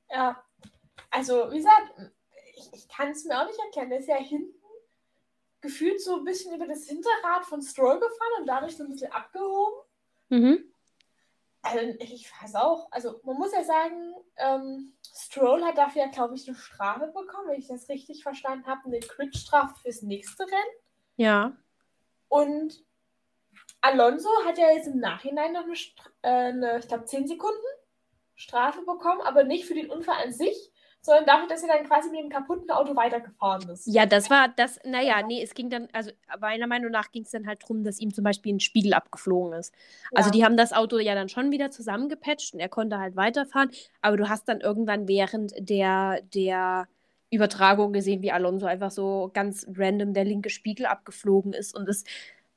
Ja. 0.10 0.44
Also, 1.12 1.52
wie 1.52 1.58
gesagt, 1.58 1.94
ich, 2.56 2.70
ich 2.74 2.88
kann 2.88 3.10
es 3.10 3.26
mir 3.26 3.40
auch 3.40 3.46
nicht 3.46 3.60
erklären. 3.60 3.90
Der 3.90 4.00
ist 4.00 4.08
ja 4.08 4.16
hinten 4.16 4.54
gefühlt 5.62 6.02
so 6.02 6.18
ein 6.18 6.24
bisschen 6.24 6.54
über 6.56 6.68
das 6.68 6.86
Hinterrad 6.86 7.46
von 7.46 7.62
Stroll 7.62 8.00
gefahren 8.00 8.42
und 8.42 8.48
dadurch 8.48 8.76
so 8.76 8.84
ein 8.84 8.90
bisschen 8.90 9.12
abgehoben. 9.12 9.82
Mhm. 10.30 10.73
Also, 11.64 11.80
ich 12.00 12.30
weiß 12.42 12.56
auch. 12.56 12.88
Also, 12.92 13.20
man 13.24 13.38
muss 13.38 13.54
ja 13.54 13.64
sagen, 13.64 14.14
ähm, 14.38 14.94
Stroll 15.16 15.64
hat 15.64 15.78
dafür 15.78 16.04
ja, 16.04 16.08
glaube 16.10 16.36
ich, 16.36 16.48
eine 16.48 16.58
Strafe 16.58 17.08
bekommen, 17.08 17.50
wenn 17.50 17.60
ich 17.60 17.68
das 17.68 17.88
richtig 17.90 18.22
verstanden 18.22 18.68
habe. 18.68 18.82
Eine 18.86 19.00
Crit-Strafe 19.00 19.74
fürs 19.82 20.02
nächste 20.02 20.44
Rennen. 20.44 20.76
Ja. 21.16 21.56
Und 22.28 22.84
Alonso 23.82 24.30
hat 24.46 24.58
ja 24.58 24.72
jetzt 24.72 24.88
im 24.88 25.00
Nachhinein 25.00 25.54
noch 25.54 25.64
eine, 25.64 25.74
äh, 26.22 26.50
eine 26.50 26.80
ich 26.80 26.88
glaube, 26.88 27.06
10 27.06 27.28
Sekunden 27.28 27.58
Strafe 28.36 28.82
bekommen, 28.82 29.22
aber 29.22 29.44
nicht 29.44 29.66
für 29.66 29.76
den 29.76 29.90
Unfall 29.90 30.22
an 30.24 30.34
sich, 30.34 30.73
sondern 31.06 31.26
dafür, 31.26 31.48
dass 31.50 31.62
er 31.64 31.68
dann 31.68 31.86
quasi 31.86 32.10
mit 32.10 32.22
dem 32.22 32.30
kaputten 32.30 32.72
Auto 32.72 32.96
weitergefahren 32.96 33.70
ist. 33.70 33.86
Ja, 33.88 34.06
das 34.06 34.30
war 34.30 34.48
das, 34.56 34.80
naja, 34.86 35.22
nee, 35.22 35.44
es 35.44 35.54
ging 35.54 35.70
dann, 35.70 35.90
also 35.92 36.12
meiner 36.40 36.66
Meinung 36.66 36.92
nach 36.92 37.12
ging 37.12 37.24
es 37.24 37.32
dann 37.32 37.46
halt 37.46 37.62
darum, 37.64 37.84
dass 37.84 38.00
ihm 38.00 38.14
zum 38.14 38.24
Beispiel 38.24 38.54
ein 38.54 38.62
Spiegel 38.62 38.94
abgeflogen 38.94 39.54
ist. 39.60 39.74
Also 40.16 40.30
Ja. 40.30 40.32
die 40.32 40.46
haben 40.46 40.56
das 40.56 40.72
Auto 40.72 40.98
ja 41.00 41.14
dann 41.14 41.28
schon 41.28 41.52
wieder 41.52 41.72
zusammengepatcht 41.72 42.54
und 42.54 42.62
er 42.62 42.70
konnte 42.70 43.00
halt 43.00 43.18
weiterfahren, 43.18 43.70
aber 44.02 44.16
du 44.16 44.30
hast 44.30 44.48
dann 44.48 44.62
irgendwann 44.62 45.08
während 45.10 45.52
der, 45.60 46.22
der 46.34 46.88
Übertragung 47.30 47.92
gesehen, 47.92 48.22
wie 48.22 48.32
Alonso 48.32 48.66
einfach 48.66 48.92
so 48.92 49.30
ganz 49.34 49.68
random 49.76 50.14
der 50.14 50.24
linke 50.24 50.50
Spiegel 50.50 50.86
abgeflogen 50.86 51.52
ist 51.52 51.76
und 51.76 51.90
es 51.90 52.06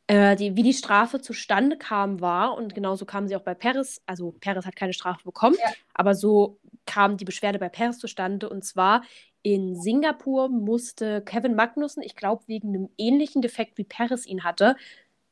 äh, 0.09 0.37
die, 0.37 0.57
wie 0.57 0.63
die 0.63 0.73
Strafe 0.73 1.21
zustande 1.21 1.77
kam, 1.77 2.21
war, 2.21 2.57
und 2.57 2.75
genauso 2.75 3.05
kam 3.05 3.27
sie 3.29 3.37
auch 3.37 3.43
bei 3.43 3.55
Perez, 3.55 4.01
also 4.07 4.33
Perez 4.41 4.65
hat 4.67 4.77
keine 4.77 4.93
Strafe 4.93 5.25
bekommen, 5.25 5.57
Ja. 5.63 5.73
aber 5.95 6.15
so 6.15 6.59
kam 6.87 7.17
die 7.17 7.25
Beschwerde 7.25 7.59
bei 7.59 7.69
Perez 7.69 7.99
zustande, 7.99 8.49
und 8.49 8.65
zwar 8.65 9.03
in 9.43 9.77
Singapur 9.81 10.49
musste 10.49 11.23
Kevin 11.23 11.55
Magnussen, 11.55 12.03
ich 12.03 12.17
glaube 12.17 12.45
wegen 12.47 12.69
einem 12.69 12.89
ähnlichen 12.99 13.43
Defekt 13.43 13.79
wie 13.79 13.85
Perez 13.85 14.27
ihn 14.27 14.45
hatte, 14.45 14.77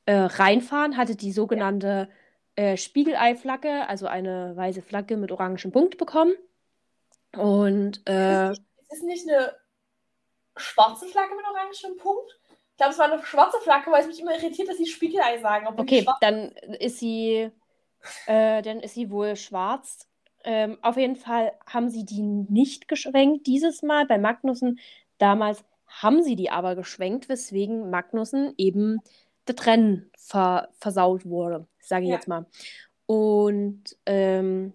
äh, 0.07 0.15
reinfahren, 0.15 0.97
hatte 0.97 1.17
die 1.17 1.33
sogenannte 1.33 2.09
äh, 2.57 2.77
Spiegelei-Flagge, 2.77 3.89
also 3.89 4.07
eine 4.07 4.57
weiße 4.57 4.83
Flagge 4.83 5.17
mit 5.17 5.33
orangen 5.33 5.73
Punkt 5.73 5.99
bekommen. 5.99 6.35
Und 7.37 8.07
äh, 8.07 8.51
Es 8.51 8.59
ist 8.91 9.03
nicht 9.03 9.29
eine 9.29 9.57
schwarze 10.57 11.07
Flagge 11.07 11.35
mit 11.35 11.45
orangem 11.45 11.97
Punkt. 11.99 12.39
Ich 12.75 12.79
glaube, 12.79 12.93
es 12.93 12.99
war 12.99 13.13
eine 13.13 13.25
schwarze 13.25 13.59
Flagge, 13.61 13.93
weil 13.93 14.01
es 14.01 14.09
mich 14.09 14.21
immer 14.21 14.35
irritiert, 14.35 14.69
dass 14.69 14.79
sie 14.79 14.87
Spiegelei 14.87 15.39
sagen. 15.39 15.69
Okay, 15.77 16.05
dann 16.21 16.51
ist 16.81 16.99
sie, 16.99 17.51
äh, 18.27 18.63
dann 18.63 18.81
ist 18.81 18.95
sie 18.95 19.13
wohl 19.13 19.37
schwarz. 19.37 20.09
Ähm, 20.43 20.77
auf 20.83 20.97
jeden 20.97 21.15
Fall 21.15 21.53
haben 21.67 21.89
sie 21.89 22.05
die 22.05 22.21
nicht 22.21 22.89
geschwenkt 22.89 23.47
dieses 23.47 23.83
Mal. 23.85 24.07
Bei 24.07 24.19
Magnussen 24.19 24.81
damals 25.19 25.65
haben 25.87 26.25
sie 26.25 26.35
die 26.35 26.51
aber 26.51 26.75
geschwenkt, 26.75 27.29
weswegen 27.29 27.91
Magnussen 27.91 28.55
eben 28.57 28.99
das 29.45 29.65
Rennen 29.67 30.11
ver 30.19 30.69
versaut 30.81 31.25
wurde, 31.25 31.69
sage 31.79 32.07
ich 32.07 32.11
Ja. 32.11 32.17
jetzt 32.17 32.27
mal. 32.27 32.45
Und 33.07 33.97
ähm, 34.05 34.73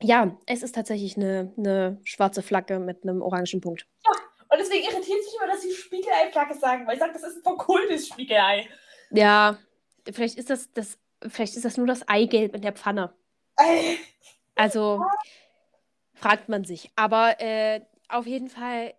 ja, 0.00 0.36
es 0.46 0.62
ist 0.62 0.76
tatsächlich 0.76 1.16
eine, 1.16 1.52
eine 1.56 1.98
schwarze 2.04 2.42
Flagge 2.42 2.78
mit 2.78 3.02
einem 3.02 3.22
orangen 3.22 3.60
Punkt. 3.60 3.88
Und 4.04 4.21
deswegen 4.62 4.84
irritiert 4.84 5.18
es 5.20 5.26
mich 5.26 5.34
immer, 5.36 5.52
dass 5.52 5.62
sie 5.62 5.72
Spiegelei-Flagge 5.72 6.54
sagen, 6.54 6.86
weil 6.86 6.94
ich 6.94 7.00
sage, 7.00 7.12
das 7.12 7.22
ist 7.22 7.36
ein 7.36 7.42
verkohltes 7.42 8.08
Spiegelei. 8.08 8.68
Ja, 9.10 9.58
vielleicht 10.10 10.38
ist 10.38 10.50
das, 10.50 10.70
das, 10.72 10.98
vielleicht 11.28 11.56
ist 11.56 11.64
das 11.64 11.76
nur 11.76 11.86
das 11.86 12.06
Eigelb 12.08 12.54
in 12.54 12.62
der 12.62 12.72
Pfanne. 12.72 13.12
Also 14.54 15.04
fragt 16.14 16.48
man 16.48 16.64
sich. 16.64 16.90
Aber 16.96 17.40
äh, 17.40 17.80
auf 18.08 18.26
jeden 18.26 18.48
Fall, 18.48 18.94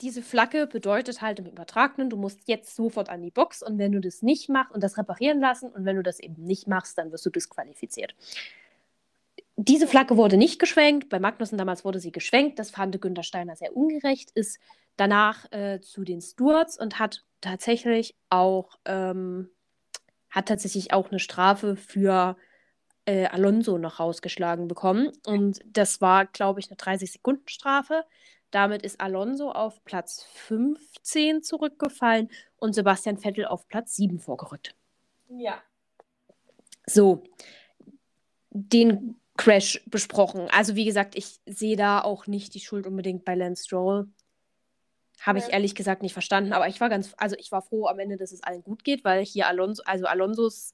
diese 0.00 0.22
Flagge 0.22 0.66
bedeutet 0.66 1.20
halt 1.20 1.38
im 1.38 1.46
Übertragenen, 1.46 2.10
du 2.10 2.16
musst 2.16 2.48
jetzt 2.48 2.74
sofort 2.74 3.08
an 3.08 3.22
die 3.22 3.30
Box 3.30 3.62
und 3.62 3.78
wenn 3.78 3.92
du 3.92 4.00
das 4.00 4.22
nicht 4.22 4.48
machst 4.48 4.72
und 4.74 4.82
das 4.82 4.98
reparieren 4.98 5.40
lassen 5.40 5.70
und 5.70 5.84
wenn 5.84 5.96
du 5.96 6.02
das 6.02 6.18
eben 6.18 6.42
nicht 6.42 6.66
machst, 6.66 6.98
dann 6.98 7.12
wirst 7.12 7.26
du 7.26 7.30
disqualifiziert. 7.30 8.14
Diese 9.56 9.86
Flagge 9.86 10.16
wurde 10.16 10.36
nicht 10.36 10.58
geschwenkt. 10.58 11.08
Bei 11.08 11.20
Magnussen 11.20 11.58
damals 11.58 11.84
wurde 11.84 12.00
sie 12.00 12.12
geschwenkt. 12.12 12.58
Das 12.58 12.70
fand 12.70 13.00
Günther 13.00 13.22
Steiner 13.22 13.56
sehr 13.56 13.76
ungerecht. 13.76 14.30
Ist 14.32 14.58
danach 14.96 15.50
äh, 15.52 15.80
zu 15.80 16.04
den 16.04 16.20
Stewards 16.20 16.78
und 16.78 16.98
hat 16.98 17.24
tatsächlich 17.40 18.16
auch 18.30 18.78
ähm, 18.84 19.50
hat 20.30 20.48
tatsächlich 20.48 20.92
auch 20.92 21.10
eine 21.10 21.18
Strafe 21.18 21.76
für 21.76 22.36
äh, 23.04 23.26
Alonso 23.26 23.78
noch 23.78 24.00
rausgeschlagen 24.00 24.66
bekommen. 24.66 25.12
Und 25.26 25.60
das 25.66 26.00
war, 26.00 26.26
glaube 26.26 26.60
ich, 26.60 26.70
eine 26.70 26.76
30-Sekunden-Strafe. 26.76 28.04
Damit 28.50 28.82
ist 28.82 29.00
Alonso 29.00 29.50
auf 29.50 29.84
Platz 29.84 30.24
15 30.32 31.42
zurückgefallen 31.42 32.30
und 32.56 32.74
Sebastian 32.74 33.18
Vettel 33.18 33.46
auf 33.46 33.68
Platz 33.68 33.96
7 33.96 34.18
vorgerückt. 34.18 34.74
Ja. 35.28 35.62
So, 36.86 37.22
den 38.50 39.16
Crash 39.36 39.82
besprochen. 39.86 40.48
Also 40.52 40.74
wie 40.76 40.84
gesagt, 40.84 41.16
ich 41.16 41.40
sehe 41.46 41.76
da 41.76 42.00
auch 42.02 42.26
nicht 42.26 42.54
die 42.54 42.60
Schuld 42.60 42.86
unbedingt 42.86 43.24
bei 43.24 43.34
Lance 43.34 43.64
Stroll. 43.64 44.08
Habe 45.20 45.38
ich 45.38 45.46
Ja. 45.46 45.52
ehrlich 45.52 45.74
gesagt 45.74 46.02
nicht 46.02 46.12
verstanden, 46.12 46.52
aber 46.52 46.68
ich 46.68 46.80
war 46.80 46.88
ganz, 46.88 47.14
also 47.16 47.36
ich 47.38 47.52
war 47.52 47.62
froh 47.62 47.86
am 47.86 47.98
Ende, 47.98 48.16
dass 48.16 48.32
es 48.32 48.42
allen 48.42 48.62
gut 48.62 48.84
geht, 48.84 49.04
weil 49.04 49.24
hier 49.24 49.46
Alonso, 49.46 49.82
also 49.84 50.06
Alonsos 50.06 50.72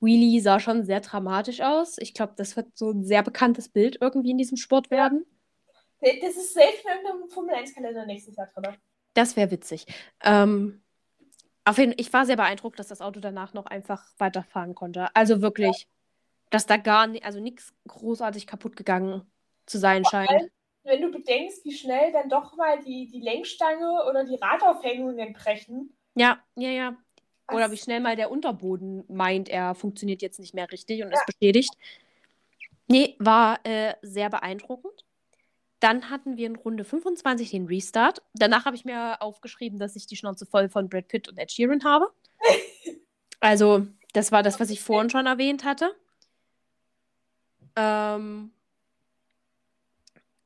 Wheelie 0.00 0.40
sah 0.40 0.60
schon 0.60 0.84
sehr 0.84 1.00
dramatisch 1.00 1.60
aus. 1.60 1.96
Ich 1.98 2.14
glaube, 2.14 2.34
das 2.36 2.56
wird 2.56 2.76
so 2.76 2.90
ein 2.90 3.04
sehr 3.04 3.22
bekanntes 3.22 3.68
Bild 3.68 3.98
irgendwie 4.00 4.30
in 4.30 4.38
diesem 4.38 4.56
Sport 4.56 4.86
Ja. 4.90 4.96
werden. 4.98 5.24
Das 6.00 6.36
ist 6.36 6.54
safe 6.54 6.74
irgendeinem 6.86 7.28
Formel 7.28 7.54
1-Kalender 7.56 8.06
nächstes 8.06 8.36
Jahr 8.36 8.46
drin. 8.54 8.76
Das 9.14 9.34
wäre 9.36 9.50
witzig. 9.50 9.86
Ähm, 10.22 10.82
auf 11.64 11.78
jeden 11.78 11.94
ich 11.96 12.12
war 12.12 12.24
sehr 12.26 12.36
beeindruckt, 12.36 12.78
dass 12.78 12.86
das 12.86 13.00
Auto 13.00 13.18
danach 13.18 13.52
noch 13.54 13.66
einfach 13.66 14.04
weiterfahren 14.18 14.74
konnte. 14.76 15.08
Also 15.14 15.42
wirklich, 15.42 15.88
dass 16.50 16.66
da 16.66 16.76
gar 16.76 17.06
nicht, 17.06 17.24
also 17.24 17.40
nichts 17.40 17.72
großartig 17.86 18.46
kaputt 18.46 18.76
gegangen 18.76 19.22
zu 19.66 19.78
sein 19.78 20.04
scheint. 20.04 20.28
allem- 20.30 20.50
Wenn 20.84 21.02
du 21.02 21.10
bedenkst, 21.10 21.64
wie 21.64 21.72
schnell 21.76 22.12
dann 22.12 22.28
doch 22.30 22.56
mal 22.56 22.78
die, 22.82 23.06
die 23.08 23.20
Lenkstange 23.20 24.04
oder 24.08 24.24
die 24.24 24.36
Radaufhängungen 24.36 25.32
brechen. 25.34 25.94
Ja, 26.14 26.42
ja, 26.56 26.70
ja. 26.70 26.96
Oder 27.52 27.70
wie 27.70 27.76
schnell 27.76 28.00
mal 28.00 28.16
der 28.16 28.30
Unterboden 28.30 29.04
meint, 29.08 29.48
er 29.48 29.74
funktioniert 29.74 30.22
jetzt 30.22 30.38
nicht 30.38 30.54
mehr 30.54 30.70
richtig 30.70 31.02
und 31.02 31.12
ist 31.12 31.24
beschädigt. 31.26 31.70
Nee, 32.88 33.16
war 33.18 33.60
äh, 33.64 33.94
sehr 34.02 34.30
beeindruckend. 34.30 35.04
Dann 35.80 36.10
hatten 36.10 36.36
wir 36.36 36.46
in 36.46 36.56
Runde 36.56 36.84
25 36.84 37.50
den 37.50 37.66
Restart. 37.66 38.22
Danach 38.34 38.64
habe 38.64 38.76
ich 38.76 38.84
mir 38.84 39.20
aufgeschrieben, 39.22 39.78
dass 39.78 39.94
ich 39.96 40.06
die 40.06 40.16
Schnauze 40.16 40.44
voll 40.46 40.68
von 40.68 40.88
Brad 40.88 41.08
Pitt 41.08 41.28
und 41.28 41.38
Ed 41.38 41.52
Sheeran 41.52 41.84
habe. 41.84 42.10
Also, 43.40 43.86
das 44.14 44.32
war 44.32 44.42
das, 44.42 44.58
was 44.58 44.68
ich 44.70 44.80
vorhin 44.80 45.10
schon 45.10 45.26
erwähnt 45.26 45.62
hatte. 45.64 45.94
Ähm, 47.78 48.50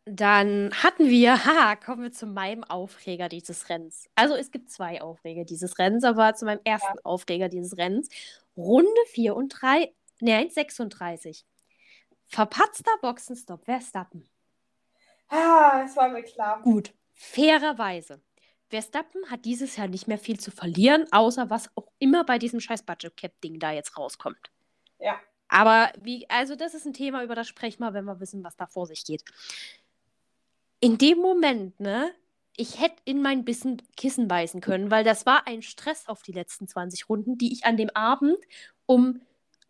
dann 0.04 0.70
hatten 0.82 1.08
wir, 1.08 1.32
haha, 1.44 1.76
kommen 1.76 2.02
wir 2.02 2.12
zu 2.12 2.26
meinem 2.26 2.64
Aufreger 2.64 3.28
dieses 3.28 3.68
Rennens. 3.68 4.08
Also 4.14 4.34
es 4.34 4.50
gibt 4.50 4.70
zwei 4.70 5.00
Aufreger 5.00 5.44
dieses 5.44 5.78
Rennens, 5.78 6.04
aber 6.04 6.34
zu 6.34 6.44
meinem 6.44 6.60
ersten 6.64 6.98
Aufreger 7.04 7.48
dieses 7.48 7.76
Rennens. 7.78 8.08
Runde 8.56 8.90
4 9.12 9.34
und 9.34 9.48
3, 9.48 9.92
nein, 10.20 10.50
36. 10.50 11.46
Verpatzter 12.26 12.92
Boxenstopp 13.00 13.64
Verstappen. 13.64 14.28
Ah, 15.28 15.82
es 15.84 15.96
war 15.96 16.10
mir 16.10 16.22
klar. 16.22 16.60
Gut, 16.62 16.92
fairerweise. 17.14 18.20
Verstappen 18.68 19.30
hat 19.30 19.44
dieses 19.44 19.76
Jahr 19.76 19.88
nicht 19.88 20.08
mehr 20.08 20.18
viel 20.18 20.38
zu 20.38 20.50
verlieren, 20.50 21.06
außer 21.10 21.48
was 21.48 21.70
auch 21.76 21.88
immer 21.98 22.24
bei 22.24 22.38
diesem 22.38 22.60
scheiß 22.60 22.82
Budget 22.82 23.16
Cap 23.16 23.40
Ding 23.42 23.58
da 23.58 23.72
jetzt 23.72 23.96
rauskommt. 23.98 24.50
Ja. 24.98 25.18
Aber 25.52 25.92
wie, 26.00 26.28
also 26.30 26.56
das 26.56 26.72
ist 26.72 26.86
ein 26.86 26.94
Thema, 26.94 27.22
über 27.22 27.34
das 27.34 27.46
sprechen 27.46 27.82
wir, 27.82 27.92
wenn 27.92 28.06
wir 28.06 28.20
wissen, 28.20 28.42
was 28.42 28.56
da 28.56 28.66
vor 28.66 28.86
sich 28.86 29.04
geht. 29.04 29.22
In 30.80 30.96
dem 30.96 31.18
Moment, 31.18 31.78
ne, 31.78 32.10
ich 32.56 32.80
hätte 32.80 32.96
in 33.04 33.20
mein 33.20 33.44
Bissen 33.44 33.82
Kissen 33.96 34.28
beißen 34.28 34.62
können, 34.62 34.90
weil 34.90 35.04
das 35.04 35.26
war 35.26 35.46
ein 35.46 35.60
Stress 35.60 36.08
auf 36.08 36.22
die 36.22 36.32
letzten 36.32 36.68
20 36.68 37.08
Runden, 37.10 37.36
die 37.36 37.52
ich 37.52 37.66
an 37.66 37.76
dem 37.76 37.90
Abend 37.90 38.38
um 38.86 39.20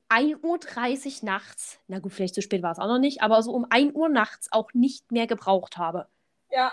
1.30 0.09 1.23
Uhr 1.23 1.27
nachts, 1.27 1.81
na 1.89 1.99
gut, 1.99 2.13
vielleicht 2.13 2.35
zu 2.37 2.43
spät 2.43 2.63
war 2.63 2.73
es 2.73 2.79
auch 2.79 2.87
noch 2.87 2.99
nicht, 3.01 3.23
aber 3.23 3.43
so 3.43 3.53
um 3.53 3.67
1 3.69 3.95
Uhr 3.95 4.09
nachts 4.09 4.53
auch 4.53 4.73
nicht 4.75 5.11
mehr 5.11 5.27
gebraucht 5.27 5.79
habe. 5.79 6.07
Ja, 6.51 6.73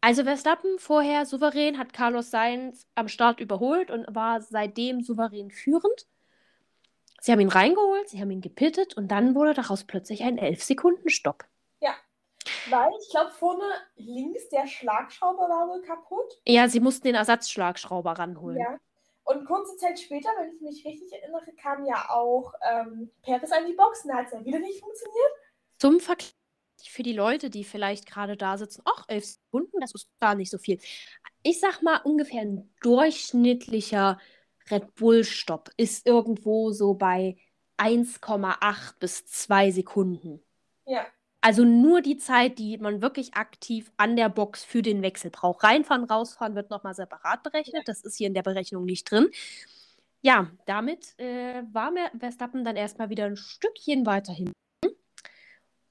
Also 0.00 0.24
Verstappen 0.24 0.78
vorher 0.78 1.26
souverän, 1.26 1.78
hat 1.78 1.92
Carlos 1.92 2.30
Sainz 2.30 2.86
am 2.96 3.08
Start 3.08 3.40
überholt 3.40 3.90
und 3.90 4.06
war 4.14 4.40
seitdem 4.40 5.02
souverän 5.02 5.50
führend. 5.52 6.06
Sie 7.20 7.32
haben 7.32 7.40
ihn 7.40 7.48
reingeholt, 7.48 8.08
sie 8.08 8.20
haben 8.20 8.30
ihn 8.30 8.40
gepittet 8.40 8.96
und 8.96 9.08
dann 9.08 9.34
wurde 9.34 9.54
daraus 9.54 9.84
plötzlich 9.84 10.22
ein 10.22 10.38
11-Sekunden-Stopp. 10.38 11.44
weil 12.70 12.90
ich 13.00 13.10
glaube, 13.10 13.30
vorne 13.32 13.64
links 13.96 14.48
der 14.48 14.66
Schlagschrauber 14.66 15.48
war 15.48 15.68
wohl 15.68 15.82
kaputt. 15.82 16.40
Ja, 16.46 16.68
sie 16.68 16.80
mussten 16.80 17.08
den 17.08 17.14
Ersatzschlagschrauber 17.14 18.12
ranholen. 18.12 18.58
Ja. 18.58 18.78
Und 19.24 19.44
kurze 19.44 19.76
Zeit 19.76 20.00
später, 20.00 20.30
wenn 20.38 20.54
ich 20.54 20.60
mich 20.60 20.84
richtig 20.86 21.12
erinnere, 21.12 21.52
kam 21.60 21.84
ja 21.84 22.08
auch 22.08 22.54
ähm, 22.62 23.10
Perez 23.22 23.52
an 23.52 23.66
die 23.66 23.74
Box 23.74 24.04
und 24.04 24.10
da 24.10 24.16
hat 24.16 24.26
es 24.26 24.32
ja 24.32 24.44
wieder 24.44 24.58
nicht 24.58 24.80
funktioniert. 24.80 25.32
Zum 25.78 26.00
Vergleich 26.00 26.34
für 26.82 27.02
die 27.02 27.12
Leute, 27.12 27.50
die 27.50 27.64
vielleicht 27.64 28.06
gerade 28.06 28.36
da 28.36 28.56
sitzen, 28.56 28.82
ach, 28.84 29.04
11 29.08 29.24
Sekunden, 29.26 29.80
das 29.80 29.94
ist 29.94 30.08
gar 30.20 30.34
nicht 30.34 30.50
so 30.50 30.58
viel. 30.58 30.78
Ich 31.42 31.60
sag 31.60 31.82
mal, 31.82 32.00
ungefähr 32.04 32.40
ein 32.40 32.72
durchschnittlicher 32.80 34.18
Red 34.70 34.94
Bull-Stopp 34.96 35.70
ist 35.76 36.06
irgendwo 36.06 36.72
so 36.72 36.94
bei 36.94 37.36
1,8 37.78 38.94
bis 38.98 39.26
2 39.26 39.70
Sekunden. 39.70 40.40
Ja, 40.86 41.06
Also 41.40 41.64
nur 41.64 42.00
die 42.02 42.16
Zeit, 42.18 42.58
die 42.58 42.78
man 42.78 43.00
wirklich 43.02 43.34
aktiv 43.34 43.92
an 43.96 44.16
der 44.16 44.28
Box 44.28 44.64
für 44.64 44.82
den 44.82 45.02
Wechsel 45.02 45.30
braucht. 45.30 45.62
Reinfahren, 45.64 46.04
rausfahren 46.04 46.54
wird 46.54 46.70
nochmal 46.70 46.94
separat 46.94 47.42
berechnet. 47.42 47.86
Das 47.86 48.02
ist 48.02 48.16
hier 48.16 48.26
in 48.26 48.34
der 48.34 48.42
Berechnung 48.42 48.84
nicht 48.84 49.10
drin. 49.10 49.28
Ja, 50.20 50.50
damit 50.66 51.18
äh, 51.18 51.62
war 51.72 51.90
mir 51.92 52.10
Verstappen 52.18 52.64
dann 52.64 52.76
erstmal 52.76 53.08
wieder 53.10 53.26
ein 53.26 53.36
Stückchen 53.36 54.04
weiter 54.04 54.32
hinten. 54.32 54.52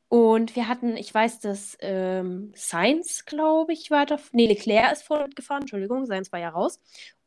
Und 0.09 0.55
wir 0.55 0.67
hatten, 0.69 0.95
ich 0.95 1.13
weiß, 1.13 1.41
dass 1.41 1.77
ähm, 1.81 2.53
Sainz, 2.55 3.25
glaube 3.25 3.73
ich, 3.73 3.91
weiter. 3.91 4.19
Nee, 4.31 4.47
Leclerc 4.47 4.93
ist 4.93 5.03
fortgefahren, 5.03 5.63
Entschuldigung, 5.63 6.05
Sainz 6.05 6.31
war 6.31 6.39
ja 6.39 6.49
raus. 6.49 6.79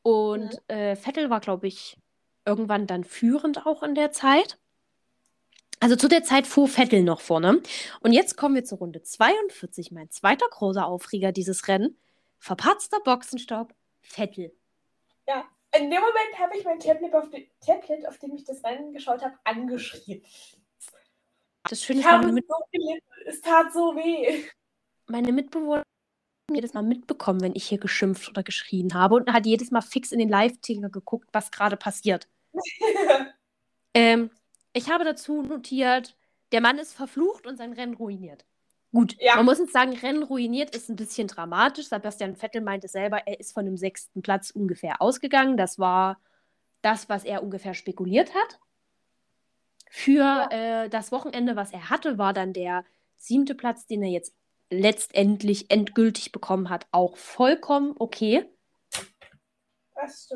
Und 0.02 0.60
äh, 0.68 0.96
Vettel 0.96 1.30
war, 1.30 1.40
glaube 1.40 1.66
ich, 1.66 1.96
irgendwann 2.44 2.86
dann 2.86 3.04
führend 3.04 3.66
auch 3.66 3.82
in 3.82 3.94
der 3.94 4.12
Zeit. 4.12 4.58
Also 5.78 5.96
zu 5.96 6.08
der 6.08 6.22
Zeit 6.24 6.46
fuhr 6.46 6.68
Vettel 6.68 7.02
noch 7.02 7.20
vorne. 7.20 7.62
Und 8.00 8.12
jetzt 8.12 8.36
kommen 8.36 8.54
wir 8.54 8.64
zur 8.64 8.78
Runde 8.78 9.02
42, 9.02 9.92
mein 9.92 10.10
zweiter 10.10 10.46
großer 10.50 10.86
Aufreger 10.86 11.32
dieses 11.32 11.68
Rennen. 11.68 11.98
Verpatzter 12.38 12.98
Boxenstopp, 13.04 13.74
Vettel. 14.00 14.52
in 15.76 15.90
dem 15.90 16.00
Moment 16.00 16.38
habe 16.38 16.56
ich 16.56 16.64
mein 16.64 16.78
Tablet 16.80 17.14
auf, 17.14 17.30
de 17.30 17.48
Tablet, 17.64 18.06
auf 18.08 18.18
dem 18.18 18.34
ich 18.34 18.44
das 18.44 18.64
Rennen 18.64 18.92
geschaut 18.92 19.22
habe, 19.22 19.34
angeschrien. 19.44 20.22
Das 21.64 21.82
Schöne 21.84 22.00
Ich 22.00 22.06
ist, 22.06 22.10
habe 22.10 22.24
meine, 22.24 22.32
Mit 22.32 22.46
so. 22.48 22.54
Es 23.26 23.40
tat 23.40 23.72
so 23.72 23.94
weh. 23.94 24.44
meine 25.06 25.32
Mitbewohner 25.32 25.84
jedes 26.54 26.74
Mal 26.74 26.82
mitbekommen, 26.82 27.40
wenn 27.40 27.54
ich 27.54 27.64
hier 27.66 27.78
geschimpft 27.78 28.28
oder 28.28 28.42
geschrien 28.42 28.94
habe 28.94 29.16
und 29.16 29.32
hat 29.32 29.46
jedes 29.46 29.70
Mal 29.70 29.80
fix 29.82 30.12
in 30.12 30.18
den 30.18 30.28
Live-Ticker 30.28 30.88
geguckt, 30.90 31.28
was 31.32 31.50
gerade 31.50 31.76
passiert. 31.76 32.28
Ähm, 33.94 34.30
ich 34.72 34.88
habe 34.88 35.04
dazu 35.04 35.42
notiert, 35.42 36.16
der 36.52 36.60
Mann 36.60 36.78
ist 36.78 36.92
verflucht 36.94 37.46
und 37.46 37.56
sein 37.56 37.72
Rennen 37.72 37.94
ruiniert. 37.94 38.44
Gut, 38.92 39.16
Ja. 39.18 39.36
man 39.36 39.44
muss 39.44 39.58
jetzt 39.58 39.72
sagen, 39.72 39.92
Rennen 39.96 40.22
ruiniert 40.22 40.74
ist 40.74 40.88
ein 40.88 40.96
bisschen 40.96 41.28
dramatisch. 41.28 41.88
Sebastian 41.88 42.36
Vettel 42.36 42.60
meinte 42.60 42.88
selber, 42.88 43.26
er 43.26 43.38
ist 43.40 43.52
von 43.52 43.64
dem 43.64 43.76
sechsten 43.76 44.22
Platz 44.22 44.50
ungefähr 44.50 45.00
ausgegangen. 45.02 45.56
Das 45.56 45.78
war 45.78 46.20
das, 46.82 47.08
was 47.08 47.24
er 47.24 47.42
ungefähr 47.42 47.74
spekuliert 47.74 48.32
hat. 48.34 48.60
Für 49.90 50.48
äh, 50.50 50.88
das 50.88 51.10
Wochenende, 51.10 51.56
was 51.56 51.72
er 51.72 51.90
hatte, 51.90 52.16
war 52.16 52.32
dann 52.32 52.52
der 52.52 52.84
siebte 53.16 53.54
Platz, 53.54 53.86
den 53.86 54.02
er 54.02 54.10
jetzt 54.10 54.34
letztendlich 54.70 55.70
endgültig 55.70 56.32
bekommen 56.32 56.70
hat, 56.70 56.86
auch 56.92 57.16
vollkommen 57.16 57.94
okay. 57.98 58.48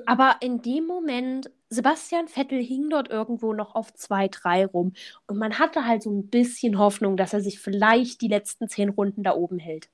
Aber 0.04 0.36
in 0.40 0.60
dem 0.60 0.86
Moment, 0.86 1.50
Sebastian 1.70 2.28
Vettel 2.28 2.62
hing 2.62 2.90
dort 2.90 3.08
irgendwo 3.08 3.54
noch 3.54 3.74
auf 3.74 3.92
2-3 3.94 4.66
rum. 4.66 4.92
Und 5.26 5.38
man 5.38 5.58
hatte 5.58 5.86
halt 5.86 6.02
so 6.02 6.10
ein 6.10 6.28
bisschen 6.28 6.78
Hoffnung, 6.78 7.16
dass 7.16 7.32
er 7.32 7.40
sich 7.40 7.60
vielleicht 7.60 8.20
die 8.20 8.28
letzten 8.28 8.68
zehn 8.68 8.90
Runden 8.90 9.22
da 9.22 9.34
oben 9.34 9.58
hält. 9.58 9.88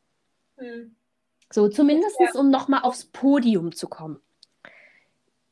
Hm. 0.56 0.96
So, 1.52 1.68
zumindest 1.68 2.16
um 2.34 2.50
nochmal 2.50 2.82
aufs 2.82 3.04
Podium 3.04 3.72
zu 3.72 3.88
kommen. 3.88 4.20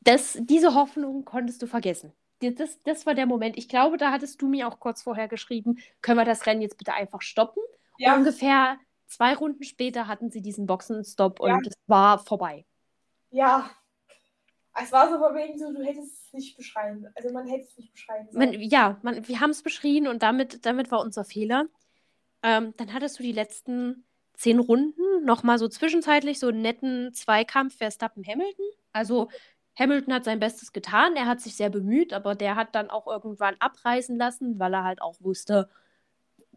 Das, 0.01 0.37
diese 0.41 0.73
Hoffnung 0.73 1.25
konntest 1.25 1.61
du 1.61 1.67
vergessen. 1.67 2.13
Das, 2.41 2.79
das 2.83 3.05
war 3.05 3.15
der 3.15 3.25
Moment. 3.25 3.57
Ich 3.57 3.67
glaube, 3.67 3.97
da 3.97 4.11
hattest 4.11 4.41
du 4.41 4.47
mir 4.47 4.67
auch 4.67 4.79
kurz 4.79 5.01
vorher 5.01 5.27
geschrieben, 5.27 5.79
können 6.01 6.19
wir 6.19 6.25
das 6.25 6.45
Rennen 6.45 6.61
jetzt 6.61 6.77
bitte 6.77 6.93
einfach 6.93 7.21
stoppen? 7.21 7.61
Ja, 7.99 8.15
Ungefähr 8.15 8.77
zwei 9.07 9.35
Runden 9.35 9.63
später 9.63 10.07
hatten 10.07 10.31
sie 10.31 10.41
diesen 10.41 10.65
Boxenstopp 10.65 11.39
und 11.39 11.49
Ja. 11.49 11.57
es 11.65 11.75
war 11.87 12.17
vorbei. 12.19 12.65
ja. 13.29 13.69
Es 14.81 14.93
war 14.93 15.09
so 15.09 15.17
von 15.19 15.35
wegen 15.35 15.59
so, 15.59 15.73
du 15.73 15.83
hättest 15.83 16.27
es 16.27 16.33
nicht 16.33 16.55
beschreiben. 16.55 17.05
Also 17.15 17.33
man 17.33 17.47
hätte 17.47 17.65
es 17.67 17.77
nicht 17.77 17.91
beschreiben 17.91 18.29
sollen. 18.31 18.51
Man, 18.51 18.61
ja, 18.61 18.97
man, 19.01 19.27
wir 19.27 19.41
haben 19.41 19.49
es 19.49 19.61
beschrien 19.61 20.07
und 20.07 20.23
damit, 20.23 20.65
damit 20.65 20.89
war 20.89 21.01
unser 21.01 21.25
Fehler. 21.25 21.65
Ähm, 22.43 22.73
dann 22.77 22.93
hattest 22.93 23.19
du 23.19 23.23
die 23.23 23.33
letzten 23.33 24.05
zehn 24.35 24.57
Runden 24.57 25.25
nochmal 25.25 25.59
so 25.59 25.67
zwischenzeitlich 25.67 26.39
so 26.39 26.47
einen 26.47 26.61
netten 26.61 27.11
Zweikampf 27.13 27.75
Verstappen-Hamilton. 27.77 28.65
Also 28.93 29.27
Hamilton 29.77 30.13
hat 30.13 30.23
sein 30.23 30.39
Bestes 30.39 30.71
getan, 30.71 31.17
er 31.17 31.25
hat 31.25 31.41
sich 31.41 31.55
sehr 31.55 31.69
bemüht, 31.69 32.13
aber 32.13 32.35
der 32.35 32.55
hat 32.55 32.73
dann 32.73 32.89
auch 32.89 33.07
irgendwann 33.07 33.55
abreißen 33.59 34.17
lassen, 34.17 34.59
weil 34.59 34.73
er 34.73 34.85
halt 34.85 35.01
auch 35.01 35.15
wusste, 35.19 35.67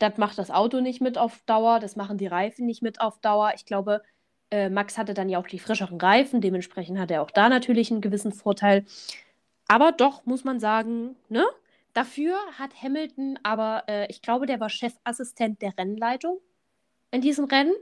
das 0.03 0.18
macht 0.18 0.38
das 0.38 0.50
Auto 0.50 0.80
nicht 0.80 1.00
mit 1.00 1.16
auf 1.16 1.42
Dauer, 1.46 1.78
das 1.78 1.94
machen 1.94 2.18
die 2.18 2.26
Reifen 2.26 2.66
nicht 2.66 2.82
mit 2.82 3.00
auf 3.00 3.18
Dauer. 3.20 3.53
Ich 3.55 3.64
glaube, 3.64 4.03
äh, 4.50 4.68
Max 4.68 4.98
hatte 4.98 5.14
dann 5.14 5.28
ja 5.28 5.38
auch 5.38 5.46
die 5.46 5.61
frischeren 5.61 5.98
Reifen, 5.98 6.40
dementsprechend 6.40 6.98
hat 6.98 7.11
er 7.12 7.22
auch 7.22 7.30
da 7.30 7.48
natürlich 7.48 7.90
einen 7.92 8.00
gewissen 8.00 8.32
Vorteil. 8.32 8.84
Aber 9.68 9.92
doch, 9.92 10.26
muss 10.26 10.44
man 10.44 10.61
sagen, 10.61 11.16
ne? 11.28 11.44
Dafür 11.94 12.36
hat 12.59 12.70
Hamilton 12.82 13.38
aber, 13.42 13.84
äh, 13.86 14.07
ich 14.11 14.22
glaube, 14.22 14.46
der 14.46 14.61
war 14.61 14.70
Chefassistent 14.70 15.62
der 15.62 15.76
Rennleitung 15.78 16.40
in 17.11 17.20
diesem 17.20 17.44
Rennen 17.44 17.74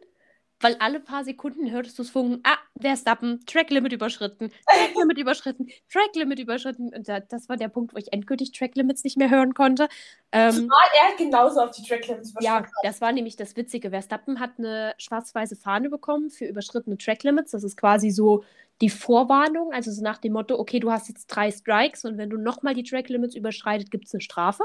weil 0.60 0.76
alle 0.78 1.00
paar 1.00 1.24
Sekunden 1.24 1.70
hörtest 1.70 1.98
du 1.98 2.02
es 2.02 2.10
funken, 2.10 2.40
ah, 2.44 2.58
Verstappen, 2.78 3.40
Tracklimit 3.46 3.92
überschritten, 3.92 4.50
Tracklimit 4.66 5.18
überschritten, 5.18 5.68
Tracklimit 5.90 6.38
überschritten. 6.38 6.94
Und 6.94 7.08
das 7.08 7.48
war 7.48 7.56
der 7.56 7.68
Punkt, 7.68 7.94
wo 7.94 7.98
ich 7.98 8.12
endgültig 8.12 8.52
Tracklimits 8.52 9.04
nicht 9.04 9.16
mehr 9.16 9.30
hören 9.30 9.54
konnte. 9.54 9.88
Ähm, 10.32 10.68
war 10.68 11.10
er 11.10 11.16
genauso 11.16 11.60
auf 11.60 11.70
die 11.70 11.82
Tracklimits 11.82 12.30
überschritten? 12.30 12.64
Ja, 12.64 12.70
das 12.82 13.00
war 13.00 13.12
nämlich 13.12 13.36
das 13.36 13.56
Witzige. 13.56 13.90
Verstappen 13.90 14.38
hat 14.38 14.52
eine 14.58 14.94
schwarz-weiße 14.98 15.56
Fahne 15.56 15.88
bekommen 15.88 16.30
für 16.30 16.44
überschrittene 16.44 16.98
Tracklimits. 16.98 17.52
Das 17.52 17.64
ist 17.64 17.76
quasi 17.76 18.10
so 18.10 18.44
die 18.80 18.90
Vorwarnung, 18.90 19.72
also 19.72 19.90
so 19.90 20.02
nach 20.02 20.18
dem 20.18 20.32
Motto, 20.32 20.58
okay, 20.58 20.80
du 20.80 20.90
hast 20.90 21.08
jetzt 21.08 21.26
drei 21.26 21.50
Strikes 21.50 22.04
und 22.04 22.16
wenn 22.16 22.30
du 22.30 22.38
nochmal 22.38 22.74
die 22.74 22.82
Tracklimits 22.82 23.34
überschreitet, 23.34 23.90
gibt 23.90 24.06
es 24.06 24.14
eine 24.14 24.22
Strafe. 24.22 24.64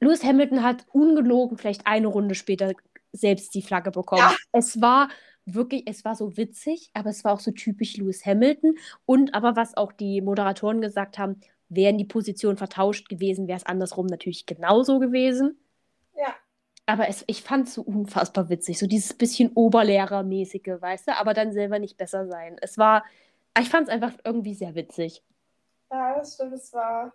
Lewis 0.00 0.22
Hamilton 0.22 0.62
hat 0.62 0.84
ungelogen 0.92 1.56
vielleicht 1.56 1.86
eine 1.86 2.06
Runde 2.06 2.34
später 2.34 2.74
selbst 3.14 3.54
die 3.54 3.62
Flagge 3.62 3.90
bekommen. 3.90 4.22
Ja. 4.22 4.34
Es 4.52 4.80
war 4.80 5.08
wirklich, 5.46 5.84
es 5.86 6.04
war 6.04 6.14
so 6.14 6.36
witzig, 6.36 6.90
aber 6.94 7.10
es 7.10 7.24
war 7.24 7.32
auch 7.32 7.40
so 7.40 7.50
typisch 7.50 7.96
Lewis 7.96 8.24
Hamilton. 8.24 8.74
Und 9.06 9.34
aber 9.34 9.56
was 9.56 9.76
auch 9.76 9.92
die 9.92 10.20
Moderatoren 10.20 10.80
gesagt 10.80 11.18
haben, 11.18 11.40
wären 11.68 11.98
die 11.98 12.04
Positionen 12.04 12.56
vertauscht 12.56 13.08
gewesen, 13.08 13.48
wäre 13.48 13.58
es 13.58 13.66
andersrum 13.66 14.06
natürlich 14.06 14.46
genauso 14.46 14.98
gewesen. 14.98 15.58
Ja. 16.16 16.34
Aber 16.86 17.08
es, 17.08 17.24
ich 17.26 17.42
fand 17.42 17.68
es 17.68 17.74
so 17.74 17.82
unfassbar 17.82 18.48
witzig, 18.48 18.78
so 18.78 18.86
dieses 18.86 19.14
bisschen 19.14 19.52
Oberlehrermäßige, 19.54 20.80
weißt 20.80 21.08
du, 21.08 21.16
aber 21.16 21.32
dann 21.32 21.52
selber 21.52 21.78
nicht 21.78 21.96
besser 21.96 22.26
sein. 22.26 22.56
Es 22.60 22.76
war, 22.76 23.04
ich 23.58 23.70
fand 23.70 23.88
es 23.88 23.94
einfach 23.94 24.12
irgendwie 24.24 24.54
sehr 24.54 24.74
witzig. 24.74 25.22
Ja, 25.90 26.18
das 26.18 26.34
stimmt, 26.34 26.52
es 26.52 26.72
war 26.72 27.12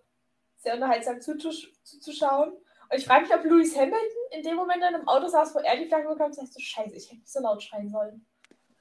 sehr 0.58 0.74
unterhaltsam 0.74 1.22
zuzuschauen. 1.22 2.54
Und 2.92 2.98
ich 2.98 3.06
frage 3.06 3.26
mich, 3.26 3.34
ob 3.34 3.44
Lewis 3.44 3.76
Hamilton 3.76 4.00
in 4.32 4.44
dem 4.44 4.56
Moment 4.56 4.78
in 4.78 4.96
einem 4.96 5.08
Auto 5.08 5.28
saß, 5.28 5.54
wo 5.54 5.60
er 5.60 5.78
die 5.78 5.86
Flagge 5.86 6.08
bekommt, 6.08 6.30
und 6.30 6.34
sagt 6.34 6.54
so, 6.54 6.60
scheiße, 6.60 6.96
ich 6.96 7.06
hätte 7.06 7.18
nicht 7.18 7.32
so 7.32 7.40
laut 7.40 7.62
schreien 7.62 7.90
sollen. 7.90 8.26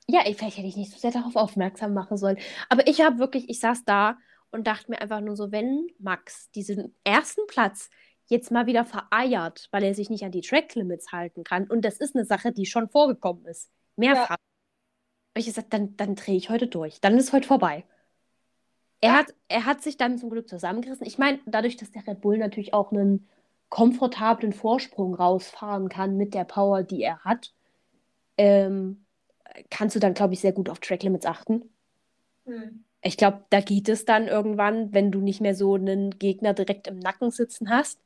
Ja, 0.07 0.23
vielleicht 0.23 0.57
hätte 0.57 0.67
ich 0.67 0.77
nicht 0.77 0.91
so 0.91 0.99
sehr 0.99 1.11
darauf 1.11 1.37
aufmerksam 1.37 1.93
machen 1.93 2.17
sollen. 2.17 2.39
Aber 2.71 2.87
ich 2.87 3.03
habe 3.03 3.19
wirklich, 3.19 3.51
ich 3.51 3.61
saß 3.61 3.85
da 3.85 4.17
und 4.51 4.67
dachte 4.67 4.91
mir 4.91 5.01
einfach 5.03 5.21
nur 5.21 5.37
so, 5.37 5.53
wenn 5.53 5.89
Max 5.99 6.51
diesen 6.53 6.97
ersten 7.05 7.47
Platz 7.47 7.91
jetzt 8.27 8.51
mal 8.51 8.67
wieder 8.67 8.87
vereiert, 8.87 9.69
weil 9.73 9.85
er 9.85 9.95
sich 9.95 10.09
nicht 10.09 10.25
an 10.25 10.33
die 10.33 10.41
Track-Limits 10.41 11.13
halten 11.13 11.45
kann, 11.45 11.67
und 11.67 11.85
das 11.85 11.99
ist 11.99 12.17
eine 12.17 12.25
Sache, 12.25 12.53
die 12.53 12.65
schon 12.65 12.89
vorgekommen 12.89 13.45
ist, 13.45 13.71
mehrfach, 13.97 14.31
ja. 14.31 14.37
habe 14.37 14.39
ich 15.37 15.47
gesagt, 15.47 15.75
dann, 15.75 15.97
dann 15.97 16.15
drehe 16.15 16.37
ich 16.37 16.49
heute 16.49 16.67
durch. 16.67 17.01
Dann 17.03 17.19
ist 17.19 17.35
heute 17.35 17.47
vorbei. 17.47 17.85
Er, 19.01 19.13
hat, 19.13 19.35
er 19.49 19.67
hat 19.67 19.83
sich 19.83 19.99
dann 19.99 20.17
zum 20.17 20.31
Glück 20.31 20.49
zusammengerissen. 20.49 21.07
Ich 21.07 21.19
meine, 21.19 21.39
dadurch, 21.47 21.77
dass 21.77 21.91
der 21.91 22.07
Red 22.07 22.23
Bull 22.23 22.39
natürlich 22.39 22.73
auch 22.73 22.91
einen 22.91 23.29
komfortablen 23.69 24.53
Vorsprung 24.53 25.15
rausfahren 25.15 25.89
kann 25.89 26.17
mit 26.17 26.35
der 26.35 26.45
Power, 26.45 26.83
die 26.83 27.03
er 27.03 27.19
hat, 27.21 27.53
ähm, 28.37 29.05
kannst 29.71 29.97
du 29.97 30.01
dann, 30.01 30.15
glaube 30.15 30.35
ich, 30.35 30.41
sehr 30.41 30.53
gut 30.53 30.71
auf 30.71 30.79
Track 30.79 31.03
Limits 31.03 31.27
achten. 31.27 31.69
Hm. 32.47 32.85
Ich 33.03 33.17
glaube, 33.17 33.45
da 33.51 33.61
geht 33.61 33.89
es 33.89 34.05
dann 34.05 34.27
irgendwann, 34.27 34.93
wenn 34.93 35.13
du 35.13 35.21
nicht 35.21 35.41
mehr 35.41 35.55
so 35.55 35.75
einen 35.75 36.19
Gegner 36.19 36.55
direkt 36.55 36.89
im 36.89 36.99
Nacken 36.99 37.31
sitzen 37.31 37.71
hast. 37.71 38.01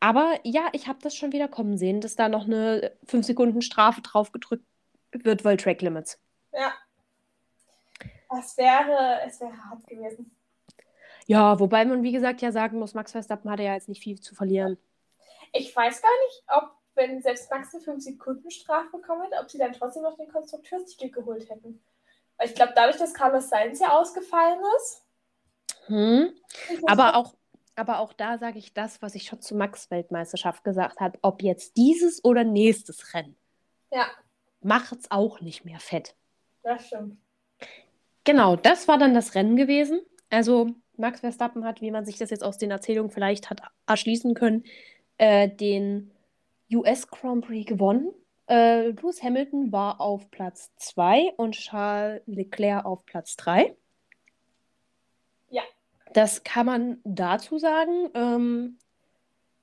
Aber 0.00 0.38
ja, 0.42 0.68
ich 0.72 0.86
habe 0.86 0.98
das 1.00 1.16
schon 1.16 1.32
wieder 1.32 1.48
kommen 1.48 1.78
sehen, 1.78 2.02
dass 2.02 2.14
da 2.14 2.28
noch 2.28 2.44
eine 2.44 2.92
5 3.06 3.24
Sekunden 3.24 3.62
Strafe 3.62 4.02
drauf 4.02 4.32
gedrückt 4.32 4.66
wird, 5.12 5.44
weil 5.44 5.56
Track 5.56 5.80
Limits. 5.80 6.18
Ja. 6.52 6.72
Es 8.38 8.56
wäre, 8.58 9.20
es 9.26 9.40
wäre 9.40 9.56
hart 9.70 9.86
gewesen. 9.86 10.30
Ja, 11.26 11.58
wobei 11.58 11.84
man, 11.84 12.02
wie 12.02 12.12
gesagt, 12.12 12.42
ja 12.42 12.52
sagen 12.52 12.78
muss, 12.78 12.94
Max 12.94 13.12
Verstappen 13.12 13.50
hatte 13.50 13.62
ja 13.62 13.74
jetzt 13.74 13.88
nicht 13.88 14.02
viel 14.02 14.20
zu 14.20 14.34
verlieren. 14.34 14.78
Ich 15.52 15.74
weiß 15.74 16.02
gar 16.02 16.10
nicht, 16.26 16.44
ob, 16.48 16.70
wenn 16.94 17.22
selbst 17.22 17.50
Max 17.50 17.74
eine 17.74 17.82
5-Sekunden-Strafe 17.82 18.90
bekommen 18.90 19.22
hätte, 19.22 19.40
ob 19.40 19.50
sie 19.50 19.58
dann 19.58 19.72
trotzdem 19.72 20.02
noch 20.02 20.16
den 20.16 20.28
Konstrukteurstitel 20.28 21.10
geholt 21.10 21.48
hätten. 21.48 21.82
Weil 22.36 22.48
ich 22.48 22.54
glaube, 22.54 22.72
dadurch, 22.74 22.98
dass 22.98 23.14
Carlos 23.14 23.48
Sainz 23.48 23.80
ja 23.80 23.96
ausgefallen 23.96 24.58
ist. 24.76 25.02
Hm. 25.86 26.34
Aber 26.86 27.16
auch, 27.16 27.34
aber 27.76 28.00
auch 28.00 28.12
da 28.12 28.38
sage 28.38 28.58
ich 28.58 28.74
das, 28.74 29.00
was 29.02 29.14
ich 29.14 29.24
schon 29.24 29.40
zur 29.40 29.56
Max-Weltmeisterschaft 29.58 30.64
gesagt 30.64 31.00
habe, 31.00 31.18
ob 31.22 31.42
jetzt 31.42 31.76
dieses 31.76 32.24
oder 32.24 32.44
nächstes 32.44 33.14
Rennen. 33.14 33.36
Ja. 33.90 34.06
Macht 34.60 34.92
es 34.92 35.10
auch 35.10 35.40
nicht 35.40 35.64
mehr 35.64 35.78
fett. 35.78 36.16
Das 36.62 36.86
stimmt. 36.86 37.18
Genau, 38.24 38.56
das 38.56 38.88
war 38.88 38.98
dann 38.98 39.14
das 39.14 39.34
Rennen 39.34 39.56
gewesen. 39.56 40.00
Also 40.30 40.70
Max 40.98 41.20
Verstappen 41.20 41.64
hat, 41.64 41.80
wie 41.80 41.90
man 41.90 42.04
sich 42.04 42.18
das 42.18 42.30
jetzt 42.30 42.44
aus 42.44 42.58
den 42.58 42.70
Erzählungen 42.70 43.10
vielleicht 43.10 43.50
hat 43.50 43.62
erschließen 43.86 44.34
können, 44.34 44.64
äh, 45.18 45.48
den 45.48 46.10
US 46.72 47.08
Grand 47.08 47.46
Prix 47.46 47.66
gewonnen. 47.68 48.12
Äh, 48.48 48.88
Lewis 48.88 49.22
Hamilton 49.22 49.72
war 49.72 50.00
auf 50.00 50.30
Platz 50.30 50.72
2 50.76 51.32
und 51.36 51.52
Charles 51.52 52.22
Leclerc 52.26 52.84
auf 52.84 53.04
Platz 53.06 53.36
3. 53.36 53.74
Ja. 55.48 55.62
Das 56.12 56.44
kann 56.44 56.66
man 56.66 56.98
dazu 57.04 57.58
sagen. 57.58 58.10
Ähm, 58.14 58.78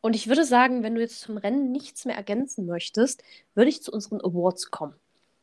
und 0.02 0.16
ich 0.16 0.28
würde 0.28 0.46
sagen, 0.46 0.82
wenn 0.82 0.96
du 0.96 1.02
jetzt 1.02 1.22
zum 1.22 1.38
Rennen 1.38 1.72
nichts 1.72 2.06
mehr 2.06 2.16
ergänzen 2.16 2.66
möchtest, 2.66 3.24
würde 3.54 3.70
ich 3.70 3.84
zu 3.84 3.92
unseren 3.92 4.20
Awards 4.20 4.72
kommen. 4.72 4.96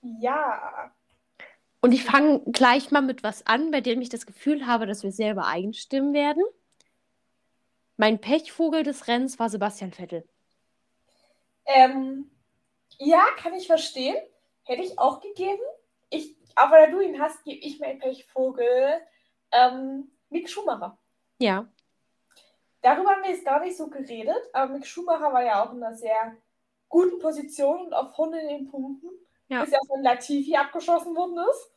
Ja. 0.02 0.92
Und 1.80 1.92
ich 1.92 2.04
fange 2.04 2.40
gleich 2.46 2.90
mal 2.90 3.02
mit 3.02 3.22
was 3.22 3.46
an, 3.46 3.70
bei 3.70 3.80
dem 3.80 4.00
ich 4.00 4.08
das 4.08 4.26
Gefühl 4.26 4.66
habe, 4.66 4.86
dass 4.86 5.02
wir 5.02 5.12
sehr 5.12 5.32
übereinstimmen 5.32 6.12
werden. 6.12 6.42
Mein 7.96 8.20
Pechvogel 8.20 8.82
des 8.82 9.06
Rennens 9.08 9.38
war 9.38 9.48
Sebastian 9.48 9.92
Vettel. 9.92 10.28
Ähm, 11.66 12.30
ja, 12.98 13.24
kann 13.36 13.54
ich 13.54 13.66
verstehen. 13.66 14.16
Hätte 14.64 14.82
ich 14.82 14.98
auch 14.98 15.20
gegeben. 15.20 15.62
Ich, 16.10 16.36
aber 16.54 16.78
da 16.78 16.86
du 16.86 17.00
ihn 17.00 17.20
hast, 17.20 17.44
gebe 17.44 17.58
ich 17.58 17.78
meinen 17.78 17.98
Pechvogel 17.98 19.00
ähm, 19.52 20.10
Mick 20.30 20.48
Schumacher. 20.48 20.98
Ja. 21.38 21.68
Darüber 22.82 23.10
haben 23.10 23.22
wir 23.22 23.30
jetzt 23.30 23.44
gar 23.44 23.60
nicht 23.60 23.76
so 23.76 23.88
geredet, 23.88 24.42
aber 24.52 24.72
Mick 24.72 24.86
Schumacher 24.86 25.32
war 25.32 25.44
ja 25.44 25.64
auch 25.64 25.72
in 25.72 25.82
einer 25.82 25.96
sehr 25.96 26.36
guten 26.88 27.18
Position 27.18 27.86
und 27.86 27.94
auf 27.94 28.12
100 28.12 28.42
in 28.42 28.48
den 28.48 28.70
Punkten 28.70 29.08
ja. 29.48 29.62
bis 29.62 29.72
er 29.72 29.80
von 29.86 30.02
Latifi 30.02 30.56
abgeschossen 30.56 31.14
worden 31.16 31.38
ist. 31.50 31.70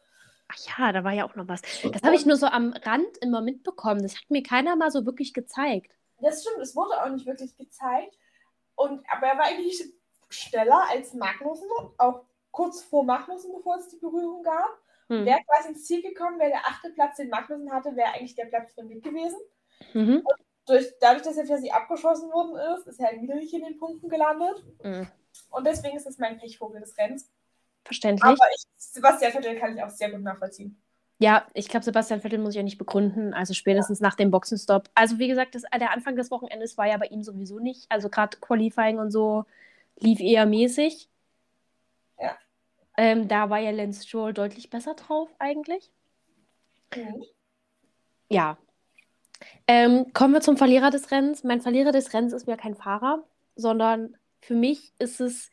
Ach 0.48 0.80
ja, 0.80 0.92
da 0.92 1.04
war 1.04 1.14
ja 1.14 1.26
auch 1.26 1.36
noch 1.36 1.48
was. 1.48 1.62
Das 1.62 2.04
habe 2.04 2.16
ich 2.16 2.26
nur 2.26 2.36
so 2.36 2.46
am 2.46 2.74
Rand 2.74 3.18
immer 3.22 3.42
mitbekommen. 3.42 4.02
Das 4.04 4.16
hat 4.16 4.30
mir 4.30 4.44
keiner 4.44 4.76
mal 4.76 4.92
so 4.92 5.06
wirklich 5.06 5.34
gezeigt. 5.34 5.94
Das 6.20 6.42
stimmt, 6.42 6.60
es 6.62 6.76
wurde 6.76 7.02
auch 7.02 7.10
nicht 7.10 7.26
wirklich 7.26 7.56
gezeigt. 7.56 8.18
Und, 8.76 9.04
aber 9.10 9.28
er 9.28 9.38
war 9.38 9.46
eigentlich 9.46 9.82
schneller 10.30 10.84
als 10.90 11.14
Magnussen, 11.14 11.68
auch 11.98 12.26
kurz 12.52 12.84
vor 12.84 13.04
Magnussen, 13.06 13.54
bevor 13.54 13.78
es 13.78 13.88
die 13.88 13.98
Berührung 13.98 14.44
gab. 14.44 14.78
Hm. 15.08 15.26
Wäre 15.26 15.40
quasi 15.46 15.70
ins 15.70 15.86
Ziel 15.86 16.02
gekommen, 16.02 16.40
wäre 16.40 16.52
der 16.52 16.66
achte 16.66 16.90
Platz, 16.92 17.18
den 17.18 17.30
Magnussen 17.30 17.72
hatte, 17.72 17.96
wäre 17.96 18.14
eigentlich 18.14 18.36
der 18.36 18.46
Platz 18.46 18.74
von 18.74 18.88
Mick 18.88 19.04
gewesen. 19.04 19.40
Mhm. 19.94 20.18
Und 20.18 20.36
durch, 20.68 20.88
dadurch, 21.00 21.24
dass 21.24 21.38
er 21.38 21.46
für 21.46 21.58
sie 21.58 21.72
abgeschossen 21.72 22.32
worden 22.32 22.56
ist, 22.76 22.88
ist 22.88 23.00
er 23.00 23.08
halt 23.08 23.22
wieder 23.22 23.36
nicht 23.36 23.54
in 23.54 23.64
den 23.64 23.78
Punkten 23.78 24.10
gelandet. 24.10 24.64
Mhm. 24.84 25.08
Und 25.50 25.66
deswegen 25.66 25.98
ist 25.98 26.08
es 26.08 26.18
mein 26.18 26.38
Pechvogel 26.38 26.82
des 26.82 26.98
Rennens. 26.98 27.30
Verständlich. 27.84 28.24
Aber 28.24 28.48
ich, 28.56 28.64
Sebastian 28.78 29.32
Vettel 29.32 29.60
kann 29.60 29.76
ich 29.76 29.84
auch 29.84 29.90
sehr 29.90 30.12
gut 30.12 30.22
nachvollziehen. 30.22 30.82
Ja, 31.22 31.46
ich 31.54 31.68
glaube, 31.68 31.84
Sebastian 31.84 32.22
Vettel 32.22 32.40
muss 32.40 32.52
ich 32.52 32.58
ja 32.58 32.64
nicht 32.64 32.80
begründen. 32.80 33.34
Also 33.34 33.54
spätestens 33.54 34.00
ja. 34.00 34.08
nach 34.08 34.16
dem 34.16 34.32
Boxenstopp. 34.32 34.90
Also 34.96 35.20
wie 35.20 35.28
gesagt, 35.28 35.54
das, 35.54 35.64
der 35.80 35.92
Anfang 35.92 36.16
des 36.16 36.32
Wochenendes 36.32 36.78
war 36.80 36.88
ja 36.88 36.98
bei 36.98 37.06
ihm 37.08 37.22
sowieso 37.22 37.60
nicht. 37.60 37.86
Also 37.90 38.10
gerade 38.10 38.38
Qualifying 38.38 38.98
und 38.98 39.12
so 39.12 39.46
lief 40.00 40.20
eher 40.20 40.48
mäßig. 40.48 41.10
Ja. 42.20 42.36
Ähm, 42.98 43.28
da 43.28 43.52
war 43.52 43.60
ja 43.60 43.70
Lance 43.70 44.08
Stroll 44.08 44.34
deutlich 44.34 44.72
besser 44.72 44.96
drauf 44.96 45.30
eigentlich. 45.38 45.92
Mhm. 46.96 47.24
Ja. 48.30 48.58
Ähm, 49.68 50.14
kommen 50.14 50.34
wir 50.34 50.42
zum 50.42 50.58
Verlierer 50.58 50.90
des 50.90 51.12
Rennens. 51.12 51.44
Mein 51.44 51.62
Verlierer 51.62 51.92
des 51.92 52.14
Rennens 52.14 52.34
ist 52.34 52.48
mir 52.48 52.58
kein 52.58 52.76
Fahrer, 52.76 53.24
sondern 53.56 54.16
für 54.40 54.56
mich 54.56 54.94
ist 54.98 55.22
es 55.22 55.52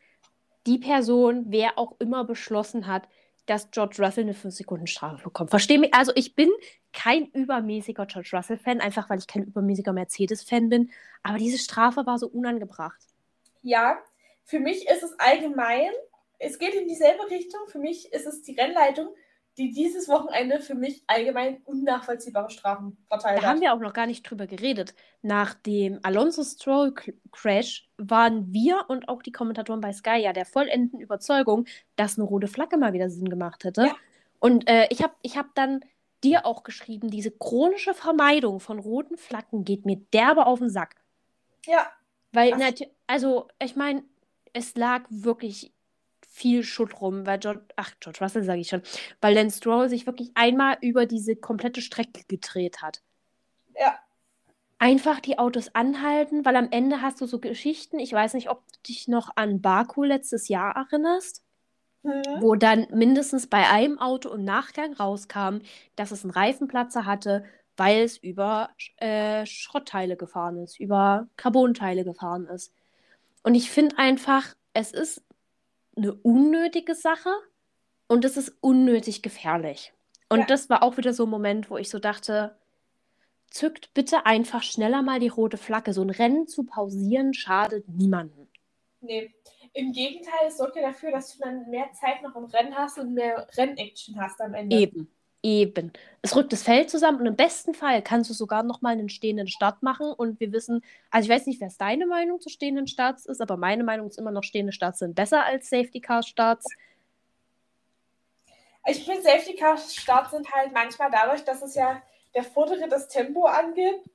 die 0.67 0.79
Person, 0.79 1.47
wer 1.49 1.79
auch 1.79 1.97
immer 1.99 2.25
beschlossen 2.25 2.87
hat, 2.87 3.09
dass 3.47 3.71
George 3.71 3.97
Russell 3.99 4.25
eine 4.25 4.35
5-Sekunden-Strafe 4.35 5.23
bekommt. 5.23 5.51
Verstehe 5.51 5.79
mich? 5.79 5.95
Also, 5.95 6.13
ich 6.15 6.35
bin 6.35 6.51
kein 6.93 7.27
übermäßiger 7.27 8.07
George 8.07 8.31
Russell-Fan, 8.33 8.81
einfach 8.81 9.09
weil 9.09 9.19
ich 9.19 9.27
kein 9.27 9.45
übermäßiger 9.45 9.93
Mercedes-Fan 9.93 10.69
bin. 10.69 10.91
Aber 11.23 11.39
diese 11.39 11.59
Strafe 11.59 12.05
war 12.07 12.19
so 12.19 12.29
unangebracht. 12.29 13.01
Ja, 13.63 13.99
für 14.45 14.61
mich 14.61 14.87
ist 14.89 15.03
es 15.03 15.19
allgemein, 15.19 15.91
es 16.39 16.59
geht 16.59 16.75
in 16.75 16.89
dieselbe 16.89 17.31
Richtung. 17.31 17.61
Für 17.69 17.79
mich 17.79 18.13
ist 18.13 18.27
es 18.27 18.43
die 18.43 18.55
Rennleitung, 18.55 19.09
die 19.59 19.73
dieses 19.73 20.09
Wochenende 20.09 20.61
für 20.61 20.75
mich 20.75 21.03
allgemein 21.07 21.61
unnachvollziehbare 21.65 22.51
Strafen 22.51 22.97
verteilt 23.09 23.43
Da 23.43 23.49
haben 23.49 23.61
wir 23.61 23.75
auch 23.75 23.81
noch 23.81 23.93
gar 23.93 24.07
nicht 24.07 24.23
drüber 24.23 24.47
geredet. 24.47 24.95
Nach 25.23 25.55
dem 25.55 25.99
Alonso 26.03 26.45
Stroll 26.45 26.95
Crash 27.33 27.89
waren 27.99 28.53
wir 28.53 28.85
und 28.89 29.09
auch 29.09 29.23
die 29.23 29.33
Kommentatoren 29.33 29.81
bei 29.81 29.93
Sky 29.93 30.19
ja 30.19 30.33
der 30.33 30.47
vollenden 30.47 31.01
Überzeugung, 31.01 31.67
dass 31.97 32.17
eine 32.17 32.27
rote 32.27 32.47
Flagge 32.47 32.77
mal 32.77 32.93
wieder 32.93 33.11
Sinn 33.11 33.29
gemacht 33.29 33.65
hätte. 33.65 33.87
Ja. 33.87 33.97
Und 34.39 34.69
äh, 34.69 34.87
ich 34.91 35.03
habe 35.03 35.15
ich 35.23 35.37
hab 35.37 35.55
dann 35.57 35.81
dir 36.23 36.47
auch 36.47 36.63
geschrieben, 36.63 37.11
diese 37.11 37.33
chronische 37.33 37.95
Vermeidung 37.95 38.61
von 38.61 38.79
roten 38.79 39.17
Flaggen 39.17 39.65
geht 39.65 39.85
mir 39.85 39.97
derbe 40.13 40.47
auf 40.47 40.61
den 40.61 40.71
Sack. 40.71 40.97
Ja, 41.67 41.89
Weil, 42.33 42.57
also, 43.07 43.49
ich 43.63 43.77
meine, 43.77 44.05
es 44.53 44.77
lag 44.77 45.05
wirklich 45.11 45.73
viel 46.39 46.63
Schutt 46.65 47.01
rum, 47.01 47.27
weil 47.27 47.39
George, 47.39 47.61
ach, 47.77 47.93
George 48.01 48.21
Russell 48.23 48.45
sage 48.45 48.61
ich 48.61 48.69
schon, 48.69 48.83
weil 49.21 49.35
Lance 49.35 49.59
Stroll 49.59 49.89
sich 49.89 50.07
wirklich 50.07 50.31
einmal 50.35 50.79
über 50.81 51.07
diese 51.07 51.37
komplette 51.37 51.83
Strecke 51.83 52.23
gedreht 52.29 52.83
hat. 52.83 53.03
ja, 53.75 53.99
Einfach 54.81 55.19
die 55.21 55.39
Autos 55.39 55.75
anhalten, 55.75 56.45
weil 56.45 56.55
am 56.55 56.69
Ende 56.71 57.03
hast 57.03 57.21
du 57.21 57.27
so 57.27 57.41
Geschichten, 57.41 57.99
ich 57.99 58.13
weiß 58.13 58.35
nicht, 58.35 58.49
ob 58.49 58.65
du 58.73 58.79
dich 58.87 59.09
noch 59.09 59.31
an 59.37 59.61
Baku 59.61 60.05
letztes 60.05 60.47
Jahr 60.49 60.77
erinnerst, 60.77 61.43
hm, 62.05 62.23
wo 62.41 62.55
dann 62.55 62.87
mindestens 62.93 63.49
bei 63.49 63.69
einem 63.69 63.99
Auto 63.99 64.31
im 64.33 64.45
Nachgang 64.45 64.93
rauskam, 64.95 65.59
dass 65.97 66.13
es 66.13 66.25
einen 66.25 66.31
Reifenplatzer 66.33 67.07
hatte, 67.07 67.45
weil 67.77 68.03
es 68.05 68.19
über 68.19 68.71
äh, 68.99 69.47
Schrottteile 69.47 70.17
gefahren 70.17 70.59
ist, 70.59 70.79
über 70.79 71.29
Carbonteile 71.37 72.05
gefahren 72.05 72.47
ist. 72.47 72.73
Und 73.43 73.55
ich 73.57 73.71
finde 73.71 73.99
einfach, 73.99 74.55
es 74.75 74.93
ist 74.93 75.25
eine 75.99 76.13
unnötige 76.15 76.95
Sache 76.95 77.31
und 78.07 78.25
es 78.25 78.37
ist 78.37 78.57
unnötig 78.61 79.23
gefährlich. 79.23 79.93
Und 80.29 80.41
Ja. 80.41 80.47
das 80.47 80.69
war 80.71 80.83
auch 80.83 80.97
wieder 80.97 81.13
so 81.13 81.25
ein 81.25 81.31
Moment, 81.31 81.71
wo 81.71 81.77
ich 81.77 81.89
so 81.91 81.99
dachte, 81.99 82.57
zückt 83.51 83.95
bitte 83.95 84.27
einfach 84.27 84.63
schneller 84.63 85.03
mal 85.03 85.21
die 85.21 85.29
rote 85.29 85.57
Flagge. 85.57 85.93
So 85.93 86.03
ein 86.03 86.11
Rennen 86.11 86.47
zu 86.47 86.65
pausieren 86.65 87.35
schadet 87.35 87.89
niemandem. 87.89 88.49
nee. 89.01 89.31
Im 89.75 89.93
Gegenteil, 89.93 90.47
es 90.49 90.57
sorgt 90.57 90.77
ja 90.77 90.83
dafür, 90.83 91.13
dass 91.13 91.37
du 91.37 91.43
dann 91.45 91.69
mehr 91.69 91.93
Zeit 91.93 92.23
noch 92.23 92.35
im 92.35 92.47
Rennen 92.47 92.75
hast 92.75 92.99
und 92.99 93.13
mehr 93.13 93.47
Rennaction 93.57 94.19
hast 94.19 94.41
am 94.41 94.55
Ende. 94.55 94.75
Eben, 94.77 95.09
eben. 95.43 95.93
Es 96.23 96.35
rückt 96.35 96.53
das 96.53 96.63
Feld 96.63 96.91
zusammen 96.91 97.21
und 97.21 97.27
im 97.27 97.37
besten 97.37 97.75
Fall 97.75 98.03
kannst 98.03 98.29
du 98.29 98.35
sogar 98.35 98.63
noch 98.63 98.81
mal 98.81 98.93
einen 98.93 99.09
stehenden 99.09 99.49
Start 99.49 99.83
machen 99.83 100.13
und 100.13 100.41
wir 100.41 100.53
wissen, 100.53 100.83
also 101.11 101.27
ich 101.27 101.35
weiß 101.35 101.47
nicht, 101.47 101.61
was 101.61 101.77
deine 101.77 102.07
Meinung 102.07 102.41
zu 102.41 102.49
stehenden 102.49 102.87
Starts 102.87 103.27
ist, 103.27 103.41
aber 103.41 103.57
meine 103.57 103.85
Meinung 103.85 104.09
ist 104.09 104.19
immer 104.19 104.33
noch, 104.33 104.43
stehende 104.43 104.73
Starts 104.73 104.99
sind 104.99 105.15
besser 105.15 105.45
als 105.45 105.71
Safety 105.71 106.01
Car 106.01 106.23
Starts. 106.23 106.67
Ich 108.87 109.05
finde, 109.05 109.23
Safety 109.23 109.55
Car 109.55 109.77
Starts 109.77 110.31
sind 110.33 110.51
halt 110.53 110.73
manchmal 110.73 111.11
dadurch, 111.11 111.45
dass 111.45 111.63
es 111.63 111.75
ja 111.75 112.03
der 112.35 112.43
vordere 112.43 112.89
das 112.89 113.09
Tempo 113.09 113.47
angibt. 113.47 114.09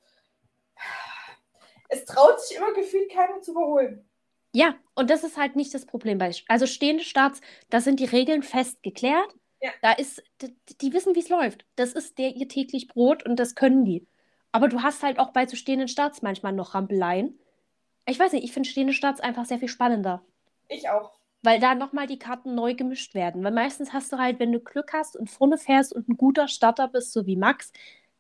Es 1.90 2.06
traut 2.06 2.42
sich 2.42 2.58
immer 2.58 2.74
gefühlt 2.74 3.12
keiner 3.12 3.42
zu 3.42 3.52
überholen. 3.52 4.04
Ja, 4.56 4.76
und 4.96 5.10
das 5.10 5.24
ist 5.24 5.38
halt 5.38 5.56
nicht 5.56 5.74
das 5.74 5.86
Problem 5.86 6.18
bei, 6.20 6.32
also 6.48 6.68
stehende 6.68 7.04
Starts, 7.04 7.42
da 7.70 7.82
sind 7.82 8.00
die 8.00 8.06
Regeln 8.06 8.44
fest 8.44 8.84
geklärt. 8.84 9.34
Ja. 9.64 9.72
Da 9.82 9.94
ist, 9.94 10.22
die, 10.42 10.54
die 10.82 10.92
wissen, 10.92 11.16
wie 11.16 11.22
es 11.22 11.30
läuft. 11.30 11.66
Das 11.78 11.94
ist 11.94 12.18
der 12.18 12.36
ihr 12.36 12.50
täglich 12.50 12.90
Brot 12.90 13.26
und 13.26 13.38
das 13.38 13.56
können 13.56 13.86
die. 13.86 14.06
Aber 14.52 14.68
du 14.68 14.84
hast 14.84 15.02
halt 15.04 15.20
auch 15.20 15.32
bei 15.32 15.48
so 15.48 15.56
stehenden 15.56 15.88
Starts 15.88 16.22
manchmal 16.22 16.52
noch 16.52 16.76
Rampeleien. 16.76 17.40
Ich 18.06 18.20
weiß 18.20 18.34
nicht, 18.34 18.44
ich 18.44 18.52
finde 18.52 18.68
stehende 18.68 18.92
Starts 18.92 19.22
einfach 19.22 19.46
sehr 19.46 19.60
viel 19.60 19.70
spannender. 19.70 20.22
Ich 20.68 20.90
auch. 20.90 21.14
Weil 21.44 21.62
da 21.62 21.76
nochmal 21.76 22.08
die 22.08 22.20
Karten 22.20 22.56
neu 22.56 22.76
gemischt 22.76 23.16
werden. 23.16 23.42
Weil 23.42 23.54
meistens 23.54 23.94
hast 23.94 24.12
du 24.12 24.18
halt, 24.18 24.38
wenn 24.42 24.52
du 24.52 24.60
Glück 24.60 24.92
hast 24.92 25.16
und 25.16 25.30
vorne 25.30 25.58
fährst 25.58 25.94
und 25.94 26.10
ein 26.10 26.18
guter 26.18 26.50
Starter 26.50 26.90
bist, 26.90 27.14
so 27.14 27.26
wie 27.26 27.38
Max, 27.38 27.72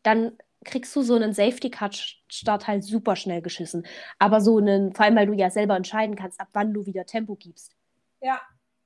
dann 0.02 0.38
kriegst 0.64 0.96
du 0.96 1.02
so 1.02 1.16
einen 1.16 1.34
Safety-Cut-Start 1.34 2.68
halt 2.68 2.86
super 2.86 3.18
schnell 3.18 3.42
geschissen. 3.42 3.86
Aber 4.18 4.40
so 4.40 4.60
einen, 4.60 4.94
vor 4.94 5.04
allem 5.04 5.18
weil 5.18 5.28
du 5.28 5.34
ja 5.34 5.50
selber 5.50 5.76
entscheiden 5.76 6.16
kannst, 6.16 6.40
ab 6.40 6.48
wann 6.54 6.74
du 6.74 6.86
wieder 6.86 7.06
Tempo 7.06 7.36
gibst. 7.36 7.76
Ja, 8.22 8.40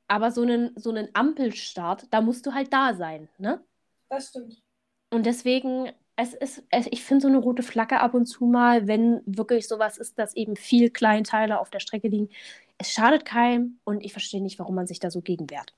Aber 0.07 0.31
so 0.31 0.41
einen, 0.41 0.71
so 0.77 0.89
einen 0.89 1.09
Ampelstart, 1.13 2.07
da 2.11 2.21
musst 2.21 2.45
du 2.45 2.53
halt 2.53 2.71
da 2.73 2.93
sein, 2.93 3.27
ne? 3.37 3.61
das 4.09 4.29
stimmt. 4.29 4.61
Und 5.09 5.25
deswegen, 5.25 5.91
es 6.15 6.33
ist, 6.33 6.63
es, 6.69 6.87
ich 6.91 7.03
finde 7.03 7.21
so 7.23 7.27
eine 7.27 7.37
rote 7.37 7.63
Flagge 7.63 7.99
ab 7.99 8.13
und 8.13 8.25
zu 8.25 8.45
mal, 8.45 8.87
wenn 8.87 9.21
wirklich 9.25 9.67
sowas 9.67 9.97
ist, 9.97 10.17
dass 10.19 10.35
eben 10.35 10.55
viel 10.55 10.89
Kleinteile 10.89 11.59
auf 11.59 11.69
der 11.69 11.79
Strecke 11.79 12.07
liegen, 12.07 12.29
es 12.77 12.91
schadet 12.91 13.25
keinem 13.25 13.79
und 13.83 14.03
ich 14.03 14.11
verstehe 14.11 14.41
nicht, 14.41 14.59
warum 14.59 14.75
man 14.75 14.87
sich 14.87 14.99
da 14.99 15.09
so 15.11 15.21
gegen 15.21 15.49
wehrt. 15.49 15.73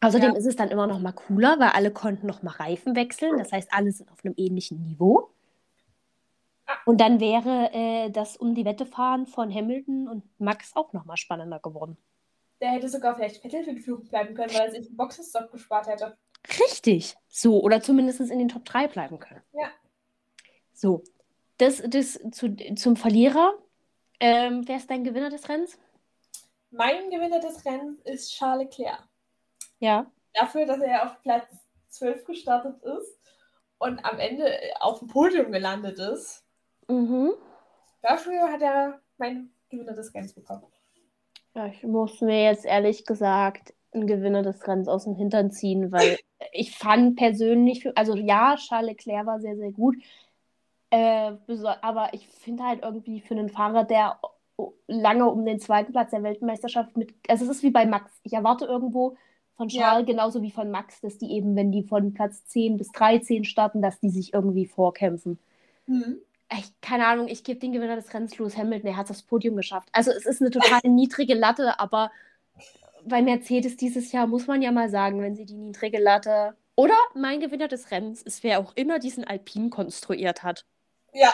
Außerdem 0.00 0.32
Ja. 0.32 0.36
ist 0.36 0.46
es 0.46 0.56
dann 0.56 0.70
immer 0.70 0.86
noch 0.86 1.00
mal 1.00 1.12
cooler, 1.12 1.58
weil 1.58 1.70
alle 1.70 1.90
konnten 1.90 2.26
noch 2.26 2.42
mal 2.42 2.52
Reifen 2.52 2.94
wechseln. 2.96 3.38
Das 3.38 3.52
heißt, 3.52 3.72
alle 3.72 3.90
sind 3.92 4.10
auf 4.10 4.24
einem 4.24 4.34
ähnlichen 4.36 4.82
Niveau. 4.82 5.30
Und 6.84 7.00
dann 7.00 7.20
wäre 7.20 7.70
äh, 7.72 8.10
das 8.10 8.36
um 8.36 8.54
die 8.54 8.64
Wette 8.64 8.86
fahren 8.86 9.26
von 9.26 9.52
Hamilton 9.52 10.08
und 10.08 10.24
Max 10.40 10.74
auch 10.76 10.92
noch 10.92 11.04
mal 11.04 11.16
spannender 11.16 11.60
geworden. 11.60 11.96
Der 12.60 12.70
hätte 12.70 12.88
sogar 12.88 13.14
vielleicht 13.14 13.42
Vettel 13.42 13.64
für 13.64 13.74
die 13.74 13.80
Führung 13.80 14.06
bleiben 14.06 14.34
können, 14.34 14.52
weil 14.54 14.66
er 14.66 14.70
sich 14.70 14.86
den 14.86 14.96
Boxenstopp 14.96 15.50
gespart 15.52 15.86
hätte. 15.86 16.16
Richtig. 16.60 17.16
So, 17.28 17.60
oder 17.60 17.80
zumindest 17.82 18.20
in 18.20 18.38
den 18.38 18.48
Top 18.48 18.64
3 18.64 18.88
bleiben 18.88 19.18
können. 19.18 19.42
Ja. 19.52 19.68
So, 20.72 21.02
das, 21.58 21.82
das 21.86 22.18
zu, 22.32 22.54
zum 22.76 22.96
Verlierer. 22.96 23.54
Ähm, 24.20 24.66
wer 24.66 24.76
ist 24.76 24.90
dein 24.90 25.04
Gewinner 25.04 25.30
des 25.30 25.48
Rennens? 25.48 25.78
Mein 26.70 27.10
Gewinner 27.10 27.40
des 27.40 27.64
Rennens 27.64 28.00
ist 28.02 28.32
Charles 28.32 28.64
Leclerc. 28.64 29.06
Ja. 29.78 30.10
Dafür, 30.32 30.66
dass 30.66 30.80
er 30.80 31.04
auf 31.04 31.22
Platz 31.22 31.46
12 31.90 32.24
gestartet 32.24 32.82
ist 32.82 33.18
und 33.78 34.04
am 34.04 34.18
Ende 34.18 34.58
auf 34.80 34.98
dem 34.98 35.08
Podium 35.08 35.52
gelandet 35.52 35.98
ist. 35.98 36.44
Mhm. 36.88 37.32
Dafür 38.02 38.50
hat 38.50 38.62
er 38.62 39.00
meinen 39.18 39.52
Gewinner 39.68 39.94
des 39.94 40.14
Rennens 40.14 40.34
bekommen. 40.34 40.64
Ja, 41.56 41.66
ich 41.68 41.82
muss 41.82 42.20
mir 42.20 42.44
jetzt 42.44 42.66
ehrlich 42.66 43.06
gesagt 43.06 43.72
einen 43.92 44.06
Gewinner 44.06 44.42
des 44.42 44.66
Rennens 44.68 44.88
aus 44.88 45.04
dem 45.04 45.16
Hintern 45.16 45.50
ziehen, 45.50 45.90
weil 45.90 46.18
ich 46.52 46.76
fand 46.76 47.16
persönlich, 47.16 47.86
also 47.96 48.14
ja, 48.14 48.56
Charles 48.56 48.90
Leclerc 48.90 49.26
war 49.26 49.40
sehr, 49.40 49.56
sehr 49.56 49.72
gut. 49.72 49.96
Äh, 50.90 51.32
aber 51.80 52.12
ich 52.12 52.28
finde 52.28 52.62
halt 52.64 52.82
irgendwie 52.82 53.20
für 53.20 53.34
einen 53.34 53.48
Fahrer, 53.48 53.84
der 53.84 54.20
lange 54.86 55.26
um 55.30 55.44
den 55.44 55.58
zweiten 55.58 55.92
Platz 55.92 56.10
der 56.10 56.22
Weltmeisterschaft 56.22 56.96
mit, 56.96 57.14
also 57.28 57.44
es 57.44 57.50
ist 57.50 57.62
wie 57.62 57.70
bei 57.70 57.86
Max. 57.86 58.12
Ich 58.22 58.34
erwarte 58.34 58.66
irgendwo 58.66 59.16
von 59.56 59.68
Ja. 59.68 59.82
Charles 59.82 60.06
genauso 60.06 60.42
wie 60.42 60.50
von 60.50 60.70
Max, 60.70 61.00
dass 61.00 61.16
die 61.16 61.32
eben, 61.32 61.56
wenn 61.56 61.72
die 61.72 61.82
von 61.82 62.12
Platz 62.12 62.44
10 62.44 62.76
bis 62.76 62.92
13 62.92 63.44
starten, 63.44 63.80
dass 63.80 63.98
die 63.98 64.10
sich 64.10 64.34
irgendwie 64.34 64.66
vorkämpfen. 64.66 65.38
Mhm. 65.86 66.20
Ich, 66.52 66.80
keine 66.80 67.06
Ahnung, 67.06 67.28
ich 67.28 67.42
gebe 67.42 67.58
den 67.58 67.72
Gewinner 67.72 67.96
des 67.96 68.12
Rennens 68.14 68.38
Lewis 68.38 68.56
Hamilton, 68.56 68.90
er 68.90 68.96
hat 68.96 69.10
das 69.10 69.22
Podium 69.22 69.56
geschafft. 69.56 69.88
Also 69.92 70.10
es 70.12 70.26
ist 70.26 70.40
eine 70.40 70.50
total 70.50 70.80
niedrige 70.84 71.34
Latte, 71.34 71.80
aber 71.80 72.10
bei 73.04 73.22
Mercedes 73.22 73.76
dieses 73.76 74.12
Jahr 74.12 74.26
muss 74.26 74.46
man 74.46 74.62
ja 74.62 74.72
mal 74.72 74.88
sagen, 74.88 75.20
wenn 75.22 75.34
sie 75.34 75.44
die 75.44 75.56
niedrige 75.56 75.98
Latte. 75.98 76.56
Oder 76.76 76.96
mein 77.14 77.40
Gewinner 77.40 77.68
des 77.68 77.90
Rennens 77.90 78.22
ist, 78.22 78.44
wer 78.44 78.60
auch 78.60 78.76
immer 78.76 78.98
diesen 78.98 79.24
Alpin 79.24 79.70
konstruiert 79.70 80.42
hat. 80.42 80.64
Ja, 81.12 81.32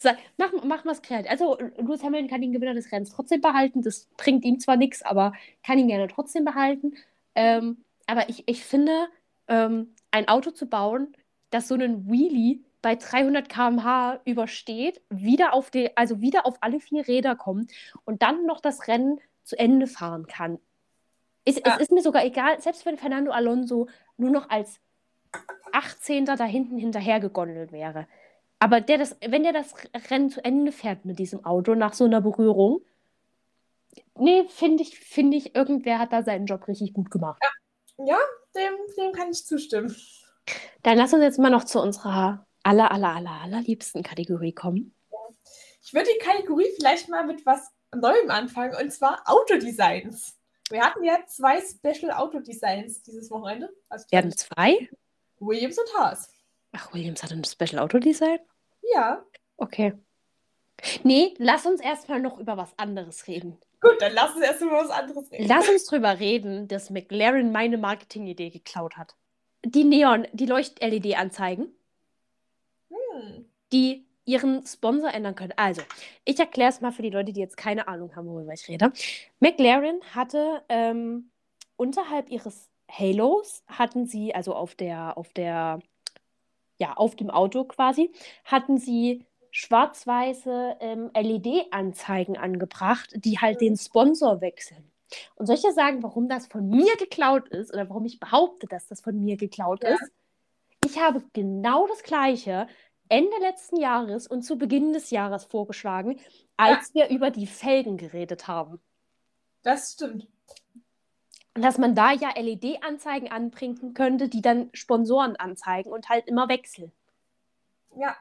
Sag, 0.00 0.16
mach, 0.36 0.52
mach 0.62 0.84
es 0.86 1.02
kreativ. 1.02 1.28
Also 1.28 1.58
Lewis 1.76 2.04
Hamilton 2.04 2.28
kann 2.30 2.40
den 2.40 2.52
Gewinner 2.52 2.74
des 2.74 2.92
Rennens 2.92 3.10
trotzdem 3.10 3.40
behalten. 3.40 3.82
Das 3.82 4.06
bringt 4.16 4.44
ihm 4.44 4.60
zwar 4.60 4.76
nichts, 4.76 5.02
aber 5.02 5.32
kann 5.64 5.78
ihn 5.78 5.88
gerne 5.88 6.06
trotzdem 6.06 6.44
behalten. 6.44 6.94
Ähm, 7.34 7.84
aber 8.06 8.28
ich, 8.28 8.44
ich 8.46 8.64
finde, 8.64 9.08
ähm, 9.48 9.94
ein 10.12 10.28
Auto 10.28 10.52
zu 10.52 10.66
bauen, 10.66 11.16
das 11.50 11.66
so 11.66 11.74
einen 11.74 12.08
Wheelie 12.08 12.60
bei 12.82 12.94
300 12.94 13.48
km/h 13.48 14.20
übersteht, 14.24 15.00
wieder 15.10 15.52
auf 15.54 15.70
die, 15.70 15.96
also 15.96 16.20
wieder 16.20 16.46
auf 16.46 16.56
alle 16.60 16.80
vier 16.80 17.06
Räder 17.06 17.36
kommt 17.36 17.72
und 18.04 18.22
dann 18.22 18.46
noch 18.46 18.60
das 18.60 18.88
Rennen 18.88 19.20
zu 19.42 19.58
Ende 19.58 19.86
fahren 19.86 20.26
kann. 20.26 20.58
Ist, 21.44 21.66
Ja. 21.66 21.74
Es 21.76 21.82
ist 21.82 21.92
mir 21.92 22.02
sogar 22.02 22.24
egal, 22.24 22.60
selbst 22.60 22.86
wenn 22.86 22.98
Fernando 22.98 23.32
Alonso 23.32 23.88
nur 24.16 24.30
noch 24.30 24.50
als 24.50 24.80
18. 25.72 26.24
da 26.24 26.44
hinten 26.44 26.78
hinterher 26.78 27.20
gegondelt 27.20 27.72
wäre. 27.72 28.06
Aber 28.58 28.80
der 28.80 28.98
das, 28.98 29.16
wenn 29.26 29.44
der 29.44 29.52
das 29.52 29.74
Rennen 30.10 30.30
zu 30.30 30.44
Ende 30.44 30.72
fährt 30.72 31.04
mit 31.04 31.18
diesem 31.18 31.44
Auto 31.44 31.74
nach 31.74 31.94
so 31.94 32.04
einer 32.04 32.20
Berührung, 32.20 32.80
nee, 34.16 34.44
finde 34.48 34.82
ich, 34.82 34.98
finde 34.98 35.36
ich, 35.36 35.54
irgendwer 35.54 35.98
hat 35.98 36.12
da 36.12 36.22
seinen 36.22 36.46
Job 36.46 36.66
richtig 36.66 36.92
gut 36.92 37.10
gemacht. 37.10 37.40
ja 37.98 38.18
dem, 38.54 38.74
dem 38.96 39.12
kann 39.12 39.30
ich 39.30 39.44
zustimmen. 39.44 39.94
Dann 40.82 40.98
lass 40.98 41.12
uns 41.12 41.22
jetzt 41.22 41.38
mal 41.38 41.50
noch 41.50 41.64
zu 41.64 41.80
unserer 41.80 42.46
aller, 42.68 42.90
aller, 42.92 43.14
aller, 43.14 43.40
allerliebsten 43.42 44.02
Kategorie 44.02 44.52
kommen. 44.52 44.94
Ich 45.82 45.92
würde 45.94 46.08
die 46.12 46.24
Kategorie 46.24 46.68
vielleicht 46.76 47.08
mal 47.08 47.24
mit 47.26 47.44
was 47.46 47.70
Neuem 47.94 48.30
anfangen, 48.30 48.74
und 48.76 48.90
zwar 48.92 49.22
Autodesigns. 49.24 50.36
Wir 50.70 50.82
hatten 50.84 51.02
ja 51.02 51.18
zwei 51.26 51.60
Special 51.62 52.12
Autodesigns 52.12 53.02
dieses 53.02 53.30
Wochenende. 53.30 53.70
Also 53.88 54.04
Wir 54.10 54.18
hatten 54.18 54.32
zwei. 54.36 54.90
Williams 55.38 55.78
und 55.78 55.88
Haas. 55.98 56.30
Ach, 56.72 56.92
Williams 56.92 57.22
hat 57.22 57.32
ein 57.32 57.44
Special 57.44 57.78
Auto 57.78 57.98
Design? 57.98 58.38
Ja, 58.94 59.24
Okay. 59.58 59.92
Nee, 61.02 61.34
lass 61.38 61.66
uns 61.66 61.80
erstmal 61.80 62.20
noch 62.20 62.38
über 62.38 62.56
was 62.56 62.78
anderes 62.78 63.26
reden. 63.26 63.58
Gut. 63.80 63.92
Gut, 63.92 64.02
dann 64.02 64.12
lass 64.12 64.34
uns 64.34 64.44
erst 64.44 64.62
über 64.62 64.72
was 64.72 64.90
anderes 64.90 65.30
reden. 65.30 65.46
Lass 65.48 65.68
uns 65.68 65.84
drüber 65.86 66.18
reden, 66.18 66.68
dass 66.68 66.90
McLaren 66.90 67.52
meine 67.52 67.78
Marketingidee 67.78 68.50
geklaut 68.50 68.96
hat. 68.96 69.16
Die 69.64 69.84
Neon, 69.84 70.26
die 70.32 70.46
Leucht-LED-Anzeigen, 70.46 71.68
Die 73.72 74.06
ihren 74.24 74.66
Sponsor 74.66 75.12
ändern 75.12 75.34
können. 75.34 75.54
Also, 75.56 75.82
ich 76.24 76.38
erkläre 76.38 76.68
es 76.70 76.80
mal 76.82 76.92
für 76.92 77.02
die 77.02 77.10
Leute, 77.10 77.32
die 77.32 77.40
jetzt 77.40 77.56
keine 77.56 77.88
Ahnung 77.88 78.14
haben, 78.14 78.28
worüber 78.28 78.52
ich 78.52 78.68
rede. 78.68 78.92
McLaren 79.40 80.00
hatte 80.14 80.62
ähm, 80.68 81.30
unterhalb 81.76 82.30
ihres 82.30 82.68
Halos 82.90 83.62
hatten 83.66 84.06
sie, 84.06 84.34
also 84.34 84.54
auf 84.54 84.74
der, 84.74 85.16
auf 85.16 85.32
der, 85.32 85.78
ja, 86.78 86.94
auf 86.94 87.16
dem 87.16 87.30
Auto 87.30 87.64
quasi, 87.64 88.10
hatten 88.44 88.78
sie 88.78 89.24
schwarz-weiße 89.50 90.76
ähm, 90.80 91.10
LED-Anzeigen 91.14 92.36
angebracht, 92.36 93.10
die 93.14 93.38
halt 93.38 93.60
den 93.60 93.76
Sponsor 93.76 94.40
wechseln. 94.40 94.90
Und 95.36 95.46
soll 95.46 95.56
ich 95.56 95.62
dir 95.62 95.72
sagen, 95.72 96.02
warum 96.02 96.28
das 96.28 96.46
von 96.46 96.68
mir 96.68 96.94
geklaut 96.96 97.48
ist 97.48 97.72
oder 97.72 97.88
warum 97.88 98.04
ich 98.04 98.20
behaupte, 98.20 98.66
dass 98.66 98.86
das 98.88 99.00
von 99.00 99.18
mir 99.18 99.36
geklaut 99.36 99.82
Ja. 99.82 99.90
ist? 99.90 100.12
Ich 100.84 101.00
habe 101.00 101.22
genau 101.32 101.86
das 101.86 102.02
Gleiche 102.02 102.68
Ende 103.08 103.36
letzten 103.40 103.76
Jahres 103.76 104.26
und 104.26 104.42
zu 104.42 104.56
Beginn 104.56 104.92
des 104.92 105.10
Jahres 105.10 105.44
vorgeschlagen, 105.44 106.20
als 106.56 106.94
wir 106.94 107.08
über 107.08 107.30
die 107.30 107.46
Felgen 107.46 107.96
geredet 107.96 108.48
haben. 108.48 108.80
Das 109.62 109.92
stimmt. 109.92 110.26
Dass 111.54 111.78
man 111.78 111.94
da 111.94 112.12
ja 112.12 112.30
LED-Anzeigen 112.36 113.30
anbringen 113.30 113.94
könnte, 113.94 114.28
die 114.28 114.42
dann 114.42 114.70
Sponsoren 114.72 115.36
anzeigen 115.36 115.90
und 115.90 116.08
halt 116.08 116.26
immer 116.26 116.48
wechseln. 116.48 116.92
Ja. 117.96 118.16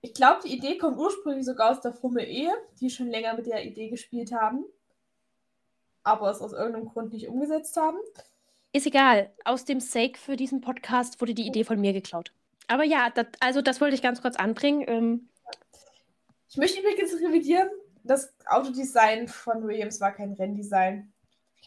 Ich 0.00 0.14
glaube, 0.14 0.40
die 0.44 0.56
Idee 0.56 0.78
kommt 0.78 0.98
ursprünglich 0.98 1.46
sogar 1.46 1.70
aus 1.70 1.80
der 1.80 1.92
Formel 1.92 2.24
E, 2.24 2.50
die 2.80 2.90
schon 2.90 3.08
länger 3.08 3.34
mit 3.34 3.46
der 3.46 3.64
Idee 3.64 3.88
gespielt 3.88 4.32
haben, 4.32 4.64
aber 6.02 6.28
es 6.30 6.40
aus 6.40 6.52
irgendeinem 6.52 6.88
Grund 6.88 7.12
nicht 7.12 7.28
umgesetzt 7.28 7.76
haben. 7.76 7.98
Ist 8.72 8.86
egal. 8.86 9.32
Aus 9.44 9.64
dem 9.64 9.78
Sake 9.78 10.18
für 10.18 10.34
diesen 10.34 10.60
Podcast 10.60 11.20
wurde 11.20 11.34
die 11.34 11.46
Idee 11.46 11.62
von 11.62 11.80
mir 11.80 11.92
geklaut. 11.92 12.32
Aber 12.72 12.84
ja, 12.84 13.10
das, 13.10 13.26
also 13.40 13.60
das 13.62 13.80
wollte 13.80 13.94
ich 13.94 14.02
ganz 14.02 14.22
kurz 14.22 14.36
anbringen. 14.36 14.84
Ähm, 14.86 15.28
Ich 16.48 16.56
möchte 16.56 16.80
übrigens 16.80 17.12
revidieren, 17.14 17.68
das 18.04 18.34
Autodesign 18.46 19.28
von 19.28 19.66
Williams 19.66 20.00
war 20.00 20.12
kein 20.12 20.32
Renndesign. 20.32 21.12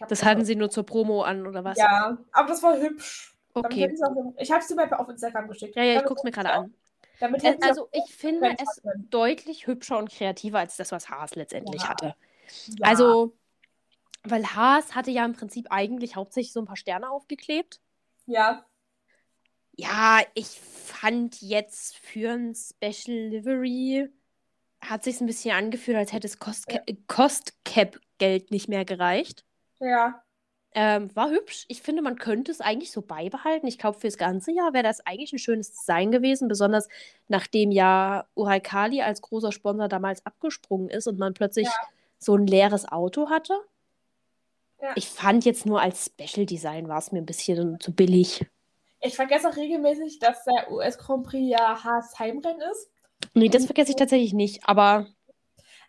Das 0.09 0.23
halten 0.23 0.43
sie 0.43 0.55
nur 0.55 0.69
zur 0.69 0.85
Promo 0.85 1.21
an, 1.21 1.47
oder 1.47 1.63
was? 1.63 1.77
Ja, 1.77 2.17
aber 2.33 2.47
das 2.49 2.61
war 2.63 2.77
hübsch. 2.77 3.33
Okay. 3.53 3.95
auch, 4.03 4.33
ich 4.37 4.51
habe 4.51 4.59
es 4.61 4.67
dir 4.67 4.75
mal 4.75 4.91
auf 4.93 5.07
Instagram 5.07 5.47
geschickt. 5.47 5.75
Ja, 5.77 5.83
ja, 5.83 5.99
ich 5.99 6.05
gucke 6.05 6.19
es 6.19 6.23
mir 6.23 6.31
gerade 6.31 6.51
an. 6.51 6.65
auch- 6.65 6.69
Damit 7.21 7.43
Äh, 7.45 7.57
Also 7.61 7.87
ich 7.93 8.13
finde 8.13 8.53
es 8.61 8.81
können. 8.81 9.09
deutlich 9.09 9.67
hübscher 9.67 9.97
und 9.97 10.09
kreativer 10.11 10.59
als 10.59 10.75
das, 10.75 10.91
was 10.91 11.09
Haas 11.09 11.35
letztendlich 11.35 11.81
Ja. 11.83 11.89
hatte. 11.89 12.15
ja, 12.77 12.87
Also, 12.87 13.33
weil 14.23 14.43
Haas 14.45 14.93
hatte 14.95 15.11
ja 15.11 15.23
im 15.23 15.31
Prinzip 15.33 15.67
eigentlich 15.69 16.17
hauptsächlich 16.17 16.51
so 16.51 16.59
ein 16.59 16.65
paar 16.65 16.75
Sterne 16.75 17.09
aufgeklebt. 17.09 17.79
ja, 18.25 18.65
Ja, 19.77 20.21
ich 20.33 20.47
fand 20.47 21.41
jetzt 21.41 21.97
für 21.97 22.31
ein 22.31 22.55
Special 22.55 23.17
Livery 23.29 24.09
hat 24.81 25.03
sich 25.03 25.19
ein 25.19 25.25
bisschen 25.25 25.55
angefühlt, 25.55 25.97
als 25.97 26.13
hätte 26.13 26.27
es 26.27 26.39
Cost, 26.39 26.67
Cost 27.07 27.53
Cap 27.65 27.99
Geld 28.17 28.51
nicht 28.51 28.69
mehr 28.69 28.85
gereicht. 28.85 29.43
ja, 29.79 30.21
Ähm, 30.77 31.13
war 31.15 31.29
hübsch. 31.29 31.65
Ich 31.69 31.81
finde, 31.81 32.01
man 32.01 32.17
könnte 32.17 32.51
es 32.51 32.61
eigentlich 32.61 32.91
so 32.91 33.01
beibehalten. 33.01 33.65
Ich 33.65 33.77
glaube, 33.77 33.99
fürs 33.99 34.17
ganze 34.17 34.51
Jahr 34.51 34.73
wäre 34.73 34.83
das 34.83 34.99
eigentlich 35.05 35.31
ein 35.33 35.39
schönes 35.39 35.71
Design 35.71 36.11
gewesen, 36.11 36.47
besonders 36.47 36.87
nachdem 37.27 37.71
ja 37.71 38.27
Uraikali 38.35 39.01
als 39.01 39.21
großer 39.21 39.51
Sponsor 39.51 39.87
damals 39.87 40.25
abgesprungen 40.25 40.89
ist 40.89 41.07
und 41.07 41.17
man 41.17 41.33
plötzlich 41.33 41.67
Ja. 41.67 41.73
so 42.19 42.35
ein 42.35 42.45
leeres 42.45 42.87
Auto 42.87 43.29
hatte. 43.29 43.53
Ja. 44.81 44.91
Ich 44.95 45.07
fand 45.09 45.45
jetzt 45.45 45.65
nur 45.65 45.81
als 45.81 46.05
Special 46.05 46.45
Design 46.45 46.87
war 46.89 46.99
es 46.99 47.11
mir 47.11 47.19
ein 47.19 47.25
bisschen 47.25 47.79
zu 47.79 47.93
billig. 47.93 48.45
Ich 49.05 49.15
vergesse 49.15 49.47
auch 49.49 49.55
regelmäßig, 49.55 50.19
dass 50.19 50.43
der 50.45 50.71
US 50.71 50.97
Grand 50.97 51.25
Prix 51.27 51.47
ja 51.49 51.83
Haas 51.83 52.17
Heimrennen 52.17 52.61
ist. 52.71 52.89
Nee, 53.33 53.49
das 53.49 53.65
vergesse 53.65 53.91
ich 53.91 53.95
tatsächlich 53.97 54.33
nicht, 54.33 54.67
aber. 54.67 55.07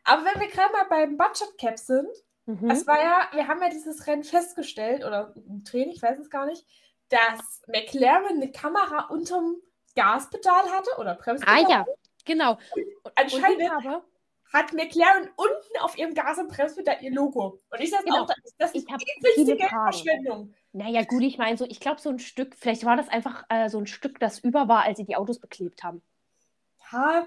Aber 0.04 0.24
wenn 0.24 0.40
wir 0.40 0.48
gerade 0.48 0.72
mal 0.72 0.84
beim 0.88 1.16
Budget 1.16 1.56
Cap 1.58 1.78
sind, 1.78 2.08
Mhm. 2.48 2.70
es 2.70 2.86
war 2.86 3.00
ja, 3.02 3.28
wir 3.32 3.48
haben 3.48 3.60
ja 3.60 3.68
dieses 3.70 4.06
Rennen 4.06 4.22
festgestellt, 4.22 5.04
oder 5.04 5.34
im 5.34 5.64
Training, 5.64 5.90
ich 5.90 6.00
weiß 6.02 6.18
es 6.20 6.30
gar 6.30 6.46
nicht, 6.46 6.64
dass 7.08 7.62
McLaren 7.66 8.36
eine 8.36 8.52
Kamera 8.52 9.06
unterm 9.08 9.56
Gaspedal 9.96 10.70
hatte 10.70 10.90
oder 10.98 11.12
Ah 11.12 11.14
Bremspedal. 11.22 11.68
ja, 11.70 11.86
genau. 12.24 12.52
Und 13.02 13.12
Anscheinend 13.16 13.68
habe, 13.70 14.04
hat 14.52 14.72
McLaren 14.74 15.28
unten 15.36 15.78
auf 15.80 15.98
ihrem 15.98 16.14
Gas- 16.14 16.38
und 16.38 16.48
Bremspedal 16.48 16.98
ihr 17.00 17.12
Logo. 17.12 17.60
Und 17.70 17.80
ich 17.80 17.90
sage 17.90 18.04
Genau. 18.04 18.22
auch, 18.22 18.26
das 18.58 18.72
ist 18.72 18.76
Ich 18.76 18.82
ist 18.84 18.90
hab 18.92 19.00
naja, 20.76 21.02
gut, 21.04 21.22
ich 21.24 21.38
meine, 21.38 21.56
so, 21.56 21.64
ich 21.64 21.80
glaube, 21.80 22.00
so 22.00 22.10
ein 22.10 22.18
Stück, 22.18 22.54
vielleicht 22.56 22.84
war 22.84 22.96
das 22.96 23.08
einfach 23.08 23.44
äh, 23.48 23.68
so 23.68 23.78
ein 23.78 23.86
Stück, 23.86 24.18
das 24.20 24.38
über 24.40 24.68
war, 24.68 24.82
als 24.84 24.98
sie 24.98 25.04
die 25.04 25.16
Autos 25.16 25.40
beklebt 25.40 25.82
haben. 25.84 26.02
Ja, 26.92 27.26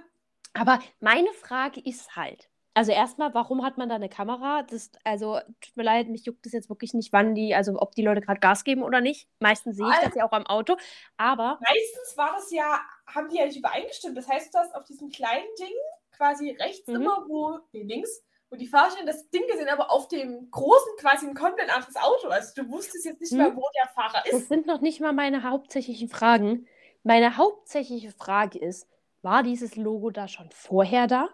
Aber 0.53 0.79
meine 0.99 1.31
Frage 1.33 1.79
ist 1.81 2.15
halt, 2.15 2.49
also 2.73 2.91
erstmal, 2.91 3.33
warum 3.33 3.63
hat 3.63 3.77
man 3.77 3.89
da 3.89 3.95
eine 3.95 4.09
Kamera? 4.09 4.63
Das, 4.63 4.91
also, 5.03 5.39
tut 5.61 5.75
mir 5.75 5.83
leid, 5.83 6.07
mich 6.09 6.25
juckt 6.25 6.45
es 6.45 6.53
jetzt 6.53 6.69
wirklich 6.69 6.93
nicht, 6.93 7.11
wann 7.13 7.35
die, 7.35 7.53
also 7.55 7.79
ob 7.79 7.95
die 7.95 8.01
Leute 8.03 8.21
gerade 8.21 8.39
Gas 8.39 8.63
geben 8.63 8.83
oder 8.83 9.01
nicht. 9.01 9.27
Meistens 9.39 9.75
sehe 9.75 9.89
ich 9.89 9.99
das 9.99 10.15
ja 10.15 10.25
auch 10.25 10.31
am 10.31 10.45
Auto. 10.45 10.77
Aber, 11.17 11.59
meistens 11.59 12.17
war 12.17 12.33
das 12.35 12.51
ja, 12.51 12.79
haben 13.07 13.29
die 13.29 13.37
ja 13.37 13.45
nicht 13.45 13.57
übereingestimmt. 13.57 14.17
Das 14.17 14.27
heißt, 14.27 14.53
du 14.53 14.59
hast 14.59 14.75
auf 14.75 14.85
diesem 14.85 15.09
kleinen 15.09 15.47
Ding 15.59 15.73
quasi 16.11 16.51
rechts 16.51 16.87
Mhm. 16.87 16.95
immer, 16.95 17.25
wo, 17.27 17.59
nee, 17.71 17.83
links, 17.83 18.23
wo 18.49 18.55
die 18.55 18.67
Fahrstellen 18.67 19.05
das 19.07 19.29
Ding 19.29 19.45
gesehen, 19.47 19.69
aber 19.69 19.91
auf 19.91 20.07
dem 20.07 20.49
großen 20.49 20.93
quasi 20.97 21.27
ein 21.27 21.35
komplett 21.35 21.73
anderes 21.73 21.95
Auto. 21.95 22.29
Also 22.29 22.61
du 22.61 22.69
wusstest 22.71 23.05
jetzt 23.05 23.21
nicht 23.21 23.31
Mhm. 23.31 23.37
mehr, 23.37 23.55
wo 23.55 23.63
der 23.75 23.89
Fahrer 23.93 24.23
das 24.25 24.33
ist. 24.41 24.49
sind 24.49 24.65
noch 24.65 24.81
nicht 24.81 24.99
mal 25.01 25.13
meine 25.13 25.43
hauptsächlichen 25.43 26.09
Fragen. 26.09 26.67
Meine 27.03 27.37
hauptsächliche 27.37 28.11
Frage 28.11 28.59
ist, 28.59 28.87
war 29.21 29.43
dieses 29.43 29.75
Logo 29.75 30.09
da 30.09 30.27
schon 30.27 30.49
vorher 30.51 31.07
da? 31.07 31.29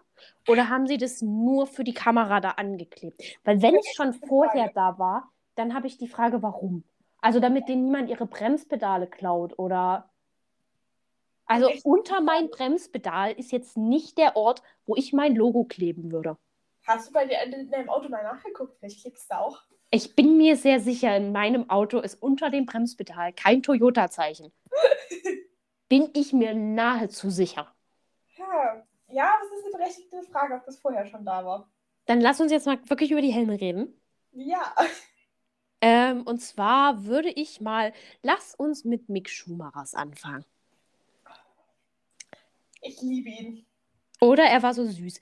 Oder 0.47 0.69
haben 0.69 0.87
sie 0.87 0.97
das 0.97 1.21
nur 1.21 1.67
für 1.67 1.83
die 1.83 1.93
Kamera 1.93 2.39
da 2.39 2.51
angeklebt? 2.51 3.21
Weil 3.43 3.61
wenn 3.61 3.75
es 3.75 3.93
schon 3.95 4.13
vorher 4.13 4.71
da 4.73 4.97
war, 4.97 5.31
dann 5.55 5.73
habe 5.73 5.87
ich 5.87 5.97
die 5.97 6.07
Frage, 6.07 6.41
warum? 6.41 6.83
Also 7.21 7.39
damit 7.39 7.67
denen 7.67 7.85
niemand 7.85 8.09
ihre 8.09 8.25
Bremspedale 8.25 9.07
klaut 9.07 9.57
oder 9.57 10.09
also 11.47 11.69
unter 11.83 12.21
mein 12.21 12.49
Bremspedal 12.49 13.31
ist 13.33 13.51
jetzt 13.51 13.77
nicht 13.77 14.17
der 14.17 14.35
Ort, 14.35 14.63
wo 14.85 14.95
ich 14.95 15.13
mein 15.13 15.35
Logo 15.35 15.63
kleben 15.63 16.11
würde. 16.11 16.37
Hast 16.87 17.09
du 17.09 17.13
bei 17.13 17.25
dir 17.25 17.41
in, 17.43 17.53
in 17.53 17.71
deinem 17.71 17.89
Auto 17.89 18.09
mal 18.09 18.23
nachgeguckt? 18.23 18.77
Vielleicht 18.77 19.01
klickst 19.01 19.31
du 19.31 19.37
auch. 19.37 19.61
Ich 19.91 20.15
bin 20.15 20.37
mir 20.37 20.57
sehr 20.57 20.79
sicher, 20.79 21.15
in 21.15 21.31
meinem 21.31 21.69
Auto 21.69 21.99
ist 21.99 22.21
unter 22.21 22.49
dem 22.49 22.65
Bremspedal 22.65 23.33
kein 23.33 23.63
Toyota-Zeichen. 23.63 24.51
Bin 25.89 26.09
ich 26.13 26.33
mir 26.33 26.53
nahezu 26.53 27.29
sicher. 27.29 27.73
Ja, 28.37 28.83
ja, 29.09 29.33
das 29.39 29.51
ist 29.59 29.65
eine 29.65 29.71
berechtigte 29.71 30.23
Frage, 30.31 30.55
ob 30.55 30.65
das 30.65 30.79
vorher 30.79 31.05
schon 31.05 31.23
da 31.23 31.45
war. 31.45 31.69
Dann 32.07 32.19
lass 32.21 32.41
uns 32.41 32.51
jetzt 32.51 32.65
mal 32.65 32.77
wirklich 32.89 33.11
über 33.11 33.21
die 33.21 33.31
Helme 33.31 33.59
reden. 33.59 33.93
Ja, 34.33 34.75
Ähm, 35.81 36.23
und 36.23 36.39
zwar 36.39 37.05
würde 37.05 37.29
ich 37.29 37.61
mal, 37.61 37.93
lass 38.23 38.55
uns 38.55 38.85
mit 38.85 39.07
Mick 39.07 39.29
Schumachers 39.29 39.93
anfangen. 39.93 40.43
ich 42.81 43.01
liebe 43.01 43.29
ihn. 43.29 43.65
Oder 44.19 44.45
er 44.45 44.63
war 44.63 44.73
so 44.73 44.85
süß. 44.85 45.19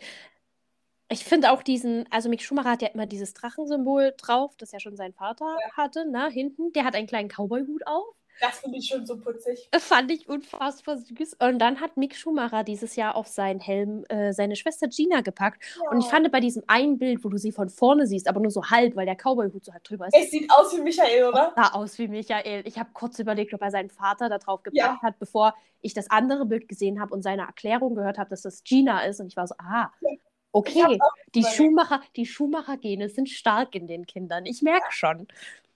Ich 1.14 1.24
finde 1.26 1.52
auch 1.52 1.62
diesen, 1.62 2.06
also 2.12 2.28
Mick 2.28 2.42
Schumacher 2.42 2.72
hat 2.72 2.82
ja 2.82 2.88
immer 2.88 3.06
dieses 3.06 3.36
Drachensymbol 3.36 4.16
drauf, 4.18 4.56
das 4.58 4.72
ja 4.72 4.80
schon 4.80 4.98
sein 4.98 5.14
Vater 5.14 5.46
hatte, 5.78 6.10
ne, 6.10 6.28
hinten. 6.32 6.74
Der 6.74 6.86
hat 6.86 6.96
einen 6.96 7.06
kleinen 7.06 7.30
Cowboy-Hut 7.30 7.86
auf. 7.86 8.16
Das 8.42 8.62
finde 8.62 8.80
ich 8.80 8.88
schon 8.88 9.06
so 9.06 9.20
putzig. 9.20 9.70
Fand 9.78 10.10
ich 10.12 10.28
unfassbar 10.28 10.98
süß. 10.98 11.36
Und 11.40 11.60
dann 11.60 11.80
hat 11.80 11.98
Mick 11.98 12.16
Schumacher 12.16 12.64
dieses 12.64 12.96
Jahr 12.96 13.16
auf 13.16 13.28
seinen 13.28 13.60
Helm 13.60 14.06
äh, 14.10 14.34
seine 14.34 14.56
Schwester 14.56 14.88
Gina 14.88 15.22
gepackt. 15.22 15.64
Und 15.92 16.00
ich 16.00 16.08
fand 16.08 16.30
bei 16.32 16.40
diesem 16.40 16.64
einen 16.66 16.98
Bild, 16.98 17.24
wo 17.24 17.30
du 17.30 17.38
sie 17.38 17.52
von 17.52 17.70
vorne 17.70 18.08
siehst, 18.08 18.28
aber 18.28 18.40
nur 18.40 18.50
so 18.50 18.64
halb, 18.72 18.96
weil 18.96 19.06
der 19.06 19.16
Cowboy-Hut 19.16 19.64
so 19.66 19.72
halb 19.72 19.84
drüber 19.84 20.08
ist, 20.08 20.16
Es 20.18 20.32
sieht 20.32 20.50
aus 20.52 20.76
wie 20.76 20.82
Michael, 20.82 21.26
oder? 21.26 21.54
sah 21.56 21.74
aus 21.74 22.00
wie 22.00 22.08
Michael. 22.08 22.64
Ich 22.68 22.80
habe 22.80 22.90
kurz 22.94 23.20
überlegt, 23.20 23.54
ob 23.54 23.62
er 23.62 23.70
seinen 23.70 23.92
Vater 23.92 24.30
da 24.30 24.40
drauf 24.40 24.64
gepackt 24.64 24.78
Ja. 24.78 25.00
hat, 25.04 25.20
bevor 25.20 25.54
ich 25.82 25.94
das 25.94 26.10
andere 26.10 26.48
Bild 26.48 26.68
gesehen 26.68 27.00
habe 27.00 27.14
und 27.14 27.22
seine 27.22 27.44
Erklärung 27.44 27.94
gehört 27.94 28.18
habe, 28.18 28.32
dass 28.32 28.42
das 28.42 28.64
Gina 28.64 29.02
ist. 29.06 29.20
Und 29.20 29.28
ich 29.28 29.38
war 29.38 29.46
so, 29.46 29.54
ah, 29.60 29.92
Ich 30.02 30.20
okay, 30.54 31.00
die 31.36 31.40
überlegt. 31.40 31.58
Schumacher, 31.58 32.02
die 32.16 32.26
Schumacher-Gene 32.26 33.10
sind 33.10 33.30
stark 33.30 33.76
in 33.76 33.88
den 33.88 34.06
Kindern. 34.06 34.46
Ich 34.46 34.62
merke 34.62 34.92
schon. 34.92 35.28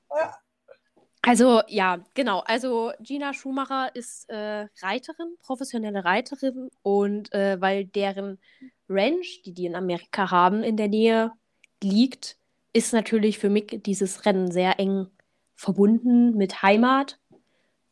Ja. 0.09 0.37
Also, 1.23 1.61
ja, 1.67 1.99
genau. 2.13 2.39
Also, 2.45 2.93
Gina 3.01 3.33
Schumacher 3.33 3.93
ist 3.93 4.29
äh, 4.29 4.67
Reiterin, 4.81 5.35
professionelle 5.41 6.05
Reiterin. 6.05 6.69
Und 6.83 7.33
äh, 7.33 7.59
weil 7.59 7.83
deren 7.83 8.39
Ranch, 8.87 9.41
die 9.43 9.53
die 9.53 9.65
in 9.65 9.75
Amerika 9.75 10.31
haben, 10.31 10.63
in 10.63 10.77
der 10.77 10.87
Nähe 10.87 11.31
liegt, 11.83 12.37
ist 12.71 12.93
natürlich 12.93 13.39
für 13.39 13.49
Mick 13.49 13.83
dieses 13.83 14.25
Rennen 14.25 14.51
sehr 14.51 14.79
eng 14.79 15.07
verbunden 15.55 16.37
mit 16.37 16.61
Heimat. 16.61 17.19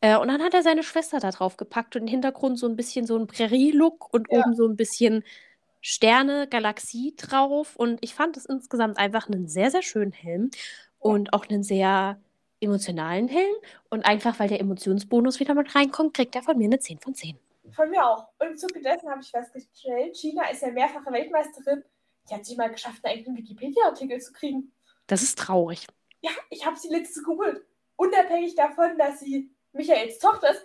Äh, 0.00 0.16
und 0.16 0.28
dann 0.28 0.42
hat 0.42 0.54
er 0.54 0.62
seine 0.62 0.82
Schwester 0.82 1.18
da 1.20 1.30
drauf 1.30 1.56
gepackt 1.56 1.96
und 1.96 2.02
im 2.02 2.08
Hintergrund 2.08 2.58
so 2.58 2.66
ein 2.68 2.76
bisschen 2.76 3.06
so 3.06 3.18
ein 3.18 3.26
Prärie-Look 3.26 4.14
und 4.14 4.28
Ja. 4.30 4.38
oben 4.38 4.54
so 4.54 4.66
ein 4.66 4.76
bisschen 4.76 5.24
Sterne, 5.88 6.48
Galaxie 6.48 7.14
drauf 7.16 7.76
und 7.76 8.02
ich 8.02 8.12
fand 8.12 8.36
es 8.36 8.44
insgesamt 8.44 8.98
einfach 8.98 9.28
einen 9.28 9.46
sehr, 9.46 9.70
sehr 9.70 9.82
schönen 9.82 10.10
Helm 10.10 10.50
und 10.98 11.32
auch 11.32 11.46
einen 11.48 11.62
sehr 11.62 12.20
emotionalen 12.58 13.28
Helm 13.28 13.54
und 13.88 14.04
einfach, 14.04 14.40
weil 14.40 14.48
der 14.48 14.58
Emotionsbonus 14.58 15.38
wieder 15.38 15.54
mit 15.54 15.72
reinkommt, 15.76 16.14
kriegt 16.14 16.34
er 16.34 16.42
von 16.42 16.58
mir 16.58 16.64
eine 16.64 16.80
10 16.80 16.98
von 16.98 17.14
10. 17.14 17.38
Von 17.70 17.88
mir 17.90 18.04
auch. 18.04 18.26
Und 18.40 18.48
im 18.48 18.56
Zuge 18.56 18.82
dessen 18.82 19.08
habe 19.08 19.20
ich 19.20 19.30
festgestellt, 19.30 20.16
China 20.16 20.50
ist 20.50 20.62
ja 20.62 20.72
mehrfache 20.72 21.12
Weltmeisterin. 21.12 21.84
Die 22.28 22.34
hat 22.34 22.44
sich 22.44 22.56
mal 22.56 22.68
geschafft, 22.68 23.04
einen 23.04 23.18
eigenen 23.18 23.36
Wikipedia-Artikel 23.36 24.20
zu 24.20 24.32
kriegen. 24.32 24.72
Das 25.06 25.22
ist 25.22 25.38
traurig. 25.38 25.86
Ja, 26.20 26.32
ich 26.50 26.66
habe 26.66 26.76
sie 26.76 26.88
letztens 26.88 27.24
gegoogelt. 27.24 27.64
Unabhängig 27.94 28.56
davon, 28.56 28.98
dass 28.98 29.20
sie 29.20 29.54
Michaels 29.70 30.18
Tochter 30.18 30.50
ist, 30.50 30.64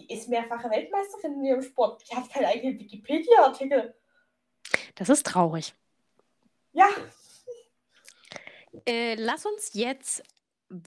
die 0.00 0.10
ist 0.10 0.30
mehrfache 0.30 0.70
Weltmeisterin 0.70 1.34
in 1.34 1.44
ihrem 1.44 1.62
Sport. 1.62 2.02
Die 2.10 2.16
hat 2.16 2.30
keinen 2.30 2.46
eigenen 2.46 2.78
Wikipedia-Artikel. 2.78 3.94
Das 4.94 5.08
ist 5.08 5.26
traurig. 5.26 5.74
Ja. 6.72 6.88
Äh, 8.86 9.14
lass 9.14 9.46
uns 9.46 9.74
jetzt 9.74 10.22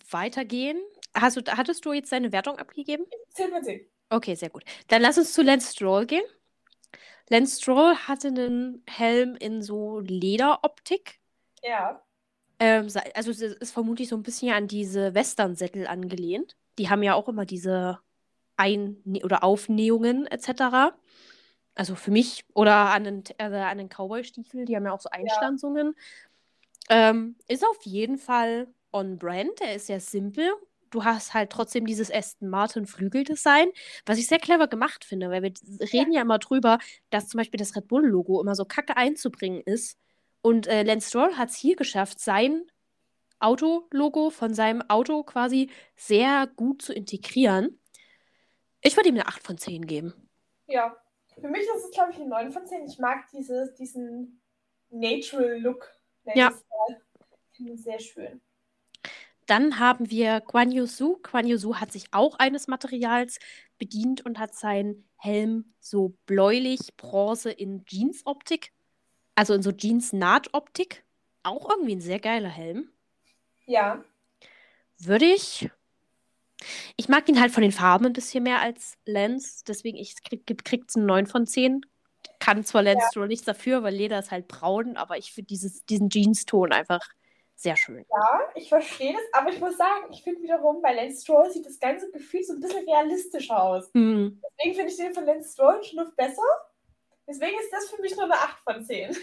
weitergehen. 0.09 0.79
Hast 1.13 1.37
du, 1.37 1.41
hattest 1.47 1.85
du 1.85 1.93
jetzt 1.93 2.11
deine 2.11 2.31
Wertung 2.31 2.57
abgegeben? 2.57 3.05
10 3.29 3.51
von 3.51 3.63
10. 3.63 3.85
Okay, 4.09 4.35
sehr 4.35 4.49
gut. 4.49 4.63
Dann 4.87 5.01
lass 5.01 5.17
uns 5.17 5.33
zu 5.33 5.41
Lance 5.41 5.73
Stroll 5.73 6.05
gehen. 6.05 6.23
Lance 7.29 7.61
Stroll 7.61 7.95
hatte 7.95 8.27
einen 8.27 8.83
Helm 8.87 9.35
in 9.35 9.61
so 9.61 9.99
Lederoptik. 9.99 11.19
Ja. 11.63 12.03
Ähm, 12.59 12.87
also 13.13 13.31
es 13.31 13.41
ist 13.41 13.71
vermutlich 13.71 14.09
so 14.09 14.15
ein 14.15 14.23
bisschen 14.23 14.53
an 14.53 14.67
diese 14.67 15.13
Western-Sättel 15.13 15.87
angelehnt. 15.87 16.55
Die 16.77 16.89
haben 16.89 17.03
ja 17.03 17.15
auch 17.15 17.27
immer 17.27 17.45
diese 17.45 17.99
Ein- 18.57 19.01
oder 19.23 19.43
Aufnähungen 19.43 20.27
etc. 20.27 20.95
Also 21.75 21.95
für 21.95 22.11
mich 22.11 22.45
oder 22.53 22.73
an 22.91 23.03
den, 23.03 23.23
also 23.37 23.57
an 23.57 23.77
den 23.77 23.89
Cowboy-Stiefel, 23.89 24.65
die 24.65 24.75
haben 24.75 24.85
ja 24.85 24.93
auch 24.93 25.01
so 25.01 25.09
Einstanzungen. 25.09 25.95
Ähm, 26.89 27.35
ist 27.47 27.65
auf 27.65 27.83
jeden 27.83 28.17
Fall 28.17 28.67
on 28.91 29.17
brand. 29.17 29.59
Er 29.61 29.75
ist 29.75 29.87
sehr 29.87 29.99
simpel. 29.99 30.49
Du 30.89 31.03
hast 31.03 31.33
halt 31.33 31.49
trotzdem 31.49 31.85
dieses 31.85 32.11
Aston 32.11 32.47
Martin 32.47 32.85
Flügeldesign, 32.85 33.67
was 34.05 34.17
ich 34.17 34.27
sehr 34.27 34.39
clever 34.39 34.67
gemacht 34.67 35.03
finde, 35.03 35.29
weil 35.29 35.43
wir 35.43 35.51
reden 35.93 36.13
ja 36.13 36.21
immer 36.21 36.39
drüber, 36.39 36.79
dass 37.09 37.27
zum 37.27 37.39
Beispiel 37.39 37.57
das 37.57 37.75
Red 37.75 37.87
Bull-Logo 37.89 38.39
immer 38.39 38.55
so 38.55 38.63
kacke 38.63 38.95
einzubringen 38.95 39.61
ist. 39.65 39.97
Und 40.41 40.67
äh, 40.67 40.83
Lance 40.83 41.09
Stroll 41.09 41.35
hat 41.35 41.49
es 41.49 41.57
hier 41.57 41.75
geschafft, 41.75 42.19
sein 42.19 42.63
Autologo 43.39 44.29
von 44.29 44.53
seinem 44.53 44.81
Auto 44.89 45.23
quasi 45.23 45.69
sehr 45.95 46.47
gut 46.55 46.81
zu 46.81 46.93
integrieren. 46.93 47.79
Ich 48.81 48.95
würde 48.95 49.09
ihm 49.09 49.15
eine 49.15 49.27
8 49.27 49.43
von 49.43 49.57
10 49.57 49.87
geben. 49.87 50.13
Ja. 50.67 50.95
Für 51.39 51.49
mich 51.49 51.63
ist 51.63 51.85
es, 51.85 51.91
glaube 51.91 52.11
ich, 52.11 52.17
eine 52.17 52.29
9 52.29 52.51
von 52.51 52.65
10. 52.65 52.85
Ich 52.85 52.99
mag 52.99 53.27
dieses, 53.31 53.73
diesen 53.75 54.41
Natural 54.89 55.59
Look. 55.59 55.91
Ja. 56.33 56.49
mal. 56.49 57.01
Ich 57.51 57.57
finde 57.57 57.77
sehr 57.77 57.99
schön. 57.99 58.41
Dann 59.45 59.79
haben 59.79 60.09
wir 60.09 60.41
Guan 60.41 60.71
Yu 60.71 60.87
Su. 60.87 61.19
Guan 61.21 61.47
Yu 61.47 61.57
Su 61.57 61.75
hat 61.75 61.91
sich 61.91 62.07
auch 62.11 62.39
eines 62.39 62.67
Materials 62.67 63.37
bedient 63.77 64.25
und 64.25 64.39
hat 64.39 64.55
seinen 64.55 65.07
Helm 65.17 65.73
so 65.79 66.15
bläulich 66.25 66.95
Bronze 66.97 67.51
in 67.51 67.85
Jeans-Optik, 67.85 68.71
also 69.35 69.53
in 69.53 69.61
so 69.61 69.71
Jeans-Naht-Optik. 69.71 71.03
Auch 71.43 71.69
irgendwie 71.69 71.95
ein 71.95 72.01
sehr 72.01 72.19
geiler 72.19 72.49
Helm. 72.49 72.89
Ja. 73.65 74.03
Würde 74.97 75.25
ich. 75.25 75.69
Ich 76.97 77.09
mag 77.09 77.27
ihn 77.29 77.39
halt 77.39 77.51
von 77.51 77.63
den 77.63 77.71
Farben 77.71 78.05
ein 78.05 78.13
bisschen 78.13 78.43
mehr 78.43 78.61
als 78.61 78.95
Lance, 79.05 79.63
deswegen 79.67 79.97
ich 79.97 80.15
krieg, 80.23 80.45
kriegt 80.63 80.89
es 80.89 80.95
einen 80.95 81.05
9 81.05 81.27
von 81.27 81.47
10. 81.47 81.81
Kann 82.39 82.63
zwar 82.63 82.83
Lance 82.83 83.03
Ja. 83.03 83.09
Stroll 83.09 83.27
nichts 83.27 83.45
dafür, 83.45 83.83
weil 83.83 83.93
Leder 83.93 84.19
ist 84.19 84.31
halt 84.31 84.47
braun, 84.47 84.97
aber 84.97 85.17
ich 85.17 85.31
finde 85.31 85.47
diesen 85.47 86.09
Jeans-Ton 86.09 86.71
einfach 86.71 87.01
sehr 87.55 87.77
schön. 87.77 88.05
Ja, 88.11 88.39
ich 88.55 88.67
verstehe 88.67 89.13
das, 89.13 89.21
aber 89.31 89.51
ich 89.51 89.59
muss 89.59 89.77
sagen, 89.77 90.11
ich 90.11 90.21
finde 90.23 90.41
wiederum, 90.41 90.81
bei 90.81 90.93
Lance 90.93 91.21
Stroll 91.21 91.49
sieht 91.51 91.65
das 91.65 91.79
ganze 91.79 92.11
Gefühl 92.11 92.43
so 92.43 92.53
ein 92.53 92.59
bisschen 92.59 92.87
realistischer 92.87 93.61
aus. 93.61 93.89
Hm. 93.93 94.41
Deswegen 94.43 94.75
finde 94.75 94.91
ich 94.91 94.97
den 94.97 95.13
von 95.13 95.25
Lance 95.25 95.53
Stroll 95.53 95.81
schon 95.83 95.97
noch 95.97 96.13
besser. 96.15 96.43
Deswegen 97.27 97.57
ist 97.59 97.71
das 97.71 97.89
für 97.89 98.01
mich 98.01 98.15
nur 98.15 98.25
eine 98.25 98.35
8 98.35 98.57
von 98.63 98.83
10. 98.83 99.15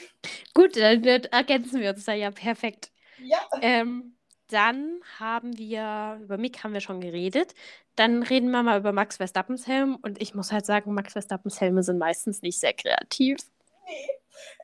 Gut, 0.55 0.76
dann 0.76 1.05
ergänzen 1.05 1.80
wir 1.80 1.90
uns 1.90 2.05
da 2.05 2.14
ja 2.14 2.30
perfekt. 2.30 2.90
Ja. 3.18 3.38
Ähm, 3.61 4.16
dann 4.53 5.00
haben 5.18 5.57
wir, 5.57 6.18
über 6.22 6.36
Mick 6.36 6.62
haben 6.62 6.72
wir 6.74 6.80
schon 6.80 7.00
geredet. 7.00 7.55
Dann 7.96 8.22
reden 8.22 8.50
wir 8.50 8.62
mal 8.62 8.78
über 8.78 8.92
Max 8.92 9.16
Verstappens 9.16 9.66
Helm. 9.66 9.96
Und 10.03 10.20
ich 10.20 10.34
muss 10.34 10.53
halt 10.53 10.66
sagen, 10.66 10.94
Max 10.94 11.12
Verstappens 11.12 11.61
Helme 11.61 11.82
sind 11.82 11.98
meistens 11.98 12.42
nicht 12.42 12.59
sehr 12.61 12.72
kreativ. 12.72 13.38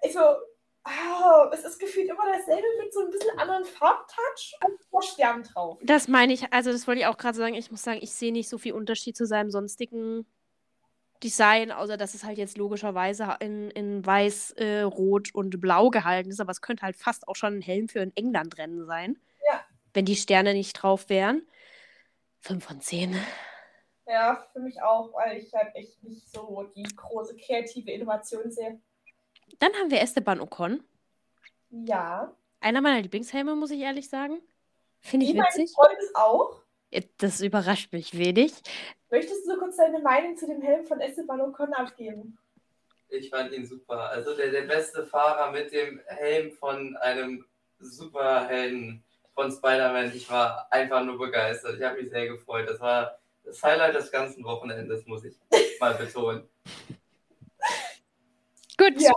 Also, 0.02 0.20
oh, 0.84 1.50
es 1.52 1.64
ist 1.64 1.78
gefühlt 1.78 2.08
immer 2.08 2.24
dasselbe 2.32 2.66
mit 2.82 2.92
so 2.92 3.00
ein 3.00 3.10
bisschen 3.10 3.38
anderen 3.38 3.64
Farbtouch 3.64 4.54
und 4.66 4.80
vor 4.90 5.02
Stern 5.02 5.42
drauf. 5.42 5.78
Das 5.82 6.08
meine 6.08 6.32
ich, 6.32 6.52
also 6.52 6.72
das 6.72 6.86
wollte 6.86 7.00
ich 7.00 7.06
auch 7.06 7.18
gerade 7.18 7.36
sagen. 7.36 7.54
Ich 7.54 7.70
muss 7.70 7.82
sagen, 7.82 8.00
ich 8.02 8.12
sehe 8.12 8.32
nicht 8.32 8.48
so 8.48 8.58
viel 8.58 8.72
Unterschied 8.72 9.16
zu 9.16 9.26
seinem 9.26 9.50
sonstigen 9.50 10.26
Design, 11.22 11.72
außer 11.72 11.96
dass 11.96 12.14
es 12.14 12.24
halt 12.24 12.38
jetzt 12.38 12.56
logischerweise 12.56 13.36
in, 13.40 13.70
in 13.70 14.04
weiß, 14.04 14.52
äh, 14.52 14.82
rot 14.82 15.34
und 15.34 15.60
blau 15.60 15.90
gehalten 15.90 16.30
ist. 16.30 16.40
Aber 16.40 16.52
es 16.52 16.60
könnte 16.60 16.82
halt 16.82 16.96
fast 16.96 17.26
auch 17.28 17.36
schon 17.36 17.58
ein 17.58 17.62
Helm 17.62 17.88
für 17.88 18.00
ein 18.00 18.12
England-Rennen 18.14 18.86
sein. 18.86 19.18
Wenn 19.94 20.04
die 20.04 20.16
Sterne 20.16 20.54
nicht 20.54 20.74
drauf 20.74 21.08
wären. 21.08 21.46
5 22.40 22.64
von 22.64 22.80
10. 22.80 23.16
Ja, 24.06 24.46
für 24.52 24.60
mich 24.60 24.80
auch, 24.80 25.12
weil 25.12 25.36
ich 25.38 25.52
halt 25.52 25.74
echt 25.74 26.02
nicht 26.02 26.30
so 26.30 26.70
die 26.74 26.84
große 26.84 27.36
kreative 27.36 27.90
Innovation 27.90 28.50
sehe. 28.50 28.80
Dann 29.58 29.72
haben 29.74 29.90
wir 29.90 30.00
Esteban 30.00 30.40
Ocon. 30.40 30.82
Ja. 31.70 32.34
Einer 32.60 32.80
meiner 32.80 33.02
Lieblingshelme, 33.02 33.54
muss 33.54 33.70
ich 33.70 33.80
ehrlich 33.80 34.08
sagen. 34.08 34.40
Finde 35.00 35.26
ich 35.26 35.32
Die 35.32 35.38
meines 35.38 35.56
witzig. 35.56 35.74
Freundes 35.74 36.14
auch. 36.14 36.62
Das 37.18 37.40
überrascht 37.40 37.92
mich 37.92 38.16
wenig. 38.16 38.52
Möchtest 39.10 39.46
du 39.46 39.58
kurz 39.58 39.76
deine 39.76 39.98
Meinung 40.00 40.36
zu 40.36 40.46
dem 40.46 40.62
Helm 40.62 40.86
von 40.86 41.00
Esteban 41.00 41.40
Ocon 41.42 41.72
abgeben? 41.74 42.38
Ich 43.10 43.30
fand 43.30 43.52
ihn 43.52 43.66
super. 43.66 44.08
Also 44.10 44.34
der, 44.34 44.50
der 44.50 44.62
beste 44.62 45.04
Fahrer 45.06 45.52
mit 45.52 45.72
dem 45.72 46.00
Helm 46.06 46.52
von 46.52 46.96
einem 46.96 47.44
Superhelden 47.78 49.04
von 49.38 49.52
Spider-Man. 49.52 50.10
Ich 50.16 50.28
war 50.28 50.66
einfach 50.72 51.04
nur 51.04 51.16
begeistert. 51.16 51.78
Ich 51.78 51.84
habe 51.84 52.02
mich 52.02 52.10
sehr 52.10 52.26
gefreut. 52.26 52.68
Das 52.68 52.80
war 52.80 53.20
das 53.44 53.62
Highlight 53.62 53.94
des 53.94 54.10
ganzen 54.10 54.42
Wochenendes, 54.42 55.06
muss 55.06 55.24
ich 55.24 55.36
mal 55.78 55.94
betonen. 55.94 56.42
Gut, 58.76 59.00
Ja. 59.00 59.12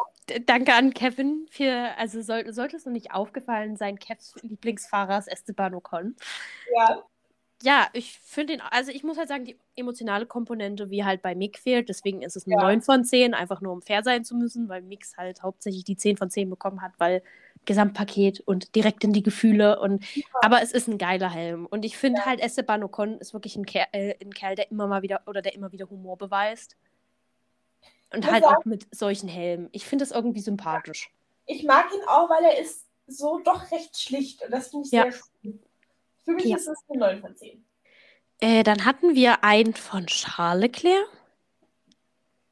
danke 0.46 0.76
an 0.76 0.94
Kevin 0.94 1.48
für, 1.50 1.98
also 1.98 2.22
soll, 2.22 2.54
sollte 2.54 2.78
es 2.78 2.86
noch 2.86 2.94
nicht 2.94 3.12
aufgefallen 3.12 3.78
sein, 3.78 3.98
Kevs 3.98 4.36
Lieblingsfahrer 4.44 5.18
ist 5.18 5.28
Esteban 5.28 5.74
Ocon. 5.74 6.16
Ja. 6.76 7.04
Ja, 7.64 7.88
ich 7.94 8.18
finde 8.20 8.54
ihn, 8.54 8.62
also 8.62 8.92
ich 8.92 9.04
muss 9.04 9.20
halt 9.20 9.28
sagen, 9.28 9.46
die 9.46 9.56
emotionale 9.76 10.26
Komponente, 10.26 10.90
wie 10.90 11.04
halt 11.04 11.22
bei 11.22 11.36
Mick 11.36 11.60
fehlt, 11.60 11.90
deswegen 11.90 12.24
ist 12.24 12.36
es 12.36 12.48
eine 12.48 12.56
Ja. 12.56 12.62
9 12.62 12.82
von 12.82 13.06
10, 13.06 13.36
einfach 13.36 13.62
nur 13.62 13.74
um 13.74 13.82
fair 13.84 14.04
sein 14.04 14.24
zu 14.24 14.36
müssen, 14.36 14.68
weil 14.70 14.82
Mix 14.82 15.16
halt 15.18 15.44
hauptsächlich 15.44 15.84
die 15.84 15.98
10 15.98 16.18
von 16.18 16.32
10 16.32 16.50
bekommen 16.50 16.82
hat, 16.82 16.94
weil 16.98 17.22
Gesamtpaket 17.66 18.40
und 18.42 18.76
direkt 18.76 19.04
in 19.04 19.14
die 19.14 19.24
Gefühle 19.24 19.80
und 19.80 20.04
aber 20.42 20.62
es 20.62 20.72
ist 20.72 20.88
ein 20.88 20.98
geiler 20.98 21.30
Helm 21.30 21.66
und 21.68 21.86
ich 21.86 21.98
finde 21.98 22.20
Ja. 22.22 22.26
halt 22.26 22.40
Esteban 22.40 22.84
Ocon 22.84 23.18
ist 23.20 23.34
wirklich 23.34 23.56
ein 23.56 23.66
Kerl, 23.66 23.88
äh, 23.92 24.16
ein 24.24 24.34
Kerl, 24.34 24.56
der 24.56 24.72
immer 24.72 24.88
mal 24.88 25.02
wieder 25.04 25.22
oder 25.28 25.42
der 25.42 25.54
immer 25.54 25.72
wieder 25.72 25.90
Humor 25.90 26.18
beweist 26.18 26.76
und 28.14 28.24
muss 28.26 28.32
halt 28.34 28.46
auch 28.46 28.66
mit 28.66 28.88
solchen 28.94 29.30
Helmen. 29.30 29.70
Ich 29.72 29.86
finde 29.86 30.04
das 30.04 30.12
irgendwie 30.12 30.42
sympathisch. 30.42 31.12
Ich 31.46 31.64
mag 31.64 31.86
ihn 31.94 32.02
auch, 32.08 32.30
weil 32.30 32.44
er 32.44 32.60
ist 32.60 32.86
so 33.08 33.40
doch 33.40 33.72
recht 33.72 33.98
schlicht 34.00 34.44
und 34.44 34.52
das 34.52 34.70
finde 34.70 34.86
ich 34.88 34.92
Ja. 34.92 35.04
sehr 35.04 35.12
schön. 35.12 35.64
Für 36.26 36.32
mich 36.34 36.46
Ja. 36.46 36.56
ist 36.58 36.68
es 36.68 36.80
eine 36.90 37.00
9 37.00 37.22
von 37.22 37.36
10. 37.36 37.64
Äh, 38.40 38.64
dann 38.64 38.86
hatten 38.86 39.14
wir 39.16 39.44
einen 39.44 39.74
von 39.76 40.08
Charles 40.08 40.62
Leclerc. 40.62 41.08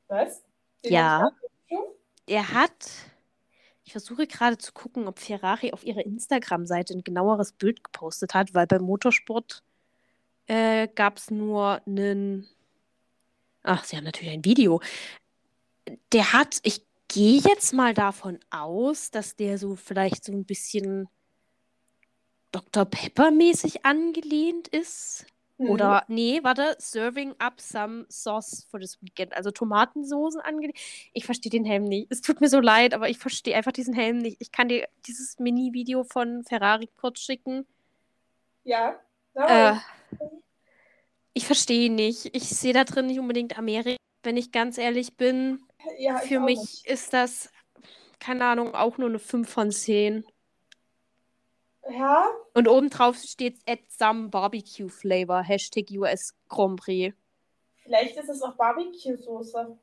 Was? 0.08 0.44
Den 0.84 0.94
Ja. 0.94 1.32
ich. 1.68 1.78
Er 2.28 2.54
hat, 2.54 2.90
ich 3.90 3.94
versuche 3.94 4.28
gerade 4.28 4.60
zu 4.60 4.72
gucken, 4.72 5.08
ob 5.08 5.18
Ferrari 5.18 5.72
auf 5.74 5.84
ihrer 5.84 6.06
Instagram-Seite 6.06 6.94
ein 6.94 7.04
genaueres 7.04 7.54
Bild 7.54 7.84
gepostet 7.84 8.36
hat, 8.36 8.54
weil 8.54 8.68
beim 8.68 8.84
Motorsport 8.84 9.64
äh, 10.46 10.88
gab 10.94 11.18
es 11.18 11.32
nur 11.32 11.82
einen. 11.88 12.48
Ach, 13.64 13.84
sie 13.84 13.98
haben 13.98 14.04
natürlich 14.04 14.32
ein 14.32 14.46
Video. 14.46 14.80
Der 16.12 16.34
hat, 16.34 16.60
ich 16.62 16.86
gehe 17.08 17.42
jetzt 17.42 17.74
mal 17.74 17.96
davon 17.96 18.38
aus, 18.52 19.10
dass 19.10 19.36
der 19.36 19.58
so 19.58 19.76
vielleicht 19.76 20.24
so 20.24 20.34
ein 20.34 20.46
bisschen 20.46 21.08
Dr. 22.52 22.86
Pepper-mäßig 22.86 23.88
angelehnt 23.88 24.68
ist. 24.68 25.26
Mhm. 25.60 25.70
Oder, 25.70 26.06
nee, 26.08 26.40
warte, 26.42 26.76
serving 26.80 27.36
up 27.38 27.60
some 27.60 28.06
sauce 28.10 28.66
for 28.72 28.80
this 28.80 28.98
weekend. 29.02 29.34
Also 29.34 29.52
Tomatensoßen 29.52 30.40
angelegt. 30.42 30.80
Ich 31.14 31.26
verstehe 31.26 31.50
den 31.50 31.66
Helm 31.66 31.84
nicht. 31.84 32.08
Es 32.10 32.22
tut 32.22 32.40
mir 32.42 32.48
so 32.48 32.60
leid, 32.62 32.94
aber 32.94 33.10
ich 33.10 33.18
verstehe 33.20 33.56
einfach 33.56 33.74
diesen 33.74 33.94
Helm 33.94 34.18
nicht. 34.18 34.38
Ich 34.40 34.52
kann 34.52 34.70
dir 34.70 34.88
dieses 35.06 35.38
Mini-Video 35.38 36.06
von 36.06 36.44
Ferrari 36.46 36.90
kurz 36.96 37.20
schicken. 37.20 37.68
Ja. 38.64 39.00
Äh, 39.36 39.76
ich 41.34 41.46
verstehe 41.46 41.88
ihn 41.88 41.96
nicht. 41.96 42.34
Ich 42.34 42.48
sehe 42.50 42.74
da 42.74 42.86
drin 42.86 43.08
nicht 43.08 43.20
unbedingt 43.20 43.58
Amerika, 43.58 43.98
wenn 44.24 44.38
ich 44.38 44.52
ganz 44.54 44.78
ehrlich 44.78 45.18
bin. 45.18 45.62
ja, 45.98 46.18
Für 46.20 46.40
mich 46.40 46.60
nicht. 46.60 46.88
ist 46.88 47.14
das 47.14 47.50
keine 48.20 48.46
Ahnung, 48.46 48.76
auch 48.76 48.98
nur 48.98 49.10
eine 49.10 49.20
5 49.20 49.50
von 49.50 49.72
10. 49.72 50.26
Ja, 51.90 52.28
Und 52.54 52.68
obendrauf 52.68 53.18
steht 53.18 53.58
Add 53.68 53.82
some 53.88 54.30
Barbecue 54.30 54.90
Flavor, 54.90 55.42
Hashtag 55.44 55.88
US 55.92 56.34
Grand 56.48 56.80
Prix. 56.80 57.16
vielleicht 57.84 58.16
ist 58.18 58.30
es 58.30 58.42
auch 58.42 58.56
Barbecue-Soße. 58.56 59.78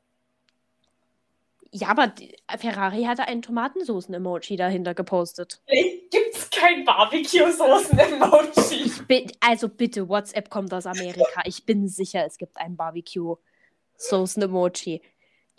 Ja, 1.71 1.89
aber 1.89 2.13
Ferrari 2.57 3.03
hatte 3.03 3.23
einen 3.27 3.41
Tomatensoßen-Emoji 3.41 4.55
dahinter 4.55 4.93
gepostet. 4.93 5.61
Vielleicht 5.67 6.11
gibt 6.11 6.33
es 6.33 6.49
kein 6.49 6.85
Barbecue-Soßen-Emoji. 6.85 8.83
Ich 8.85 9.05
bin, 9.05 9.29
also 9.41 9.67
bitte, 9.67 10.07
WhatsApp 10.07 10.49
kommt 10.49 10.73
aus 10.73 10.85
Amerika. 10.85 11.41
Ich 11.45 11.65
bin 11.65 11.89
sicher, 11.89 12.25
es 12.25 12.37
gibt 12.37 12.55
ein 12.57 12.77
Barbecue-Soßen-Emoji. 12.77 15.01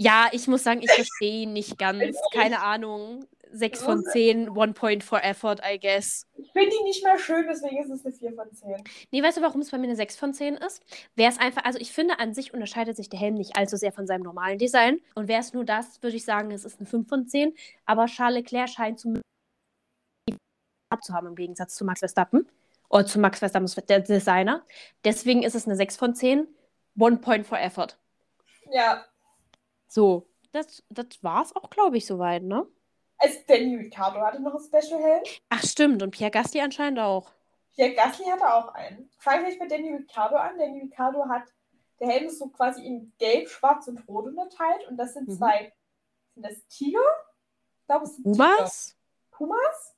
Ja, 0.01 0.28
ich 0.32 0.46
muss 0.46 0.62
sagen, 0.62 0.80
ich 0.80 0.92
verstehe 0.92 1.42
ihn 1.42 1.53
nicht 1.53 1.76
ganz. 1.76 2.16
Keine 2.32 2.62
Ahnung. 2.62 3.26
6 3.51 3.82
von 3.82 4.05
10, 4.05 4.51
one 4.51 4.72
point 4.72 5.03
for 5.03 5.22
effort, 5.24 5.57
I 5.64 5.78
guess. 5.78 6.26
Ich 6.36 6.53
finde 6.53 6.70
die 6.70 6.84
nicht 6.84 7.03
mehr 7.03 7.18
schön, 7.18 7.46
deswegen 7.49 7.78
ist 7.82 7.90
es 7.90 8.05
eine 8.05 8.14
4 8.14 8.32
von 8.34 8.53
10. 8.53 8.84
Nee, 9.11 9.22
weißt 9.22 9.38
du, 9.38 9.42
warum 9.42 9.61
es 9.61 9.70
bei 9.70 9.78
mir 9.78 9.84
eine 9.84 9.96
6 9.96 10.16
von 10.16 10.34
10 10.34 10.55
ist? 10.55 10.82
Wäre 11.16 11.32
es 11.32 11.38
einfach, 11.38 11.64
also 11.64 11.78
ich 11.78 11.92
finde, 11.92 12.18
an 12.18 12.34
sich 12.34 12.53
unterscheidet 12.53 12.96
sich 12.96 13.09
der 13.09 13.18
Helm 13.18 13.34
nicht 13.34 13.57
allzu 13.57 13.76
sehr 13.76 13.92
von 13.92 14.07
seinem 14.07 14.22
normalen 14.22 14.59
Design. 14.59 15.01
Und 15.14 15.28
wäre 15.28 15.40
es 15.40 15.53
nur 15.53 15.64
das, 15.64 16.03
würde 16.03 16.16
ich 16.16 16.24
sagen, 16.24 16.51
es 16.51 16.64
ist 16.64 16.78
eine 16.78 16.88
5 16.88 17.09
von 17.09 17.26
10. 17.26 17.55
Aber 17.86 18.07
Charles 18.07 18.38
Leclerc 18.42 18.68
scheint 18.68 19.01
zu 19.01 19.20
zu 21.03 21.12
haben 21.12 21.26
im 21.26 21.36
Gegensatz 21.36 21.74
zu 21.74 21.84
Max 21.84 22.01
Verstappen. 22.01 22.49
Oder 22.88 23.05
zu 23.05 23.18
Max 23.18 23.38
Verstappen, 23.38 23.70
der 23.88 24.01
Designer. 24.01 24.64
Deswegen 25.05 25.42
ist 25.42 25.55
es 25.55 25.66
eine 25.66 25.76
6 25.76 25.96
von 25.96 26.14
10. 26.14 26.46
One 26.99 27.18
point 27.18 27.46
for 27.46 27.59
effort. 27.59 27.99
Ja, 28.70 29.05
So, 29.89 30.28
das, 30.53 30.82
das 30.91 31.07
war 31.22 31.43
es 31.43 31.55
auch, 31.57 31.70
glaube 31.70 31.97
ich, 31.97 32.07
soweit, 32.07 32.43
ne? 32.43 32.66
also 33.20 33.36
Danny 33.49 33.74
Ricciardo 33.76 34.20
hatte 34.20 34.41
noch 34.41 34.55
ein 34.55 34.61
Special-Helm. 34.61 35.24
Ach, 35.49 35.62
stimmt. 35.64 36.03
Und 36.03 36.12
Pierre 36.12 36.30
Gasly 36.30 36.61
anscheinend 36.61 37.01
auch. 37.01 37.32
Pierre 37.74 37.95
Gasly 37.95 38.26
hatte 38.26 38.55
auch 38.55 38.68
einen. 38.74 39.11
Fangen 39.18 39.45
wir 39.47 39.59
mit 39.59 39.70
Danny 39.72 39.93
Ricciardo 39.93 40.36
an. 40.36 40.57
Danny 40.57 40.82
Ricciardo 40.82 41.24
hat, 41.28 41.43
der 41.99 42.09
Helm 42.09 42.26
ist 42.26 42.39
so 42.39 42.47
quasi 42.49 42.86
in 42.86 43.12
Gelb, 43.18 43.49
Schwarz 43.49 43.89
und 43.89 44.07
Rot 44.07 44.26
unterteilt. 44.26 44.86
Und 44.89 44.97
das 44.99 45.14
sind 45.14 45.28
Mhm. 45.28 45.32
zwei, 45.36 45.72
sind 46.34 46.47
das 46.47 46.64
Tiger? 46.68 47.01
Ich 47.80 47.86
glaube, 47.86 48.05
es 48.05 48.14
sind 48.14 48.22
Pumas? 48.24 48.86
Tiger. 48.86 48.97
Pumas? 49.36 49.95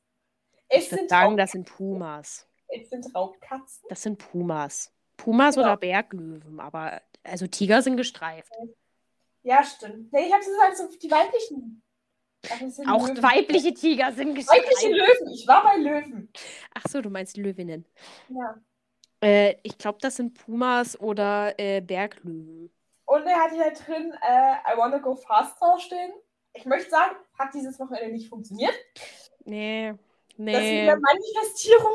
Es 0.68 0.84
Ich 0.84 0.90
würde 0.92 1.00
sind, 1.00 1.10
sagen, 1.10 1.36
das 1.36 1.50
sind 1.52 1.66
Pumas. 1.68 2.48
es 2.68 2.88
sind 2.88 3.14
Raubkatzen. 3.14 3.84
Das 3.90 4.02
sind 4.02 4.18
Pumas. 4.18 4.92
Pumas 5.18 5.56
Genau. 5.56 5.66
oder 5.66 5.76
Berglöwen, 5.76 6.58
aber 6.60 7.02
also 7.24 7.46
Tiger 7.46 7.82
sind 7.82 7.98
gestreift. 7.98 8.50
Ja, 9.42 9.62
stimmt. 9.64 10.12
Nee, 10.12 10.26
ich 10.26 10.32
habe 10.32 10.44
gesagt, 10.44 10.76
so 10.76 10.88
die 10.98 11.10
weiblichen. 11.10 11.82
Das 12.42 12.76
sind 12.76 12.88
Auch 12.88 13.06
Löwen. 13.08 13.22
weibliche 13.22 13.74
Tiger 13.74 14.12
sind 14.12 14.28
Weibliche 14.36 14.64
gestreift. 14.64 14.82
Löwen. 14.84 15.32
Ich 15.34 15.46
war 15.46 15.62
bei 15.62 15.76
Löwen. 15.76 16.32
Ach 16.74 16.84
so, 16.88 17.00
du 17.02 17.10
meinst 17.10 17.36
Löwinnen. 17.36 17.84
Ja. 18.28 18.60
Äh, 19.22 19.56
ich 19.62 19.76
glaube, 19.76 19.98
das 20.00 20.16
sind 20.16 20.34
Pumas 20.34 20.98
oder 20.98 21.58
äh, 21.58 21.80
Berglöwen. 21.82 22.70
Und 23.04 23.26
er 23.26 23.40
hatte 23.40 23.56
da 23.58 23.70
drin 23.70 24.12
äh, 24.22 24.72
I 24.72 24.76
wanna 24.78 24.98
go 24.98 25.16
fast 25.16 25.60
draufstehen. 25.60 26.12
Ich 26.54 26.64
möchte 26.64 26.90
sagen, 26.90 27.16
hat 27.38 27.52
dieses 27.54 27.78
Wochenende 27.78 28.12
nicht 28.12 28.28
funktioniert. 28.28 28.74
Nee, 29.44 29.88
Das 29.90 29.98
nee. 30.36 30.78
mit 30.80 30.86
der 30.88 30.98
Manifestierung 31.00 31.92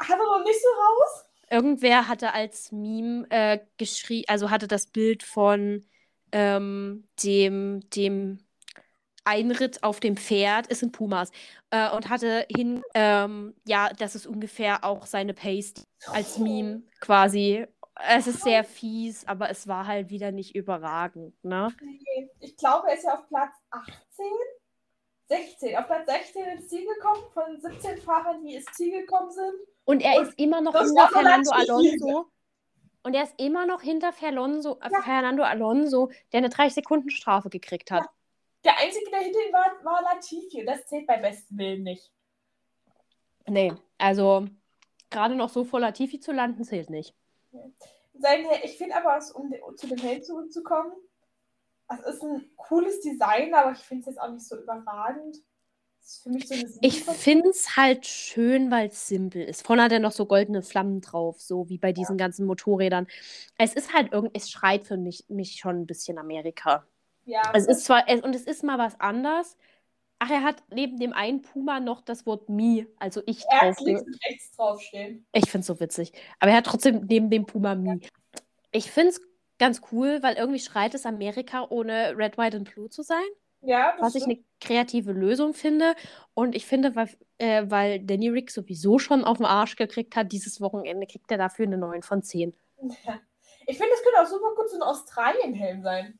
hat 0.00 0.18
er 0.18 0.24
noch 0.24 0.44
nicht 0.44 0.62
so 0.62 0.68
raus. 0.68 1.24
Irgendwer 1.50 2.06
hatte 2.08 2.32
als 2.34 2.70
Meme 2.70 3.26
äh, 3.30 3.58
geschrieben, 3.78 4.24
also 4.28 4.50
hatte 4.50 4.68
das 4.68 4.86
Bild 4.86 5.22
von 5.22 5.86
ähm, 6.32 7.08
dem, 7.22 7.80
dem 7.90 8.38
Einritt 9.24 9.82
auf 9.82 10.00
dem 10.00 10.16
Pferd, 10.16 10.66
es 10.70 10.80
sind 10.80 10.92
Pumas, 10.92 11.30
äh, 11.70 11.90
und 11.90 12.08
hatte 12.08 12.46
hin, 12.54 12.82
ähm, 12.94 13.54
ja, 13.66 13.90
das 13.98 14.14
ist 14.14 14.26
ungefähr 14.26 14.84
auch 14.84 15.06
seine 15.06 15.34
Paste 15.34 15.82
als 16.06 16.38
Meme 16.38 16.82
quasi. 17.00 17.66
Es 18.08 18.26
ist 18.26 18.42
sehr 18.42 18.64
fies, 18.64 19.26
aber 19.26 19.50
es 19.50 19.66
war 19.66 19.86
halt 19.86 20.08
wieder 20.08 20.30
nicht 20.32 20.54
überragend, 20.54 21.34
ne? 21.44 21.74
Ich 22.40 22.56
glaube, 22.56 22.88
er 22.88 22.94
ist 22.94 23.04
ja 23.04 23.14
auf 23.14 23.26
Platz 23.28 23.54
18, 23.70 24.26
16. 25.28 25.76
Auf 25.76 25.86
Platz 25.86 26.06
16 26.06 26.44
ins 26.44 26.68
Ziel 26.68 26.86
gekommen, 26.86 27.22
von 27.34 27.60
17 27.60 27.98
Fahrern, 27.98 28.42
die 28.42 28.54
ins 28.54 28.66
Ziel 28.72 29.00
gekommen 29.00 29.30
sind. 29.30 29.52
Und 29.84 30.00
er 30.00 30.20
Und 30.20 30.28
ist 30.28 30.38
immer 30.38 30.60
noch 30.60 30.74
so 30.74 30.96
Fernando. 31.12 31.50
Alonso. 31.50 32.30
Und 33.08 33.14
er 33.14 33.22
ist 33.22 33.32
immer 33.38 33.64
noch 33.64 33.80
hinter 33.80 34.12
Fernando, 34.12 34.78
äh, 34.82 34.90
Ja. 34.92 35.00
Fernando 35.00 35.42
Alonso, 35.42 36.10
der 36.30 36.38
eine 36.38 36.50
30-Sekunden-Strafe 36.50 37.48
gekriegt 37.48 37.90
hat. 37.90 38.04
Der 38.64 38.76
Einzige, 38.78 39.10
der 39.10 39.20
hinter 39.20 39.38
ihm 39.46 39.50
war, 39.54 39.82
war 39.82 40.02
Latifi. 40.02 40.60
Und 40.60 40.66
das 40.66 40.86
zählt 40.86 41.06
bei 41.06 41.16
bestem 41.16 41.56
Willen 41.56 41.84
nicht. 41.84 42.12
Nee, 43.46 43.72
also 43.96 44.46
gerade 45.08 45.34
noch 45.36 45.48
so 45.48 45.64
vor 45.64 45.80
Latifi 45.80 46.20
zu 46.20 46.32
landen, 46.32 46.64
zählt 46.64 46.90
nicht. 46.90 47.14
Sein, 48.12 48.44
Hel- 48.44 48.60
ich 48.64 48.76
finde 48.76 48.94
aber, 48.96 49.18
um 49.36 49.54
zu 49.78 49.86
dem 49.86 49.96
Helm 49.96 50.22
zurückzukommen, 50.22 50.92
es 51.88 52.00
ist 52.00 52.22
ein 52.22 52.50
cooles 52.56 53.00
Design, 53.00 53.54
aber 53.54 53.72
ich 53.72 53.78
finde 53.78 54.00
es 54.00 54.06
jetzt 54.08 54.20
auch 54.20 54.28
nicht 54.30 54.46
so 54.46 54.54
überragend. 54.60 55.34
Es 55.34 55.38
ist 55.38 55.44
für 55.44 55.44
mich 55.97 55.97
so 56.08 56.30
Ich 56.80 57.04
finde 57.04 57.50
es 57.50 57.76
halt 57.76 58.06
schön, 58.06 58.70
weil 58.70 58.88
es 58.88 59.08
simpel 59.08 59.42
ist. 59.42 59.66
Vorne 59.66 59.82
hat 59.82 59.92
er 59.92 59.98
noch 59.98 60.12
so 60.12 60.24
goldene 60.24 60.62
Flammen 60.62 61.02
drauf, 61.02 61.38
so 61.40 61.68
wie 61.68 61.76
bei 61.76 61.92
diesen 61.92 62.16
ganzen 62.16 62.46
Motorrädern. 62.46 63.06
Es 63.58 63.74
ist 63.74 63.92
halt 63.92 64.12
irgendwie, 64.12 64.32
es 64.34 64.50
schreit 64.50 64.86
für 64.86 64.96
mich, 64.96 65.26
mich 65.28 65.56
schon 65.56 65.82
ein 65.82 65.86
bisschen 65.86 66.16
Amerika. 66.16 66.86
Ja, 67.26 67.42
Es 67.52 67.66
ist 67.66 67.84
zwar, 67.84 68.08
es, 68.08 68.22
und 68.22 68.34
es 68.34 68.44
ist 68.44 68.64
mal 68.64 68.78
was 68.78 68.98
anderes. 69.00 69.58
Ach, 70.18 70.30
er 70.30 70.42
hat 70.42 70.64
neben 70.70 70.98
dem 70.98 71.12
einen 71.12 71.42
Puma 71.42 71.78
noch 71.78 72.00
das 72.00 72.24
Wort 72.24 72.48
me, 72.48 72.86
also 72.96 73.22
ich 73.26 73.44
drauf. 73.44 73.78
links 73.80 74.02
und 74.02 74.18
rechts 74.24 74.56
draufstehen. 74.56 75.26
Ich 75.32 75.50
finde 75.50 75.60
es 75.60 75.66
so 75.66 75.78
witzig. 75.78 76.12
Aber 76.40 76.50
er 76.50 76.56
hat 76.56 76.66
trotzdem 76.66 77.04
neben 77.06 77.28
dem 77.28 77.44
Puma 77.44 77.74
me. 77.74 78.00
Ich 78.72 78.90
finde 78.90 79.10
es 79.10 79.20
ganz 79.58 79.82
cool, 79.92 80.22
weil 80.22 80.36
irgendwie 80.36 80.58
schreit 80.58 80.94
es 80.94 81.04
Amerika, 81.04 81.66
ohne 81.68 82.16
Red, 82.16 82.38
White 82.38 82.56
and 82.56 82.72
Blue 82.72 82.88
zu 82.88 83.02
sein. 83.02 83.26
Ja, 83.60 83.94
was 83.98 84.14
ich 84.14 84.22
stimmt. 84.22 84.38
eine 84.38 84.44
kreative 84.60 85.12
Lösung 85.12 85.52
finde. 85.52 85.94
Und 86.34 86.54
ich 86.54 86.66
finde, 86.66 86.94
weil, 86.94 87.08
äh, 87.38 87.64
weil 87.68 88.00
Danny 88.00 88.28
Rick 88.28 88.50
sowieso 88.50 88.98
schon 88.98 89.24
auf 89.24 89.38
den 89.38 89.46
Arsch 89.46 89.76
gekriegt 89.76 90.16
hat, 90.16 90.32
dieses 90.32 90.60
Wochenende 90.60 91.06
kriegt 91.06 91.30
er 91.30 91.38
dafür 91.38 91.66
eine 91.66 91.78
9 91.78 92.02
von 92.02 92.22
10. 92.22 92.54
Ja. 93.04 93.20
Ich 93.66 93.76
finde, 93.76 93.92
es 93.92 94.02
könnte 94.02 94.22
auch 94.22 94.26
super 94.26 94.54
gut 94.56 94.70
so 94.70 94.76
ein 94.76 94.82
Australien-Helm 94.82 95.82
sein. 95.82 96.18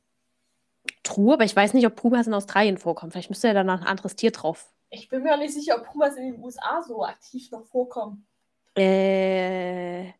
True, 1.02 1.34
aber 1.34 1.44
ich 1.44 1.56
weiß 1.56 1.74
nicht, 1.74 1.86
ob 1.86 1.96
Pumas 1.96 2.26
in 2.26 2.34
Australien 2.34 2.76
vorkommen. 2.76 3.12
Vielleicht 3.12 3.30
müsste 3.30 3.48
ja 3.48 3.54
da 3.54 3.64
noch 3.64 3.80
ein 3.80 3.86
anderes 3.86 4.16
Tier 4.16 4.32
drauf. 4.32 4.70
Ich 4.90 5.08
bin 5.08 5.22
mir 5.22 5.34
auch 5.34 5.38
nicht 5.38 5.54
sicher, 5.54 5.76
ob 5.76 5.84
Pumas 5.84 6.16
in 6.16 6.32
den 6.32 6.42
USA 6.42 6.82
so 6.82 7.04
aktiv 7.04 7.50
noch 7.50 7.64
vorkommen. 7.64 8.26
Äh, 8.74 10.12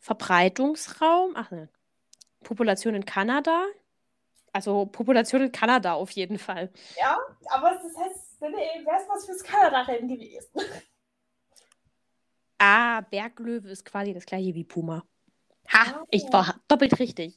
Verbreitungsraum? 0.00 1.32
Ach 1.34 1.50
ne. 1.50 1.68
Population 2.44 2.94
in 2.94 3.04
Kanada? 3.04 3.64
Also 4.52 4.86
Population 4.86 5.42
in 5.42 5.52
Kanada 5.52 5.92
auf 5.94 6.10
jeden 6.12 6.38
Fall. 6.38 6.70
Ja, 6.98 7.18
aber 7.50 7.72
das 7.82 7.96
heißt, 7.96 8.40
wäre 8.40 8.52
es 9.00 9.08
was 9.08 9.26
fürs 9.26 9.42
Kanada-Rennen 9.42 10.08
gewesen. 10.08 10.48
Ah, 12.58 13.02
Berglöwe 13.02 13.68
ist 13.68 13.84
quasi 13.84 14.12
das 14.12 14.26
gleiche 14.26 14.54
wie 14.54 14.64
Puma. 14.64 15.04
Ha, 15.72 16.00
Ah. 16.00 16.04
ich 16.10 16.24
war 16.32 16.60
doppelt 16.66 16.98
richtig. 16.98 17.36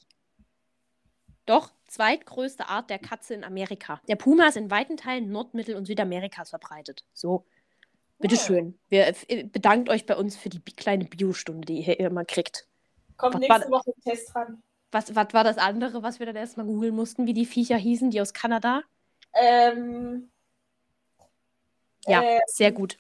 Doch, 1.45 1.71
zweitgrößte 1.87 2.67
Art 2.69 2.89
der 2.89 2.99
Katze 2.99 3.33
in 3.33 3.43
Amerika. 3.43 3.99
Der 4.07 4.15
Puma 4.15 4.47
ist 4.47 4.57
in 4.57 4.71
weiten 4.71 4.95
Teilen 4.97 5.31
Nord-, 5.31 5.53
Mittel- 5.53 5.75
und 5.75 5.85
Südamerikas 5.85 6.49
verbreitet. 6.51 7.03
So, 7.13 7.45
bitteschön. 8.19 8.79
Wir 8.89 9.13
äh, 9.27 9.43
bedankt 9.43 9.89
euch 9.89 10.05
bei 10.05 10.15
uns 10.15 10.37
für 10.37 10.49
die 10.49 10.61
kleine 10.61 11.05
Biostunde, 11.05 11.65
die 11.65 11.81
ihr 11.81 11.99
immer 11.99 12.25
kriegt. 12.25 12.67
Kommt 13.17 13.35
Was 13.35 13.41
nächste 13.41 13.69
Woche 13.71 13.91
ein 13.91 14.01
Test 14.01 14.33
dran. 14.33 14.63
Was, 14.91 15.15
was 15.15 15.33
war 15.33 15.43
das 15.43 15.57
andere, 15.57 16.03
was 16.03 16.19
wir 16.19 16.25
dann 16.25 16.35
erstmal 16.35 16.65
googeln 16.65 16.95
mussten, 16.95 17.25
wie 17.25 17.33
die 17.33 17.45
Viecher 17.45 17.77
hießen, 17.77 18.11
die 18.11 18.21
aus 18.21 18.33
Kanada? 18.33 18.83
Ähm, 19.33 20.29
Ja, 22.07 22.21
Äh, 22.21 22.41
sehr 22.47 22.71
gut. 22.71 22.97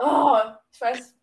oh, 0.00 0.38
ich 0.72 0.80
weiß. 0.80 1.14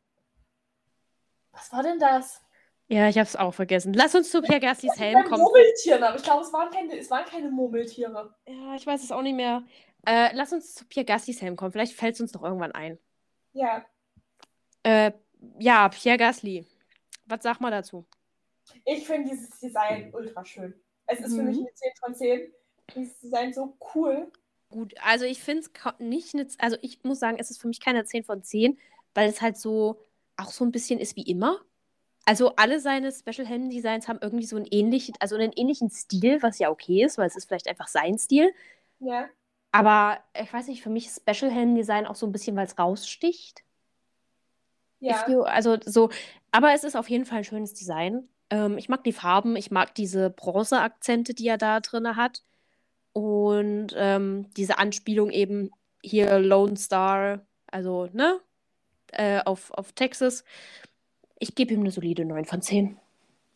Was 1.53 1.71
war 1.71 1.83
denn 1.83 1.99
das? 1.99 2.41
Ja, 2.89 3.09
ich 3.09 3.17
habe 3.17 3.27
es 3.27 3.35
auch 3.35 3.53
vergessen. 3.53 3.93
Lass 3.93 4.15
uns 4.15 4.31
zu 4.31 4.41
Pierre 4.41 4.59
Bei 4.61 4.73
Helm 4.73 5.23
kommen. 5.25 5.43
Murmeltieren, 5.43 6.03
aber 6.03 6.15
ich 6.15 6.23
glaube, 6.23 6.41
es 6.43 6.53
waren 6.53 6.69
keine, 6.69 6.97
es 6.97 7.09
waren 7.09 7.25
keine 7.25 7.49
Murmeltiere. 7.49 8.33
Ja, 8.47 8.75
ich 8.75 8.85
weiß 8.85 9.03
es 9.03 9.11
auch 9.11 9.21
nicht 9.21 9.35
mehr. 9.35 9.63
Äh, 10.05 10.33
lass 10.33 10.53
uns 10.53 10.73
zu 10.73 10.85
Pierre 10.85 11.05
Gaslys 11.05 11.41
Helm 11.41 11.55
kommen. 11.57 11.71
Vielleicht 11.71 11.93
fällt 11.93 12.15
es 12.15 12.21
uns 12.21 12.33
noch 12.33 12.43
irgendwann 12.43 12.71
ein. 12.71 12.97
Ja, 13.53 13.85
Äh, 14.83 15.11
ja, 15.59 15.89
Pierre 15.89 16.17
Gasly. 16.17 16.65
Was 17.25 17.43
sag 17.43 17.59
mal 17.59 17.71
dazu? 17.71 18.05
Ich 18.85 19.05
finde 19.07 19.31
dieses 19.31 19.59
Design 19.59 20.13
ultra 20.13 20.43
schön. 20.45 20.73
Es 21.05 21.19
ist 21.19 21.35
für 21.35 21.41
Mhm. 21.41 21.47
mich 21.47 21.57
eine 21.59 21.73
10 21.73 21.91
von 21.99 22.15
10. 22.15 22.51
Dieses 22.95 23.19
Design 23.19 23.53
so 23.53 23.77
cool. 23.95 24.31
Gut, 24.69 24.93
also 25.01 25.25
ich 25.25 25.41
finde 25.41 25.61
es 25.63 25.71
nicht, 25.99 26.33
eine, 26.33 26.47
also 26.57 26.77
ich 26.81 27.03
muss 27.03 27.19
sagen, 27.19 27.37
es 27.39 27.51
ist 27.51 27.61
für 27.61 27.67
mich 27.67 27.79
keine 27.79 28.03
10 28.05 28.23
von 28.23 28.43
10, 28.43 28.77
weil 29.13 29.29
es 29.29 29.41
halt 29.41 29.57
so 29.57 30.01
auch 30.35 30.51
so 30.51 30.65
ein 30.65 30.71
bisschen 30.71 30.99
ist 30.99 31.15
wie 31.15 31.23
immer. 31.23 31.61
Also 32.25 32.55
alle 32.57 32.81
seine 32.81 33.11
Special 33.13 33.47
Helm 33.47 33.69
Designs 33.69 34.07
haben 34.09 34.19
irgendwie 34.21 34.45
so 34.45 34.57
einen 34.57 34.67
ähnlichen, 34.69 35.15
also 35.19 35.35
einen 35.35 35.53
ähnlichen 35.53 35.89
Stil, 35.89 36.43
was 36.43 36.59
ja 36.59 36.69
okay 36.69 37.03
ist, 37.05 37.17
weil 37.17 37.27
es 37.27 37.37
ist 37.37 37.45
vielleicht 37.45 37.69
einfach 37.69 37.87
sein 37.87 38.17
Stil. 38.19 38.53
Ja. 38.99 39.29
Aber 39.71 40.19
ich 40.39 40.51
weiß 40.51 40.67
nicht, 40.67 40.83
für 40.83 40.89
mich 40.89 41.07
ist 41.07 41.21
Special 41.21 41.51
Helm 41.51 41.75
Design 41.75 42.05
auch 42.05 42.15
so 42.15 42.25
ein 42.25 42.31
bisschen, 42.33 42.55
weil 42.57 42.65
es 42.67 42.77
raussticht. 42.77 43.63
Ja. 44.99 45.29
You, 45.29 45.41
also 45.43 45.77
so, 45.85 46.09
aber 46.51 46.73
es 46.73 46.83
ist 46.83 46.95
auf 46.95 47.09
jeden 47.09 47.25
Fall 47.25 47.39
ein 47.39 47.43
schönes 47.43 47.73
Design. 47.73 48.27
Ähm, 48.49 48.77
ich 48.77 48.89
mag 48.89 49.03
die 49.03 49.13
Farben, 49.13 49.55
ich 49.55 49.71
mag 49.71 49.93
diese 49.95 50.29
Bronze-Akzente, 50.29 51.33
die 51.33 51.47
er 51.47 51.57
da 51.57 51.79
drin 51.79 52.15
hat. 52.15 52.43
Und 53.13 53.93
ähm, 53.95 54.49
diese 54.55 54.77
Anspielung 54.77 55.31
eben 55.31 55.71
hier 56.03 56.39
Lone 56.39 56.77
Star, 56.77 57.45
also, 57.67 58.07
ne? 58.13 58.39
Äh, 59.11 59.41
auf, 59.43 59.71
auf 59.71 59.93
Texas. 59.93 60.43
Ich 61.39 61.55
gebe 61.55 61.73
ihm 61.73 61.81
eine 61.81 61.91
solide 61.91 62.25
9 62.25 62.45
von 62.45 62.61
10. 62.61 62.99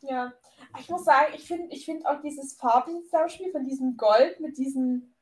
Ja. 0.02 0.34
Ich 0.80 0.89
muss 0.89 1.04
sagen, 1.04 1.34
ich 1.36 1.46
finde 1.46 1.76
ich 1.76 1.86
find 1.86 2.06
auch 2.06 2.22
dieses 2.22 2.54
Farbenzusammenspiel 2.54 3.52
von 3.52 3.66
diesem 3.66 3.98
Gold 3.98 4.39
mit 4.39 4.58
diesem, 4.58 5.14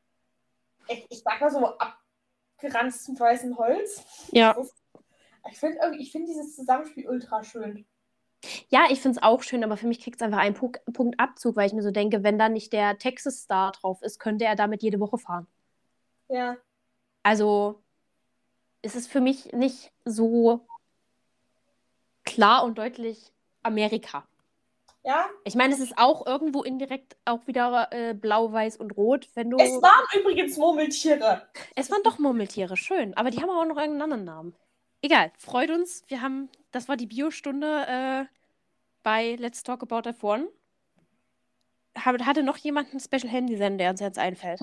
ich, 0.88 1.06
ich 1.10 1.20
sag 1.24 1.42
mal 1.42 1.50
so, 1.50 1.76
abgeranzten 2.60 3.20
weißen 3.20 3.58
Holz. 3.58 4.04
Ja. 4.32 4.52
Ist, 4.52 4.76
ich 5.52 5.58
finde 5.58 5.80
finde 6.12 6.28
dieses 6.28 6.56
Zusammenspiel 6.56 7.08
ultra 7.08 7.44
schön. 7.44 7.86
Ja, 8.70 8.86
ich 8.90 9.02
finde 9.02 9.18
es 9.18 9.24
auch 9.24 9.44
schön, 9.44 9.64
aber 9.64 9.78
für 9.78 9.88
mich 9.88 10.02
kriegt 10.02 10.22
es 10.22 10.22
einfach 10.22 10.40
einen 10.40 10.56
Punkt, 10.56 10.82
Punkt 10.94 11.20
Abzug, 11.20 11.56
weil 11.56 11.68
ich 11.68 11.74
mir 11.74 11.82
so 11.82 11.92
denke, 11.92 12.24
wenn 12.24 12.40
da 12.40 12.50
nicht 12.50 12.72
der 12.72 12.98
Texas 12.98 13.42
Star 13.42 13.72
drauf 13.74 14.02
ist, 14.02 14.20
könnte 14.20 14.46
er 14.46 14.56
damit 14.56 14.82
jede 14.82 15.00
Woche 15.00 15.18
fahren. 15.18 15.48
Ja. 16.30 16.58
Also 17.24 17.82
es 18.82 18.96
ist 18.96 19.12
für 19.12 19.22
mich 19.22 19.52
nicht 19.52 19.92
so 20.06 20.66
klar 22.24 22.64
und 22.64 22.78
deutlich 22.78 23.34
Amerika. 23.64 24.24
Ja. 25.04 25.30
Ich 25.44 25.56
meine, 25.56 25.74
es 25.74 25.80
ist 25.80 25.98
auch 25.98 26.26
irgendwo 26.26 26.62
indirekt 26.62 27.16
auch 27.26 27.48
wieder 27.48 27.88
äh, 27.92 28.14
blau, 28.14 28.52
weiß 28.52 28.78
und 28.78 28.96
rot, 28.98 29.30
wenn 29.34 29.50
du. 29.50 29.58
Es 29.58 29.82
waren 29.82 30.06
übrigens 30.20 30.58
Murmeltiere. 30.58 31.48
Es 31.76 31.90
waren 31.90 32.04
doch 32.04 32.20
Murmeltiere, 32.20 32.78
schön. 32.78 33.16
Aber 33.16 33.32
die 33.32 33.42
haben 33.42 33.50
auch 33.50 33.66
noch 33.66 33.78
irgendeinen 33.78 34.02
anderen 34.02 34.26
Namen. 34.26 34.56
Egal, 35.02 35.32
freut 35.38 35.70
uns. 35.72 36.04
Wir 36.08 36.22
haben, 36.22 36.50
das 36.72 36.88
war 36.88 36.98
die 36.98 37.06
Biostunde 37.08 37.86
äh, 37.88 38.26
bei 39.04 39.36
Let's 39.36 39.64
Talk 39.64 39.82
About 39.84 40.10
F1. 40.10 40.48
Hab- 41.98 42.22
Hatte 42.26 42.44
noch 42.44 42.58
jemand 42.58 42.92
einen 42.92 43.00
Special 43.00 43.30
Handy 43.30 43.54
Design, 43.54 43.78
der 43.78 43.92
uns 43.92 44.00
jetzt 44.02 44.20
einfällt? 44.20 44.62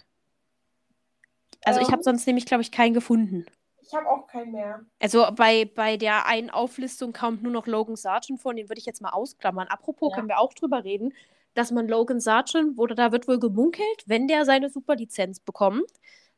Also 1.64 1.80
ich 1.80 1.88
Ähm. 1.88 1.92
habe 1.92 2.02
sonst 2.02 2.26
nämlich, 2.26 2.46
glaube 2.46 2.62
ich, 2.62 2.70
keinen 2.70 2.94
gefunden. 2.94 3.46
Ich 3.80 3.94
habe 3.94 4.08
auch 4.08 4.26
keinen 4.26 4.52
mehr. 4.52 4.84
Also 5.00 5.26
bei, 5.32 5.64
bei 5.64 5.96
der 5.96 6.26
einen 6.26 6.50
Auflistung 6.50 7.12
kommt 7.12 7.42
nur 7.42 7.52
noch 7.52 7.66
Logan 7.66 7.96
Sargent 7.96 8.40
vor, 8.40 8.52
den 8.52 8.68
würde 8.68 8.80
ich 8.80 8.86
jetzt 8.86 9.00
mal 9.00 9.10
ausklammern. 9.10 9.68
Apropos, 9.68 10.10
Ja. 10.10 10.16
können 10.16 10.28
wir 10.28 10.38
auch 10.40 10.54
drüber 10.54 10.84
reden, 10.84 11.14
dass 11.54 11.70
man 11.70 11.88
Logan 11.88 12.20
Sargent, 12.20 12.76
wurde, 12.76 12.94
da 12.94 13.12
wird 13.12 13.26
wohl 13.28 13.38
gemunkelt, 13.38 14.02
wenn 14.06 14.28
der 14.28 14.44
seine 14.44 14.68
Superlizenz 14.70 15.40
bekommt, 15.40 15.86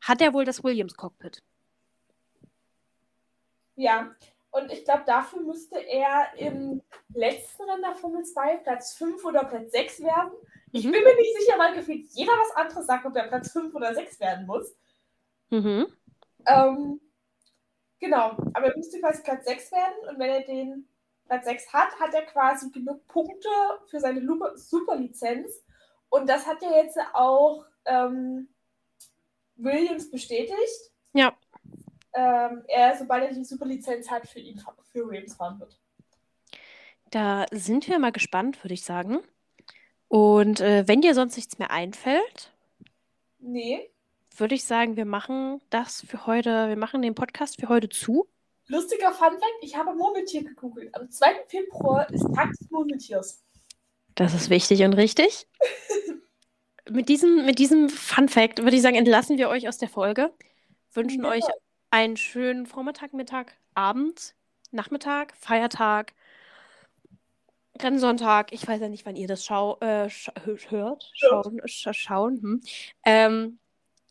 hat 0.00 0.20
er 0.20 0.32
wohl 0.34 0.44
das 0.44 0.62
Williams-Cockpit. 0.62 1.42
Ja. 3.78 4.10
Und 4.50 4.72
ich 4.72 4.84
glaube, 4.84 5.04
dafür 5.06 5.40
müsste 5.40 5.78
er 5.78 6.32
im 6.36 6.82
letzten 7.14 7.62
Rennen 7.62 7.82
der 7.82 7.94
Formel 7.94 8.24
2 8.24 8.56
Platz 8.58 8.94
5 8.94 9.24
oder 9.24 9.44
Platz 9.44 9.70
6 9.70 10.02
werden. 10.02 10.32
Ich 10.72 10.84
Mhm. 10.84 10.92
bin 10.92 11.04
mir 11.04 11.14
nicht 11.14 11.38
sicher, 11.38 11.58
weil 11.58 11.74
gefühlt 11.74 12.08
jeder 12.10 12.32
was 12.32 12.56
anderes 12.56 12.86
sagt, 12.86 13.06
ob 13.06 13.14
er 13.14 13.28
Platz 13.28 13.52
5 13.52 13.74
oder 13.74 13.94
6 13.94 14.18
werden 14.20 14.46
muss. 14.46 14.74
Mhm. 15.50 15.86
Ähm, 16.46 17.00
genau, 18.00 18.36
aber 18.54 18.66
er 18.68 18.76
müsste 18.76 19.00
quasi 19.00 19.22
Platz 19.22 19.46
6 19.46 19.70
werden 19.70 20.08
und 20.08 20.18
wenn 20.18 20.30
er 20.30 20.42
den 20.42 20.88
Platz 21.26 21.44
6 21.44 21.72
hat, 21.72 22.00
hat 22.00 22.14
er 22.14 22.22
quasi 22.26 22.70
genug 22.70 23.06
Punkte 23.06 23.48
für 23.90 24.00
seine 24.00 24.26
Superlizenz. 24.56 25.62
Und 26.08 26.28
das 26.28 26.46
hat 26.46 26.62
ja 26.62 26.70
jetzt 26.74 26.98
auch 27.12 27.66
ähm, 27.84 28.48
Williams 29.56 30.10
bestätigt. 30.10 30.90
Ähm, 32.20 32.64
er, 32.66 32.96
sobald 32.98 33.22
er 33.30 33.32
die 33.32 33.44
Superlizenz 33.44 34.10
hat, 34.10 34.26
für 34.26 34.40
ihn 34.40 34.60
für 34.90 35.06
Williams 35.08 35.34
fahren 35.36 35.60
wird. 35.60 35.78
Da 37.10 37.46
sind 37.52 37.86
wir 37.86 37.98
mal 38.00 38.10
gespannt, 38.10 38.62
würde 38.64 38.74
ich 38.74 38.82
sagen. 38.82 39.20
Und 40.08 40.60
äh, 40.60 40.88
wenn 40.88 41.00
dir 41.00 41.14
sonst 41.14 41.36
nichts 41.36 41.58
mehr 41.60 41.70
einfällt, 41.70 42.52
Nee. 43.38 43.88
würde 44.36 44.56
ich 44.56 44.64
sagen, 44.64 44.96
wir 44.96 45.04
machen 45.04 45.60
das 45.70 46.00
für 46.08 46.26
heute, 46.26 46.68
wir 46.68 46.76
machen 46.76 47.02
den 47.02 47.14
Podcast 47.14 47.60
für 47.60 47.68
heute 47.68 47.88
zu. 47.88 48.26
Lustiger 48.66 49.12
Funfact, 49.12 49.44
ich 49.62 49.76
habe 49.76 49.94
Murmeltier 49.94 50.42
gegoogelt. 50.42 50.92
Am 50.96 51.08
2. 51.10 51.44
Februar 51.46 52.10
ist 52.10 52.26
Tag 52.34 52.50
des 52.50 52.68
Murmeltiers. 52.70 53.44
Das 54.16 54.34
ist 54.34 54.50
wichtig 54.50 54.82
und 54.82 54.94
richtig. 54.94 55.46
mit 56.90 57.08
diesem, 57.08 57.46
mit 57.46 57.58
diesem 57.60 57.88
Fun 57.88 58.28
Fact 58.28 58.58
würde 58.58 58.74
ich 58.76 58.82
sagen, 58.82 58.96
entlassen 58.96 59.38
wir 59.38 59.48
euch 59.48 59.68
aus 59.68 59.78
der 59.78 59.88
Folge. 59.88 60.32
Wünschen 60.92 61.22
Ja. 61.24 61.30
euch 61.30 61.44
einen 61.90 62.16
schönen 62.16 62.66
Vormittag, 62.66 63.12
Mittag, 63.12 63.54
Abend, 63.74 64.34
Nachmittag, 64.70 65.34
Feiertag, 65.36 66.12
Rennsonntag. 67.80 68.52
Ich 68.52 68.66
weiß 68.66 68.80
ja 68.80 68.88
nicht, 68.88 69.06
wann 69.06 69.16
ihr 69.16 69.28
das 69.28 69.44
schau 69.44 69.78
äh, 69.80 70.10
sch 70.10 70.30
hört. 70.68 71.10
Schauen. 71.14 71.60
Sch 71.66 71.88
schauen 71.92 72.40
hm. 72.42 72.60
ähm, 73.04 73.58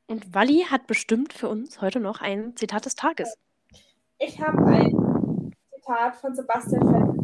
und 0.08 0.34
Walli 0.34 0.66
hat 0.70 0.88
bestimmt 0.88 1.34
für 1.34 1.50
uns 1.50 1.82
heute 1.82 2.00
noch 2.00 2.22
ein 2.22 2.56
Zitat 2.56 2.86
des 2.86 2.96
Tages. 2.96 3.38
Ich 4.20 4.40
habe 4.42 4.66
ein 4.66 5.54
Zitat 5.76 6.16
von 6.16 6.34
Sebastian 6.34 6.82
Vettel, 6.82 7.18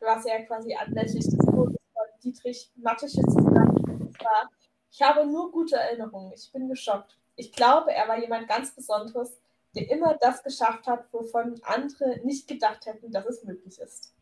was 0.00 0.26
er 0.26 0.44
quasi 0.44 0.74
anlässlich 0.74 1.24
des 1.24 1.38
Todes 1.38 1.76
von 1.92 2.04
Dietrich. 2.22 2.70
Und 2.76 4.18
zwar, 4.18 4.50
ich 4.90 5.00
habe 5.00 5.26
nur 5.26 5.52
gute 5.52 5.76
Erinnerungen. 5.76 6.32
Ich 6.34 6.50
bin 6.52 6.68
geschockt. 6.68 7.16
Ich 7.36 7.52
glaube, 7.52 7.92
er 7.92 8.08
war 8.08 8.18
jemand 8.18 8.48
ganz 8.48 8.74
Besonderes, 8.74 9.38
der 9.74 9.90
immer 9.90 10.16
das 10.20 10.42
geschafft 10.42 10.86
hat, 10.86 11.12
wovon 11.12 11.60
andere 11.62 12.20
nicht 12.24 12.48
gedacht 12.48 12.86
hätten, 12.86 13.10
dass 13.10 13.26
es 13.26 13.44
möglich 13.44 13.78
ist. 13.78 14.14